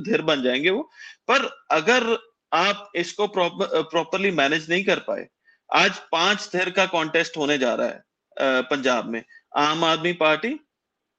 धीर 0.06 0.21
बन 0.21 0.43
जाएँगे 0.43 0.69
वो। 0.69 0.82
पर 1.27 1.45
अगर 1.71 2.17
आप 2.51 2.91
इसको 2.95 3.27
प्रॉपरली 3.36 4.32
मैनेज 4.34 4.69
नहीं 4.69 4.84
कर 4.84 4.99
पाए 4.99 5.27
आज 5.69 5.99
पाँच 6.12 6.49
धैर 6.54 6.69
का 6.69 6.86
कॉन्टेस्ट 6.88 7.38
होने 7.38 7.58
जा 7.58 7.73
रहा 7.75 7.88
है 7.88 8.62
पंजाब 8.63 9.10
में। 9.10 9.23
आम 9.58 9.84
आदमी 9.84 10.13
party 10.15 10.49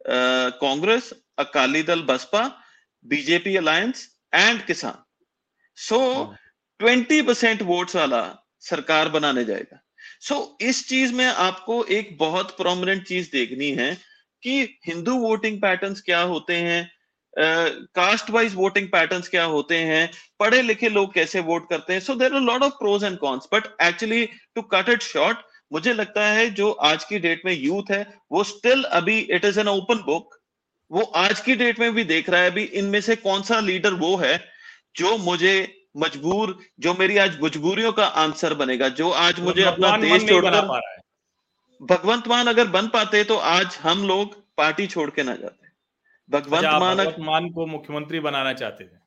Congress 0.00 1.12
Akali 1.38 1.82
Dal 1.82 2.02
Baspa 2.02 2.42
BJP 3.04 3.56
alliance 3.56 4.08
and 4.35 4.64
किसान। 4.66 5.02
सो 5.78 5.98
ट्वेंटी 6.80 7.20
परसेंट 7.22 7.62
वोट्स 7.62 7.96
वाला 7.96 8.22
सरकार 8.62 9.08
बनाने 9.08 9.44
जाएगा। 9.44 9.80
सो 10.22 10.35
so, 10.35 10.62
इस 10.62 10.88
चीज़ 10.88 11.12
में 11.12 11.24
आपको 11.26 11.85
एक 11.85 12.16
बहुत 12.18 12.56
प्रोमिनेंट 12.56 13.06
चीज़ 13.06 13.30
देखनी 13.32 13.70
है 13.70 13.94
कि 14.42 14.78
हिंदू 14.87 15.16
वोटिंग 15.18 15.61
पैटर्न्स 15.62 16.00
क्या 16.00 16.20
होते 16.32 16.56
हैं 16.56 16.90
कास्ट 17.94 18.30
वाइज 18.30 18.54
वोटिंग 18.54 18.88
पैटर्न्स 18.88 19.28
क्या 19.28 19.44
होते 19.44 19.78
हैं 19.78 20.11
पढ़े 20.40 20.62
लिखे 20.62 20.88
लोग 20.88 21.12
कैसे 21.14 21.40
वोट 21.40 21.68
करते 21.70 21.92
हैं। 21.92 22.00
So 22.00 22.14
there 22.14 22.35
are 22.35 22.40
lot 22.40 22.62
of 22.62 22.72
pros 22.72 23.04
and 23.04 23.18
cons 23.18 23.48
but 23.52 23.66
actually 23.82 24.24
to 24.54 24.62
cut 24.74 24.88
it 24.88 25.02
short 25.02 25.38
मुझे 25.73 25.92
लगता 25.92 26.27
है 26.27 26.48
जो 26.50 26.70
आज 26.70 27.04
की 27.04 27.18
डेट 27.18 27.42
में 27.44 27.52
यूथ 27.52 27.90
है 27.90 28.06
वो 28.33 28.44
स्टिल 28.44 28.83
अभी 28.92 29.18
it 29.18 29.44
is 29.44 29.60
an 29.60 29.68
open 29.68 30.02
book 30.06 30.38
वो 30.90 31.02
आज 31.16 31.40
की 31.40 31.54
डेट 31.56 31.79
में 31.81 31.92
भी 31.94 32.04
देख 32.04 32.29
रहा 32.31 32.40
है 32.40 32.50
अभी 32.50 32.64
इनमें 32.81 33.00
से 33.00 33.16
कौन 33.16 33.42
सा 33.42 33.60
लीडर 33.60 33.94
वो 34.00 34.16
है 34.16 34.38
जो 34.96 35.16
मुझे 35.18 35.54
मजबूर 35.94 36.56
जो 36.80 36.94
मेरी 36.94 37.16
आज 37.18 37.38
मजबूरियों 37.42 37.92
का 37.92 38.04
आंसर 38.18 38.54
बनेगा 38.54 38.88
जो 39.00 39.10
आज 39.20 39.40
मुझे 39.40 39.62
अपना 39.64 39.96
देश 39.98 40.28
छोड़कर 40.28 40.80
भगवंत 41.80 42.28
मान 42.28 42.46
अगर 42.46 42.66
बन 42.70 42.86
पाते 42.88 43.22
तो 43.24 43.36
आज 43.50 43.78
हम 43.82 44.06
लोग 44.08 44.34
पार्टी 44.56 44.86
छोड़ 44.86 45.10
के 45.10 45.22
ना 45.22 45.34
जाते। 45.36 45.70
भगवंत 46.28 46.64
अच्छा, 46.64 46.78
मान 46.78 46.96
भगवंत 46.96 47.16
मान 47.20 47.48
को 47.50 47.66
मुख्यमंत्री 47.66 48.20
बनाना 48.20 48.52
चाहते 48.54 48.84
थे? 48.84 49.00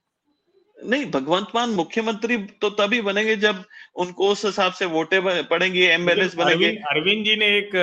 नहीं 0.78 1.06
भगवंत 1.12 1.48
मान 1.56 1.70
मुख्यमंत्री 1.72 2.38
तो 2.62 2.70
तभी 2.72 3.02
बनेंगे 3.02 3.36
जब 3.38 3.64
उनको 3.96 4.30
उस 4.30 4.46
हिसाब 4.46 4.74
से 4.74 4.86
वोटे 4.88 5.20
पड़ेंगे 5.44 5.88
एमएलए 5.88 6.28
बनेंगे। 6.38 6.70
अरविंद 6.86 7.26
जी 7.26 7.36
ने 7.36 7.48
एक 7.58 7.76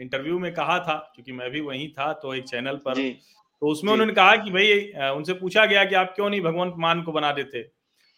इंटरव्यू 0.00 0.38
में 0.38 0.52
कहा 0.54 0.78
था 0.80 0.96
क्योंकि 1.14 1.32
मैं 1.32 1.50
भी 1.50 1.60
वहीं 1.62 1.88
था 1.90 2.12
तो 2.14 2.34
एक 2.34 2.44
चैनल 2.44 2.76
पर। 2.86 3.02
तो 3.62 3.70
उसमें 3.70 3.92
उन्होंने 3.92 4.12
कहा 4.12 4.36
कि 4.36 4.50
भाई 4.50 5.10
उनसे 5.10 5.32
पूछा 5.34 5.66
गया 5.66 5.84
कि 5.84 5.94
आप 5.94 6.12
क्यों 6.16 6.30
नहीं 6.30 6.40
भगवंत 6.42 6.74
मान 6.78 7.02
को 7.02 7.12
बना 7.12 7.32
देते? 7.32 7.62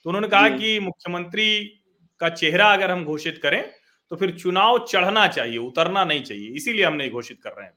तो 0.05 0.11
उन्होंने 0.11 0.29
कहा 0.29 0.49
कि 0.49 0.79
मुख्यमंत्री 0.81 1.49
का 2.21 2.29
चेहरा 2.29 2.73
अगर 2.73 2.91
हम 2.91 3.05
घोषित 3.05 3.39
करें 3.43 3.63
तो 4.11 4.17
फिर 4.17 4.31
चुनाव 4.31 4.79
चढ़ना 4.87 5.27
चाहिए 5.29 5.59
उतरना 5.59 6.05
नहीं 6.05 6.23
चाहिए 6.23 6.49
इसीलिए 6.57 6.85
हम 6.85 6.95
नहीं 6.95 7.11
घोषित 7.11 7.39
कर 7.43 7.51
रहे 7.51 7.67
हैं 7.67 7.75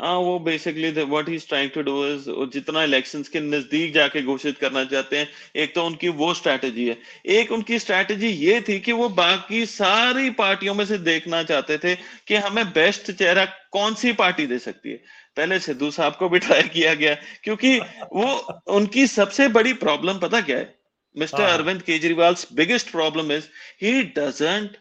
हाँ 0.00 0.14
वो 0.16 0.38
basically 0.38 0.90
what 0.90 1.28
he 1.28 1.38
trying 1.38 1.70
to 1.70 1.82
do 1.82 1.94
is 2.06 2.28
जितना 2.52 2.82
इलेक्शंस 2.84 3.28
के 3.28 3.40
नज़दीक 3.40 3.92
जाके 3.94 4.22
घोषित 4.22 4.58
करना 4.58 4.84
चाहते 4.84 5.18
हैं 5.18 5.28
एक 5.56 5.74
तो 5.74 5.84
उनकी 5.86 6.08
वो 6.20 6.32
स्ट्रैटेजी 6.34 6.88
है। 6.88 6.96
एक 7.26 7.52
उनकी 7.52 7.78
स्ट्रैटेजी 7.78 8.28
ये 8.28 8.60
थी 8.60 8.78
कि 8.80 8.92
वो 8.92 9.08
बाकी 9.08 9.64
सारी 9.66 10.30
पार्टियों 10.38 10.74
में 10.74 10.84
से 10.84 10.98
देखना 10.98 11.42
चाहते 11.42 11.78
थे 11.78 11.94
कि 12.28 12.36
हमें 12.36 12.64
बेस्ट 12.72 13.10
चेहरा 13.12 13.44
कौन 13.72 13.94
सी 13.94 14.12
पार्टी 14.12 14.46
दे 14.46 14.58
सकती 14.58 14.90
है। 14.90 14.96
पहले 15.36 15.58
सिद्धू 15.60 15.90
साहब 15.90 16.16
को 16.16 16.28
भी 16.28 16.38
ट्राई 16.38 16.62
किया 16.68 16.94
गया 16.94 17.14
क्योंकि 17.44 17.78
वो 18.14 18.32
उनकी 18.76 19.06
सबसे 19.08 19.48
बड़ी 19.50 19.72
प्रॉब्लम 19.84 20.18
पता 20.18 20.40
क्या 20.40 20.58
है? 20.58 20.74
मिस्टर 21.18 21.42
हाँ। 21.42 21.50
Arvind 21.50 21.82
Kejriwal 21.82 22.36
biggest 22.52 22.90
problem 22.90 23.32
is 23.32 23.44
he 23.82 24.02
doesn't 24.02 24.76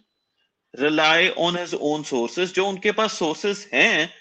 rely 0.79 1.29
on 1.29 1.57
his 1.57 1.73
own 1.73 2.03
sources 2.03 2.53
जो 2.53 2.67
उनके 2.67 2.91
पास 2.91 3.13
सोर्सेस 3.13 3.69
हैं 3.73 4.13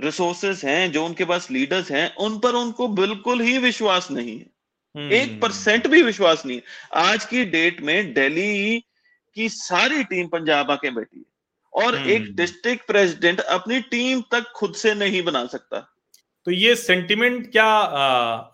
रिसोर्सेस 0.00 0.64
हैं 0.64 0.92
जो 0.92 1.06
उनके 1.06 1.24
पास 1.24 1.50
लीडर्स 1.50 1.90
हैं 1.90 2.14
उन 2.14 2.38
पर 2.38 2.52
उनको 2.52 2.88
बिल्कुल 2.88 3.40
ही 3.40 3.58
विश्वास 3.58 4.10
नहीं 4.10 4.38
है। 4.38 4.50
हम्म, 4.96 5.12
एक 5.12 5.40
परसेंट 5.40 5.86
भी 5.86 6.02
विश्वास 6.02 6.46
नहीं 6.46 6.56
है। 6.56 6.62
आज 6.94 7.24
की 7.24 7.44
डेट 7.44 7.80
में 7.80 8.14
दिल्ली 8.14 8.84
की 9.34 9.48
सारी 9.48 10.04
टीम 10.04 10.26
पंजाब 10.26 10.70
आके 10.70 10.90
बैठी 10.90 11.18
है। 11.18 11.24
और 11.72 11.98
हम्म। 11.98 12.10
एक 12.10 12.36
डिस्ट्रिक्ट 12.36 12.86
प्रेसिडेंट 12.86 13.40
अपनी 13.40 13.80
टीम 13.80 14.20
तक 14.20 14.52
खुद 14.56 14.74
से 14.74 14.94
नहीं 14.94 15.22
बना 15.22 15.46
सकता। 15.46 15.91
तो 16.46 16.50
ये 16.50 16.74
सेंटिमेंट 16.76 17.50
क्या 17.52 17.68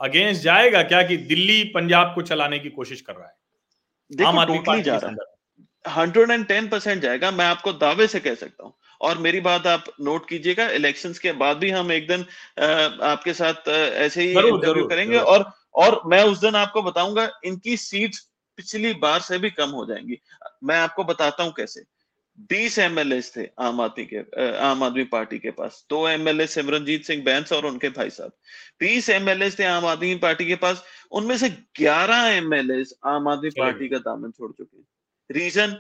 अगेंस्ट 0.02 0.42
जाएगा 0.42 0.82
क्या 0.84 1.02
कि 1.02 1.16
दिल्ली 1.28 1.62
पंजाब 1.74 2.12
को 2.14 2.22
चलाने 2.24 2.58
की 2.58 2.70
कोशिश 2.70 3.00
कर 3.00 3.14
रहा 3.14 3.26
है? 3.26 4.26
आम 4.26 4.38
आदमी 4.38 4.58
पार्टी 4.66 4.82
जा 4.82 4.96
रहा 4.96 5.10
है। 5.10 5.16
हंड्रेड 5.84 6.30
एंड 6.30 6.46
टेन 6.46 6.68
परसेंट 6.68 7.02
जाएगा 7.02 7.30
मैं 7.30 7.44
आपको 7.46 7.72
दावे 7.74 8.06
से 8.06 8.20
कह 8.20 8.34
सकता 8.36 8.64
हूँ। 8.64 8.72
और 9.00 9.18
मेरी 9.18 9.40
बात 9.40 9.66
आप 9.66 9.84
नोट 10.00 10.28
कीजिएगा 10.28 10.68
इलेक्शंस 10.72 11.18
के 11.18 11.32
बाद 11.34 11.56
भी 11.56 11.70
हम 11.70 11.92
एक 11.92 12.08
दिन 12.08 12.24
आपके 12.58 13.32
साथ 13.34 13.68
ऐसे 13.68 14.22
ही 14.22 14.32
ज़रूर, 14.34 14.60
ज़रूर, 14.62 14.88
करेंगे 14.88 15.14
ज़रूर। 15.14 15.26
और 15.26 15.52
और 15.76 16.00
मैं 16.06 16.22
उस 16.24 16.40
दिन 16.40 16.54
आपको 16.56 16.82
बताऊँगा 16.82 17.28
इनकी 17.44 17.76
सीट्स 17.76 18.26
पिछली 18.58 18.92
बार 18.96 19.20
से 19.20 19.38
भी 19.38 19.50
कम 19.50 19.70
हो 19.70 19.84
जाएँगी। 19.86 20.18
मैं 20.64 20.78
आपको 20.78 21.04
बताता 21.04 21.42
हूँ 21.42 21.52
कैसे। 21.52 21.82
20 22.38 22.78
एमएलए 22.78 23.20
थे 23.36 23.48
आम 23.58 23.80
आदमी 23.80 24.04
के 24.04 24.56
आम 24.56 24.82
आदमी 24.82 25.04
पार्टी 25.04 25.38
के 25.38 25.50
पास। 25.50 25.84
दो 25.90 26.08
एमएलए 26.08 26.46
सिमरनजीत 26.46 27.04
सिंह 27.04 27.22
बैंस 27.24 27.52
और 27.52 27.66
उनके 27.66 27.88
भाई 27.88 28.10
साहब। 28.10 28.32
20 28.80 29.08
एमएलए 29.10 29.50
थे 29.50 29.64
आम 29.64 29.86
आदमी 29.86 30.14
पार्टी 30.14 30.46
के 30.46 30.56
पास। 30.56 30.84
उनमें 31.12 31.36
से 31.38 31.48
11 31.48 32.26
एमएलए 32.26 32.82
आम 33.06 33.28
आदमी 33.28 33.50
पार्टी 33.50 33.88
का 33.88 33.98
दामन 33.98 34.30
छोड़ 34.30 34.52
चुके 34.52 34.76
हैं। 34.76 34.86
रीजन 35.30 35.76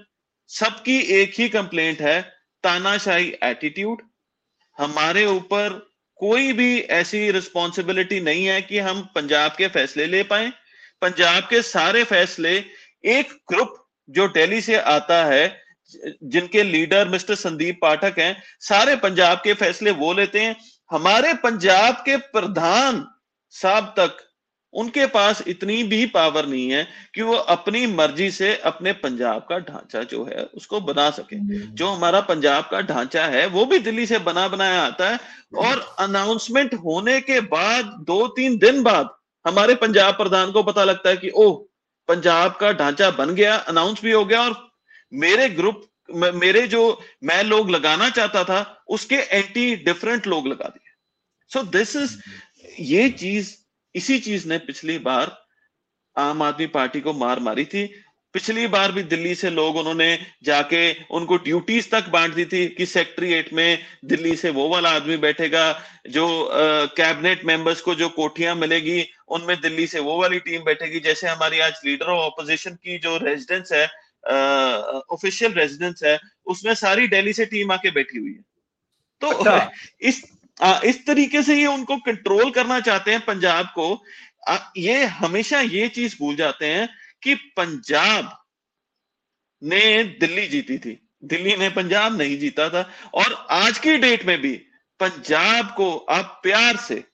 सबकी 0.50 0.98
एक 0.98 1.32
ही 1.38 1.48
कंप्लेंट 1.48 2.00
है 2.00 2.20
तानाशाही 2.64 3.34
एटीट्यूड 3.42 4.02
हमारे 4.78 5.24
ऊपर 5.26 5.78
कोई 6.16 6.52
भी 6.52 6.80
ऐसी 6.80 7.30
रिस्पॉन्सिबिलिटी 7.30 8.20
नहीं 8.20 8.44
है 8.46 8.62
कि 8.62 8.78
हम 8.78 9.02
पंजाब 9.14 9.54
के 9.58 9.68
फैसले 9.68 10.06
ले 10.06 10.22
पाए। 10.22 10.52
पंजाब 11.02 11.42
के 11.42 11.62
सारे 11.62 12.04
फैसले 12.04 12.64
एक 13.04 13.32
ग्रुप 13.52 13.74
जो 14.10 14.28
दिल्ली 14.28 14.60
से 14.60 14.76
आता 14.76 15.24
है 15.24 15.67
जिनके 16.22 16.62
लीडर 16.62 17.08
मिस्टर 17.08 17.34
संदीप 17.34 17.78
पाठक 17.82 18.14
हैं, 18.18 18.42
सारे 18.60 18.96
पंजाब 18.96 19.38
के 19.38 19.54
फैसले 19.54 19.90
वो 19.90 20.12
लेते 20.12 20.40
हैं। 20.40 20.56
हमारे 20.90 21.34
पंजाब 21.34 21.94
के 21.94 22.16
प्रधान 22.16 23.06
साहब 23.50 23.84
तक 23.84 24.16
उनके 24.72 25.06
पास 25.06 25.42
इतनी 25.48 25.82
भी 25.82 26.06
पावर 26.06 26.46
नहीं 26.46 26.70
है 26.70 26.88
कि 27.14 27.22
वो 27.22 27.34
अपनी 27.34 27.86
मर्ज़ी 27.86 28.30
से 28.30 28.56
अपने 28.56 28.92
पंजाब 28.92 29.46
का 29.48 29.58
ढांचा 29.58 30.02
जो 30.02 30.24
है 30.24 30.44
उसको 30.44 30.80
बना 30.80 31.10
सके। 31.10 31.36
जो 31.66 31.88
हमारा 31.88 32.20
पंजाब 32.20 32.68
का 32.70 32.80
ढांचा 32.80 33.26
है, 33.26 33.46
वो 33.46 33.64
भी 33.64 33.78
दिल्ली 33.78 34.06
से 34.06 34.18
बना 34.18 34.48
बनाया 34.48 34.82
आता 34.82 35.10
है 35.10 35.18
और 35.58 35.96
अनाउंसमेंट 35.98 36.74
होने 36.74 37.20
के 37.20 37.40
बाद 37.40 37.84
दो 37.84 38.28
तीन 38.28 38.58
दिन 38.58 38.82
बाद 38.82 39.10
हमारे 39.46 39.74
पंजाब 39.74 40.14
प्रधान 40.14 40.52
को 40.52 40.62
पता 40.62 40.84
लगता 40.84 41.10
है 41.10 41.16
कि, 41.16 41.30
ओह, 41.34 41.66
पंजाब 42.08 42.56
का 42.56 42.72
ढांचा 42.72 43.10
बन 43.10 43.34
गया 43.34 43.56
अनाउंस 43.56 44.02
भी 44.02 44.12
हो 44.12 44.24
गया 44.24 44.42
और 44.42 44.67
मेरे 45.12 45.48
ग्रुप 45.50 45.84
मेरे 46.10 46.66
जो 46.68 46.80
मैं 47.24 47.42
लोग 47.44 47.70
लगाना 47.70 48.08
चाहता 48.10 48.42
था, 48.44 48.84
उसके 48.88 49.16
एंटी 49.16 49.74
डिफरेंट 49.76 50.26
लोग 50.26 50.46
लगा 50.48 50.68
दिए। 50.68 50.92
सो 51.50 51.62
दिस 51.62 51.94
इज़ 51.96 52.16
ये 52.80 53.08
चीज़, 53.10 53.54
इसी 53.94 54.18
चीज़ 54.18 54.48
ने 54.48 54.58
पिछली 54.58 54.98
बार 55.00 55.36
आम 56.16 56.42
आदमी 56.42 56.66
पार्टी 56.68 57.00
को 57.00 57.12
मार 57.14 57.40
मारी 57.40 57.64
थी। 57.64 57.84
पिछली 58.34 58.66
बार 58.66 58.92
भी 58.92 59.02
दिल्ली 59.02 59.34
से 59.34 59.50
लोग 59.50 59.76
उन्होंने 59.76 60.08
जाके 60.44 60.80
उनको 61.10 61.36
ड्यूटीज़ 61.36 61.88
तक 61.90 62.08
बांट 62.08 62.34
दी 62.34 62.44
थी 62.44 62.66
कि 62.68 62.86
सेक्रेटरीट 62.86 63.52
में 63.52 63.78
दिल्ली 64.04 64.34
से 64.36 64.50
वो 64.50 64.68
वाला 64.68 64.90
आदमी 64.90 65.16
बैठेगा, 65.16 65.72
जो 66.08 66.48
कैबिनेट 66.96 67.44
मेंबर्स 67.44 67.80
को 67.80 67.94
जो 67.94 68.08
कोठियाँ 68.08 68.54
मिलेगी, 68.54 69.06
उनमें 69.28 69.60
दिल्ली 69.60 69.86
से 69.86 70.00
वो 70.00 70.20
वाली 70.20 70.38
टीम 70.40 70.64
बैठेगी। 70.64 71.00
जैसे 71.00 71.28
हमारी 71.28 71.58
आज 71.60 71.80
लीडर 71.84 72.06
ऑफ़ 72.06 72.20
ऑपोजिशन 72.22 72.74
की 72.74 72.98
जो 72.98 73.16
रेजिडेंस 73.22 73.72
है 73.72 73.86
ऑफिशियल 75.10 75.52
रेजिडेंस 75.52 76.00
है 76.04 76.18
उसमें 76.46 76.74
सारी 76.74 77.08
दिल्ली 77.08 77.32
से 77.32 77.46
टीम 77.46 77.72
आके 77.72 77.90
बैठी 77.90 78.18
हुई 78.18 78.32
है। 78.32 78.44
तो 79.20 79.28
अच्छा। 79.28 79.70
इस 80.00 80.24
आ, 80.62 80.80
इस 80.84 81.06
तरीके 81.06 81.42
से 81.42 81.60
ये 81.60 81.66
उनको 81.66 81.96
कंट्रोल 81.96 82.50
करना 82.50 82.80
चाहते 82.80 83.10
हैं 83.10 83.24
पंजाब 83.24 83.66
को। 83.66 84.04
आ, 84.48 84.58
ये 84.76 85.04
हमेशा 85.04 85.60
ये 85.60 85.88
चीज़ 85.88 86.16
भूल 86.18 86.36
जाते 86.36 86.66
हैं 86.66 86.88
कि 87.22 87.34
पंजाब 87.34 88.44
ने 89.62 90.04
दिल्ली 90.04 90.48
जीती 90.48 90.78
थी। 90.78 91.08
दिल्ली 91.24 91.56
ने 91.56 91.68
पंजाब 91.68 92.18
नहीं 92.18 92.38
जीता 92.38 92.70
था। 92.70 92.90
और 93.14 93.46
आज 93.50 93.78
की 93.78 93.96
डेट 93.96 94.24
में 94.24 94.40
भी 94.40 94.52
पंजाब 95.00 95.74
को 95.76 95.96
आप 95.96 96.40
प्यार 96.42 96.76
से 96.76 97.04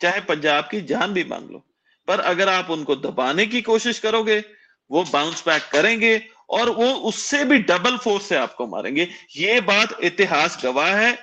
चाहे 0.00 0.20
पंजाब 0.20 0.68
की 0.70 0.80
जान 0.80 1.12
भी 1.12 1.24
मांग 1.24 1.50
लो 1.50 1.66
पर 2.06 2.20
अगर 2.20 2.48
आप 2.48 2.70
उनको 2.70 2.96
दबाने 2.96 3.46
की 3.46 3.62
कोशिश 3.62 3.98
करोगे 3.98 4.44
वो 4.90 5.04
बाउंस 5.04 5.44
बैक 5.46 5.62
करेंगे 5.72 6.20
और 6.50 6.70
वो 6.70 6.92
उससे 7.08 7.44
भी 7.44 7.58
डबल 7.58 7.96
फोर्स 7.96 8.28
से 8.28 8.36
आपको 8.36 8.66
मारेंगे। 8.66 9.08
ये 9.36 9.60
बात 9.60 9.98
इतिहास 10.04 10.60
गवाह 10.64 10.94
है। 10.96 11.16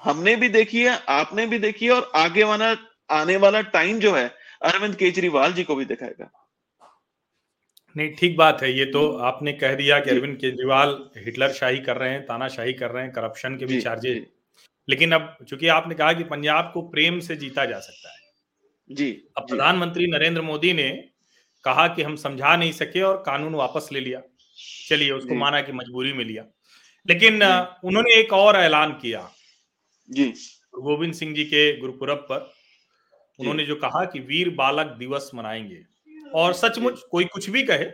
हमने 0.00 0.36
भी 0.36 0.48
देखी 0.48 0.84
है 0.84 0.96
आपने 1.08 1.46
भी 1.46 1.58
देखी 1.58 1.86
है 1.86 1.92
और 1.92 2.10
आगे 2.14 2.44
वाला 2.44 2.74
आने 3.10 3.36
वाला 3.36 3.60
टाइम 3.60 3.98
जो 4.00 4.14
है 4.14 4.26
अरविंद 4.62 4.96
केजरीवाल 4.96 5.52
जी 5.52 5.64
को 5.64 5.74
भी 5.74 5.84
दिखाएगा। 5.84 6.30
नहीं 7.96 8.10
ठीक 8.10 8.36
बात 8.36 8.62
है। 8.62 8.72
ये 8.72 8.84
तो 8.84 9.08
आपने 9.22 9.52
कह 9.52 9.74
दिया 9.74 9.98
कि 10.00 10.10
अरविंद 10.10 10.36
केजरीवाल 10.36 10.98
हिटलर 11.16 11.52
शाही 11.52 11.78
कर 11.78 11.96
रहे 11.96 12.10
हैं 12.10 12.22
तानाशाही 12.22 12.72
कर 12.72 12.90
रहे 12.90 13.02
हैं 13.02 13.12
करप्शन 13.12 13.56
के 13.56 13.66
भी 13.66 13.74
जी, 13.74 13.80
चार्जेस 13.80 14.22
लेकिन 14.88 15.12
अब 15.12 15.36
चूँकि 15.48 15.68
आपने 15.68 15.94
कहा 15.94 16.12
कि 16.12 16.24
पंजाब 16.24 16.70
को 16.74 16.82
प्रेम 16.88 17.20
से 17.20 17.36
जीता 17.36 17.64
जा 17.64 17.78
सकता 17.80 18.12
है 18.12 18.22
जी 18.90 19.10
अब 19.36 19.48
प्रधानमंत्री 19.48 20.06
नरेंद्र 20.06 20.42
मोदी 20.42 20.72
ने 20.72 20.88
कहा 21.64 21.88
कि 21.88 22.02
हम 22.02 22.16
समझा 22.16 22.56
नहीं 22.56 22.72
सके 22.72 23.02
और 23.02 23.16
कानून 23.16 23.54
वापस 23.54 23.88
ले 23.92 24.00
लिया। 24.00 24.22
चलिए 24.88 25.10
उसको 25.10 25.34
माना 25.34 25.60
कि 25.60 25.72
मजबूरी 25.72 26.12
में 26.12 26.24
लिया। 26.24 26.44
लेकिन 27.08 27.42
उन्होंने 27.84 28.14
एक 28.14 28.32
और 28.32 28.56
ऐलान 28.56 28.92
किया। 28.92 29.30
जी। 30.10 30.24
गोविंद 30.74 31.14
सिंह 31.14 31.34
जी 31.34 31.44
के 31.44 31.80
गुरुपुरब 31.80 32.16
पर। 32.16 32.52
उन्होंने 33.40 33.64
जो 33.64 33.76
कहा 33.76 34.04
कि 34.04 34.20
वीर 34.20 34.50
बालक 34.50 34.86
दिवस 34.86 35.30
मनाएँगे। 35.34 35.82
और 36.34 36.52
सचमुच 36.52 37.00
कोई 37.10 37.24
कुछ 37.24 37.50
भी 37.50 37.62
कहे 37.62 37.84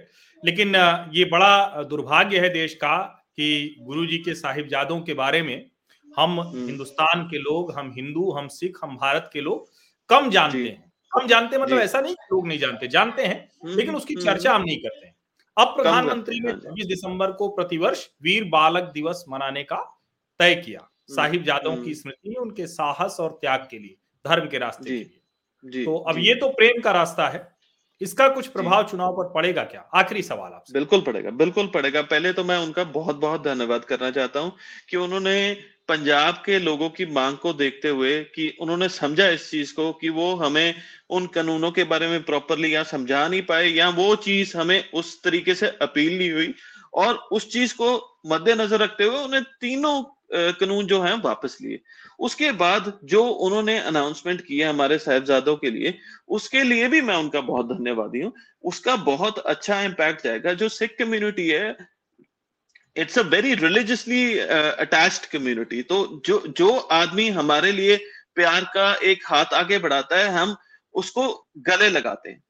लेकिन 0.44 0.76
ये 1.14 1.24
बड़ा 1.24 1.82
दुर्भाग्य 1.82 2.40
है 2.40 2.50
देश 2.50 2.74
का 2.74 2.96
कि 3.36 3.76
गुरु 3.80 4.06
जी 4.06 4.18
के 4.18 4.34
साहिबजादों 4.34 5.00
के 5.00 5.14
बारे 5.14 5.42
में 5.42 5.70
हम 6.18 6.40
हम्म। 6.40 6.66
हिंदुस्तान 6.66 7.24
के 7.24 7.38
लोग 7.38 7.72
हम 7.72 7.92
हिंदू 7.96 8.30
हम 8.32 8.48
सिख 8.48 8.78
हम 8.84 8.96
भारत 8.96 9.30
के 9.32 9.40
लोग 9.40 9.70
कम 10.08 10.30
जानते 10.30 10.58
हैं। 10.58 10.89
कम 11.12 11.26
जानते 11.26 11.56
हैं 11.56 11.62
मतलब 11.62 11.78
ऐसा 11.78 12.00
नहीं 12.00 12.14
लोग 12.32 12.46
नहीं 12.46 12.58
जानते 12.58 12.88
जानते 12.88 13.22
हैं 13.22 13.50
हम्म, 13.64 13.76
लेकिन 13.76 13.94
उसकी 13.94 14.14
हम्म, 14.14 14.24
चर्चा 14.24 14.54
हम 14.54 14.62
नहीं 14.62 14.76
करते 14.76 15.06
हैं। 15.06 15.14
अब 15.56 15.66
प्रधानमंत्री 15.66 16.40
ने 16.40 16.50
हैं, 16.50 16.58
26 16.58 16.86
दिसंबर 16.86 17.32
को 17.32 17.48
प्रतिवर्ष 17.48 18.06
वीर 18.22 18.44
बालक 18.44 18.90
दिवस 18.94 19.24
मनाने 19.28 19.62
का 19.62 20.02
तय 20.38 20.54
किया 20.54 20.88
साहिबजादों 21.10 21.72
हम्म। 21.72 21.84
की 21.84 21.94
स्मृति 21.94 22.28
में 22.28 22.36
उनके 22.36 22.66
साहस 22.66 23.16
और 23.20 23.38
त्याग 23.40 23.68
के 23.70 23.78
लिए 23.78 23.96
धर्म 24.26 24.48
के 24.48 24.58
रास्ते 24.58 24.90
जी, 24.90 24.98
के 24.98 25.70
लिए। 25.70 25.84
तो 25.84 25.96
अब 25.96 26.18
ये 26.18 26.34
तो 26.34 26.48
प्रेम 26.48 26.80
का 26.80 26.92
रास्ता 26.92 27.28
है 27.28 27.60
इसका 28.00 28.28
कुछ 28.28 28.46
प्रभाव 28.46 28.82
चुनाव 28.88 29.16
पर 29.16 29.32
पड़ेगा 29.32 29.62
क्या? 29.64 29.80
आखिरी 29.94 30.22
सवाल 30.22 30.52
आपसे। 30.52 30.72
बिल्कुल 30.72 31.00
पड़ेगा 31.00 31.30
बिल्कुल 31.30 31.66
पड़ेगा। 31.66 32.02
पहले 32.02 32.32
तो 32.32 32.44
मैं 32.44 32.58
उनका 32.58 32.84
बहुत 32.84 33.16
बहुत 33.16 33.44
धन्यवाद 33.44 33.84
करना 33.84 34.10
चाहता 34.10 34.40
हूँ 34.40 34.52
कि 34.88 34.96
उन्होंने 34.96 35.56
पंजाब 35.90 36.42
के 36.46 36.58
लोगों 36.58 36.88
की 36.90 37.06
मांग 37.06 37.36
को 37.36 37.52
देखते 37.52 37.88
हुए 37.88 38.18
कि 38.34 38.48
उन्होंने 38.60 38.88
समझा 38.88 39.28
इस 39.28 39.50
चीज़ 39.50 39.74
को 39.74 39.92
कि 39.92 40.08
वो 40.08 40.34
हमें 40.34 40.74
उन 41.10 41.26
कानूनों 41.26 41.70
के 41.70 41.84
बारे 41.84 42.08
में 42.08 42.22
प्रॉपरली 42.22 42.74
या 42.74 42.82
समझा 42.82 43.26
नहीं 43.28 43.42
पाए, 43.42 43.66
या 43.66 43.88
वो 43.90 44.14
चीज़ 44.18 44.56
हमें 44.56 44.90
उस 44.92 45.22
तरीके 45.22 45.54
से 45.54 45.66
अपील 45.82 46.18
नहीं 46.18 46.30
हुई। 46.32 46.54
और 46.94 47.14
उस 47.32 47.50
चीज़ 47.52 47.74
को 47.74 47.90
मद्देनजर 48.26 48.78
रखते 48.78 49.04
हुए 49.04 49.18
उन्हें 49.18 49.42
तीनों 49.60 50.02
कानून 50.34 50.86
जो 50.86 51.00
है 51.02 51.16
वापस 51.20 51.56
लिए। 51.62 51.80
उसके 52.18 52.50
बाद 52.52 52.92
जो 53.04 53.22
उन्होंने 53.46 53.78
अनाउंसमेंट 53.80 54.40
किया 54.40 54.68
हमारे 54.70 54.98
साहिबजादों 54.98 55.56
के 55.56 55.70
लिए, 55.70 55.98
उसके 56.28 56.62
लिए 56.62 56.88
भी 56.88 57.00
मैं 57.02 57.16
उनका 57.16 57.40
बहुत 57.42 57.68
धन्यवादी 57.68 58.20
हूँ। 58.20 58.32
उसका 58.64 58.96
बहुत 59.04 59.38
अच्छा 59.38 59.80
इम्पैक्ट 59.82 60.24
जाएगा 60.24 60.52
जो 60.54 60.68
सिख 60.70 60.96
कम्युनिटी 60.98 61.48
है 61.48 61.76
it's 63.00 63.18
a 63.18 63.22
very 63.32 63.54
religiously 63.56 64.38
attached 64.38 65.26
community 65.32 65.82
तो 65.84 65.98
जो 66.26 66.42
जो 66.58 66.70
आदमी 66.92 67.28
हमारे 67.30 67.72
लिए 67.72 67.96
प्यार 68.34 68.64
का 68.74 68.92
एक 69.04 69.22
हाथ 69.26 69.54
आगे 69.54 69.78
बढ़ाता 69.78 70.18
है, 70.18 70.28
हम 70.28 70.56
उसको 70.94 71.24
गले 71.68 71.88
लगाते 71.88 72.30
हैं। 72.30 72.42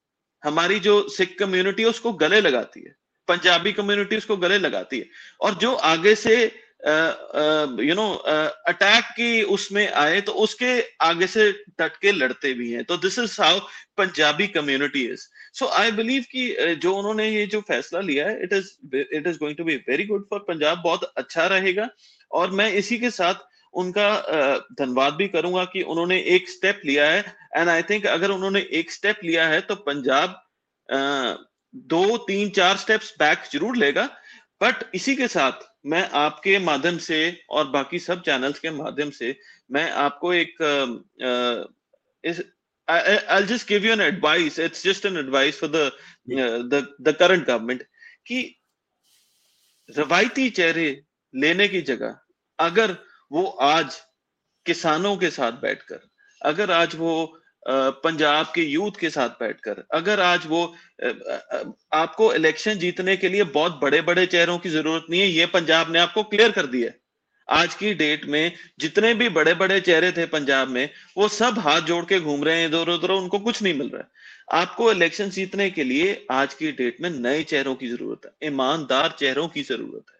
हमारी 0.43 0.79
जो 0.81 1.09
सिख 1.09 1.37
कम्युनिटी 1.39 1.83
है, 1.83 1.89
उसको 1.89 2.13
गले 2.15 2.41
लगाती 2.41 2.81
है। 2.81 2.95
पंजाबी 3.29 3.73
कम्युनिटी 3.73 4.17
उसको 4.17 4.37
गले 4.37 4.59
लगाती 4.59 4.99
है। 4.99 5.07
और 5.41 5.55
जो 5.55 5.75
आगे 5.75 6.15
से 6.15 6.37
यू 7.85 7.95
नो 7.95 8.13
अटैक 8.69 9.05
की 9.17 9.43
उसमें 9.55 9.87
आए 9.93 10.21
तो 10.21 10.33
उसके 10.45 10.71
आगे 11.03 11.27
से 11.27 11.51
डट 11.81 11.97
के 12.03 12.13
लड़ते 12.13 12.53
भी 12.55 12.71
हैं। 12.73 12.85
तो 12.85 12.97
this 12.97 13.19
is 13.19 13.41
how 13.43 13.59
Punjabi 13.99 14.47
community 14.49 15.05
is 15.07 15.27
so 15.55 15.67
I 15.75 15.91
believe 15.93 16.25
कि 16.33 16.75
जो 16.83 16.95
उन्होंने 16.97 17.29
ये 17.29 17.47
जो 17.47 17.61
फैसला 17.69 18.01
लिया 18.01 18.27
है 18.29 18.43
it 18.43 18.53
is 18.53 18.69
it 18.97 19.27
is 19.27 19.39
going 19.39 19.57
to 19.57 19.65
be 19.65 19.77
very 19.89 20.05
good 20.07 20.27
for 20.31 20.45
Punjab 20.49 20.83
बहुत 20.85 21.13
अच्छा 21.17 21.47
रहेगा। 21.47 21.89
और 22.31 22.51
मैं 22.51 22.71
इसी 22.73 22.99
के 22.99 23.11
साथ 23.11 23.49
उनका 23.75 24.11
धन्यवाद 24.79 25.15
भी 25.15 25.27
करूँगा 25.29 25.65
कि 25.73 25.83
उन्होंने 25.85 26.21
एक 26.35 26.49
स्टेप 26.51 26.81
लिया 26.85 27.11
है। 27.11 27.25
एंड 27.57 27.69
आई 27.69 27.83
थिंक 27.83 28.07
अगर 28.09 28.31
उन्होंने 28.31 28.61
एक 28.73 28.91
स्टेप 28.93 29.21
लिया 29.25 29.49
है 29.49 29.61
तो 29.61 29.75
पंजाब 29.77 30.41
दो, 30.89 32.17
तीन, 32.19 32.49
चार 32.51 32.77
स्टेप्स 32.77 33.15
बैक 33.19 33.45
ज़रूर 33.53 33.77
लेगा। 33.77 34.05
बट 34.61 34.85
इसी 34.95 35.15
के 35.17 35.29
साथ 35.29 35.69
मैं 35.87 36.09
आपके 36.19 36.59
माध्यम 36.61 36.97
से 36.99 37.19
और 37.51 37.69
बाकी 37.71 37.99
सब 37.99 38.23
चैनल्स 38.23 38.59
के 38.59 38.71
माध्यम 38.73 39.11
से 39.11 39.37
मैं 39.73 39.91
आपको 39.91 40.33
एक 40.35 40.57
इस 42.25 42.43
I'll 42.91 43.47
just 43.47 43.67
give 43.67 43.85
you 43.85 43.93
an 43.93 44.01
advice. 44.01 44.59
It's 44.59 44.83
just 44.83 45.05
an 45.05 45.17
advice 45.17 45.57
for 45.57 45.69
the 45.69 45.87
uh, 45.87 46.63
the 46.73 46.81
the 47.01 47.15
current 47.15 47.47
government. 47.47 47.83
कि 48.27 48.39
रवायती 49.89 50.49
चेहरे 50.51 50.89
लेने 51.35 51.69
की 51.69 51.81
जगह 51.83 52.19
अगर 52.59 52.97
वो 53.33 53.45
आज 53.67 54.01
किसानों 54.67 55.17
के 55.17 55.31
साथ 55.31 55.53
बैठकर 55.63 56.01
अगर 56.41 56.71
आज 56.71 56.95
वो 56.97 57.13
पंजाब 57.67 58.53
के 58.55 58.63
यूथ 58.63 58.99
के 59.01 59.11
साथ 59.11 59.29
बैठकर 59.41 59.85
अगर 59.95 60.21
आज 60.21 60.47
वो 60.47 60.63
आपको 61.95 62.33
इलेक्शन 62.35 62.79
जीतने 62.79 63.17
के 63.17 63.29
लिए 63.29 63.45
बहुत 63.57 63.81
बड़े 63.83 64.01
बड़े 64.03 64.27
चेहरों 64.27 64.59
की 64.59 64.71
ज़रूरत 64.71 65.07
नहीं 65.11 65.21
है 65.21 65.27
ये 65.27 65.47
पंजाब 65.55 65.93
ने 65.93 65.99
आपको 65.99 66.23
क्लियर 66.35 66.51
कर 66.53 66.67
दिया 66.67 66.91
आज 67.51 67.75
की 67.75 67.93
डेट 67.95 68.25
में 68.25 68.53
जितने 68.81 69.13
भी 69.15 69.29
बड़े 69.29 69.55
बड़े 69.55 69.81
चेहरे 69.81 70.11
थे 70.13 70.27
पंजाब 70.27 70.69
में, 70.69 70.89
वो 71.17 71.29
सब 71.29 71.59
हाथ 71.59 71.81
जोड़ 71.83 72.05
के 72.05 72.21
घूम 72.21 72.45
रहे 72.45 72.61
हैं 72.61 72.69
इधर 72.69 72.91
उधर, 72.91 73.11
उनको 73.11 73.39
कुछ 73.39 73.63
नहीं 73.63 73.75
मिल 73.75 73.89
रहा 73.89 74.01
है। 74.01 74.09
आपको 74.53 74.91
इलेक्शन 74.93 75.31
जीतने 75.31 75.71
के 75.71 75.85
लिए 75.85 76.27
आज 76.31 76.55
की 76.55 76.73
डेट 76.73 77.01
में 77.01 77.11
नए 77.11 77.43
चेहरों 77.45 77.75
की 77.75 77.89
ज़रूरत 77.89 78.21
है, 78.27 78.49
ईमानदार 78.49 79.15
चेहरों 79.19 79.49
की 79.49 79.63
ज़रूरत 79.63 80.05
है। 80.11 80.19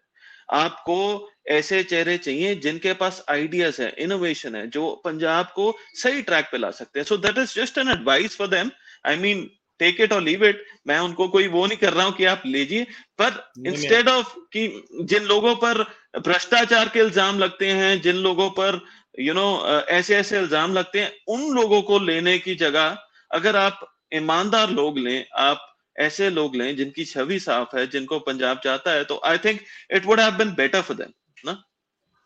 आपको 0.59 1.29
ऐसे 1.49 1.81
चेहरे 1.83 2.17
चाहिए 2.17 2.55
जिनके 2.55 2.93
पास 2.93 3.23
आइडियाज़ 3.29 3.81
है 3.81 3.89
इनोवेशन 3.99 4.55
है, 4.55 4.67
जो 4.67 5.01
पंजाब 5.05 5.51
को 5.55 5.75
सही 5.95 6.21
ट्रैक 6.21 6.49
पे 6.51 6.57
ला 6.57 6.71
सकते 6.71 6.99
हैं। 6.99 7.05
So 7.05 7.17
that 7.17 7.37
is 7.37 7.53
just 7.55 7.77
an 7.77 7.89
advice 7.89 8.37
for 8.37 8.47
them 8.47 8.71
I 9.07 9.17
mean 9.17 9.49
take 9.81 10.01
it 10.01 10.13
और 10.13 10.21
लीव 10.21 10.45
इट 10.45 10.63
मैं 10.87 10.99
उनको 10.99 11.27
कोई 11.29 11.47
वो 11.49 11.65
नहीं 11.65 11.77
कर 11.77 11.93
रहा 11.93 12.05
हूँ 12.05 12.13
कि 12.15 12.25
आप 12.25 12.43
लीजिए। 12.47 12.83
पर 13.21 13.67
इंस्टेड 13.67 14.09
ऑफ़ 14.09 14.33
कि 14.53 14.67
जिन 15.03 15.23
लोगों 15.25 15.55
पर 15.57 15.83
भ्रष्टाचार 16.19 16.89
के 16.89 16.99
इल्ज़ाम 16.99 17.39
लगते 17.39 17.71
हैं 17.73 18.01
जिन 18.01 18.15
लोगों 18.23 18.49
पर 18.49 18.81
यू 19.19 19.25
you 19.25 19.35
नो 19.35 19.45
know, 19.45 19.87
ऐसे 19.89 20.15
ऐसे 20.15 20.39
इल्ज़ाम 20.39 20.73
लगते 20.73 20.99
हैं 20.99 21.11
उन 21.29 21.49
लोगों 21.55 21.81
को 21.81 21.99
लेने 22.01 22.37
की 22.39 22.55
जगह 22.55 22.97
अगर 23.31 23.55
आप 23.55 23.87
ईमानदार 24.13 24.69
लोग 24.71 24.97
लें 24.97 25.25
आप 25.39 25.67
ऐसे 25.95 26.29
लोग 26.29 26.55
लें 26.55 26.75
जिनकी 26.75 27.05
छवि 27.05 27.39
साफ़ 27.39 27.75
है 27.77 27.85
जिनको 27.87 28.19
पंजाब 28.19 28.59
चाहता 28.63 28.91
है 28.91 29.03
तो 29.03 29.19
I 29.25 29.37
think 29.37 29.59
it 29.91 30.05
would 30.05 30.19
have 30.19 30.37
been 30.37 30.53
better 30.55 30.81
for 30.81 30.97
them 30.97 31.11
ना? 31.45 31.57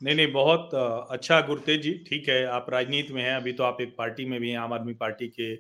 नहीं 0.01 0.16
नहीं 0.16 0.32
बहुत 0.32 0.70
अच्छा 1.12 1.39
गुरतेज 1.41 1.82
जी 1.82 1.91
ठीक 2.10 2.30
है 2.30 2.45
आप 2.45 2.66
राजनीति 2.70 3.14
में 3.14 3.22
हैं 3.24 3.36
अभी 3.36 3.53
तो 3.53 3.64
आप 3.64 3.82
एक 3.82 3.95
पार्टी 3.97 4.26
में 4.26 4.39
भी 4.39 4.49
हैं 4.49 4.58
आम 4.60 4.74
आदमी 4.74 4.93
पार्टी 4.93 5.28
के 5.39 5.53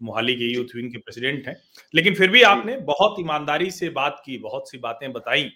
मोहाली 0.00 0.34
के 0.34 0.52
यूथ 0.54 0.74
विंग 0.76 0.90
के 0.92 0.98
प्रेसिडेंट 0.98 1.46
हैं। 1.48 1.56
लेकिन 1.94 2.14
फिर 2.14 2.30
भी 2.30 2.42
आपने 2.44 2.76
बहुत 2.84 3.16
ईमानदारी 3.20 3.70
से 3.70 3.88
बात 3.92 4.22
की 4.24 4.38
बहुत 4.38 4.70
सी 4.70 4.78
बातें 4.78 5.12
बताई। 5.12 5.50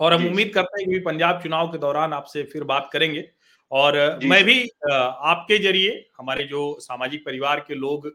और 0.00 0.14
हम 0.14 0.26
उम्मीद 0.26 0.52
करते 0.54 0.82
हैं 0.82 0.90
कि 0.90 0.98
पंजाब 1.00 1.42
चुनाव 1.42 1.68
के 1.68 1.78
दौरान 1.78 2.12
आपसे 2.12 2.42
फिर 2.44 2.64
बात 2.66 2.88
करेंगे। 2.92 3.24
और 3.72 3.96
मैं 4.24 4.42
भी 4.44 4.62
आपके 4.84 5.58
ज़रिए 5.58 5.90
हमारे 6.18 6.44
जो 6.44 6.76
सामाजिक 6.80 7.24
परिवार 7.24 7.60
के 7.60 7.74
लोग 7.74 8.10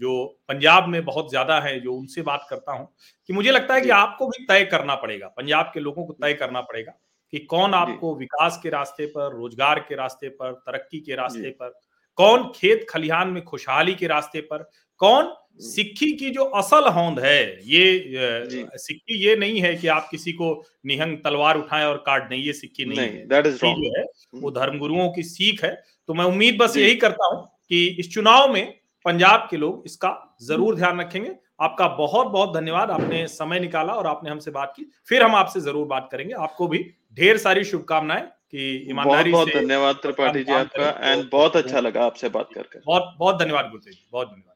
जो 0.00 0.24
पंजाब 0.48 0.88
में 0.88 1.04
बहुत 1.04 1.28
ज़्यादा 1.30 1.58
है 1.60 1.78
जो 1.80 1.92
उनसे 1.94 2.22
बात 2.22 2.46
करता 2.50 2.72
हूँ 2.72 2.88
कि 3.28 3.32
मुझे 3.32 3.50
लगता 3.50 3.74
है 3.74 3.80
कि 3.80 3.90
आपको 3.90 4.26
भी 4.26 4.44
तय 4.46 4.64
करना 4.64 4.94
पड़ेगा 4.94 5.28
पंजाब 5.28 5.70
के 5.74 5.80
लोगों 5.80 6.04
को 6.06 6.12
तय 6.12 6.34
करना 6.34 6.60
पड़ेगा 6.60 6.92
कि 7.32 7.38
कौन 7.46 7.74
आपको 7.74 8.14
विकास 8.16 8.58
के 8.62 8.68
रास्ते 8.68 9.06
पर 9.06 9.32
रोज़गार 9.36 9.78
के 9.78 9.94
रास्ते 9.94 10.28
पर 10.30 10.52
तरक्की 10.66 11.00
के 11.00 11.14
रास्ते 11.14 11.50
पर 11.50 11.78
कौन 12.18 12.50
खेत 12.54 12.86
खलिहान 12.90 13.28
में 13.28 13.42
खुशहाली 13.44 13.94
के 13.94 14.06
रास्ते 14.06 14.40
पर 14.40 14.68
कौन? 15.00 15.34
सिक्की 15.64 16.10
की 16.12 16.30
जो 16.30 16.44
असल 16.54 16.88
होंद 16.92 17.18
है 17.20 17.38
ये 17.66 17.84
सिक्की 18.78 19.18
ये 19.18 19.36
नहीं 19.36 19.60
है 19.60 19.74
कि 19.74 19.88
आप 19.88 20.08
किसी 20.10 20.32
को 20.32 20.48
निहंग 20.86 21.16
तलवार 21.18 21.58
उठाएँ 21.58 21.84
और 21.84 21.96
काट 22.06 22.28
दें 22.28 22.36
ये 22.36 22.52
सिक्की 22.52 22.84
नहीं, 22.84 22.98
नहीं 22.98 23.08
है। 23.08 23.26
जो 23.52 23.68
है 23.96 24.04
वो 24.34 24.50
धर्मगुरुओं 24.50 25.08
की 25.12 25.22
सीख 25.24 25.62
है। 25.64 25.70
तो 26.08 26.14
मैं 26.14 26.24
उम्मीद 26.24 26.58
बस 26.60 26.76
यही 26.76 26.96
करता 26.96 27.26
हूँ 27.26 27.42
कि 27.68 27.86
इस 28.00 28.12
चुनाव 28.14 28.52
में 28.52 28.74
पंजाब 29.04 29.46
के 29.50 29.56
लोग 29.56 29.82
इसका 29.86 30.10
ज़रूर 30.42 30.76
ध्यान 30.76 31.00
रखेंगे। 31.00 31.30
आपका 31.60 31.86
बहुत 31.96 32.26
बहुत 32.28 32.54
धन्यवाद 32.54 32.90
आपने 32.90 33.26
समय 33.28 33.60
निकाला 33.60 33.92
और 33.92 34.06
आपने 34.06 34.30
हमसे 34.30 34.50
बात 34.50 34.72
की। 34.76 34.86
फिर 35.08 35.22
हम 35.22 35.34
आपसे 35.34 35.60
ज़रूर 35.60 35.86
बात 35.86 36.08
करेंगे। 36.12 36.34
आपको 36.40 36.68
भी 36.68 36.78
ढेर 37.16 37.38
सारी 37.38 37.64
शुभकामनाएँ 37.64 38.22
कि 38.22 38.74
ईमानदारी 38.90 39.32
बहुत 39.32 39.48
बहुत 39.48 39.62
धन्यवाद 39.62 39.96
त्रिपाठी 40.02 40.44
जी 40.44 40.52
आपका 40.54 40.90
एंड 41.02 41.28
बहुत 41.32 41.56
अच्छा 41.56 41.80
लगा 41.80 42.04
आपसे 42.04 42.28
बात 42.30 42.48
करके 42.54 42.78
बहुत 42.80 43.14
बहुत 43.18 43.38
धन्यवाद 43.38 43.70
गुरुदेव 43.70 43.94
बहुत 44.12 44.28
धन्यवाद। 44.28 44.55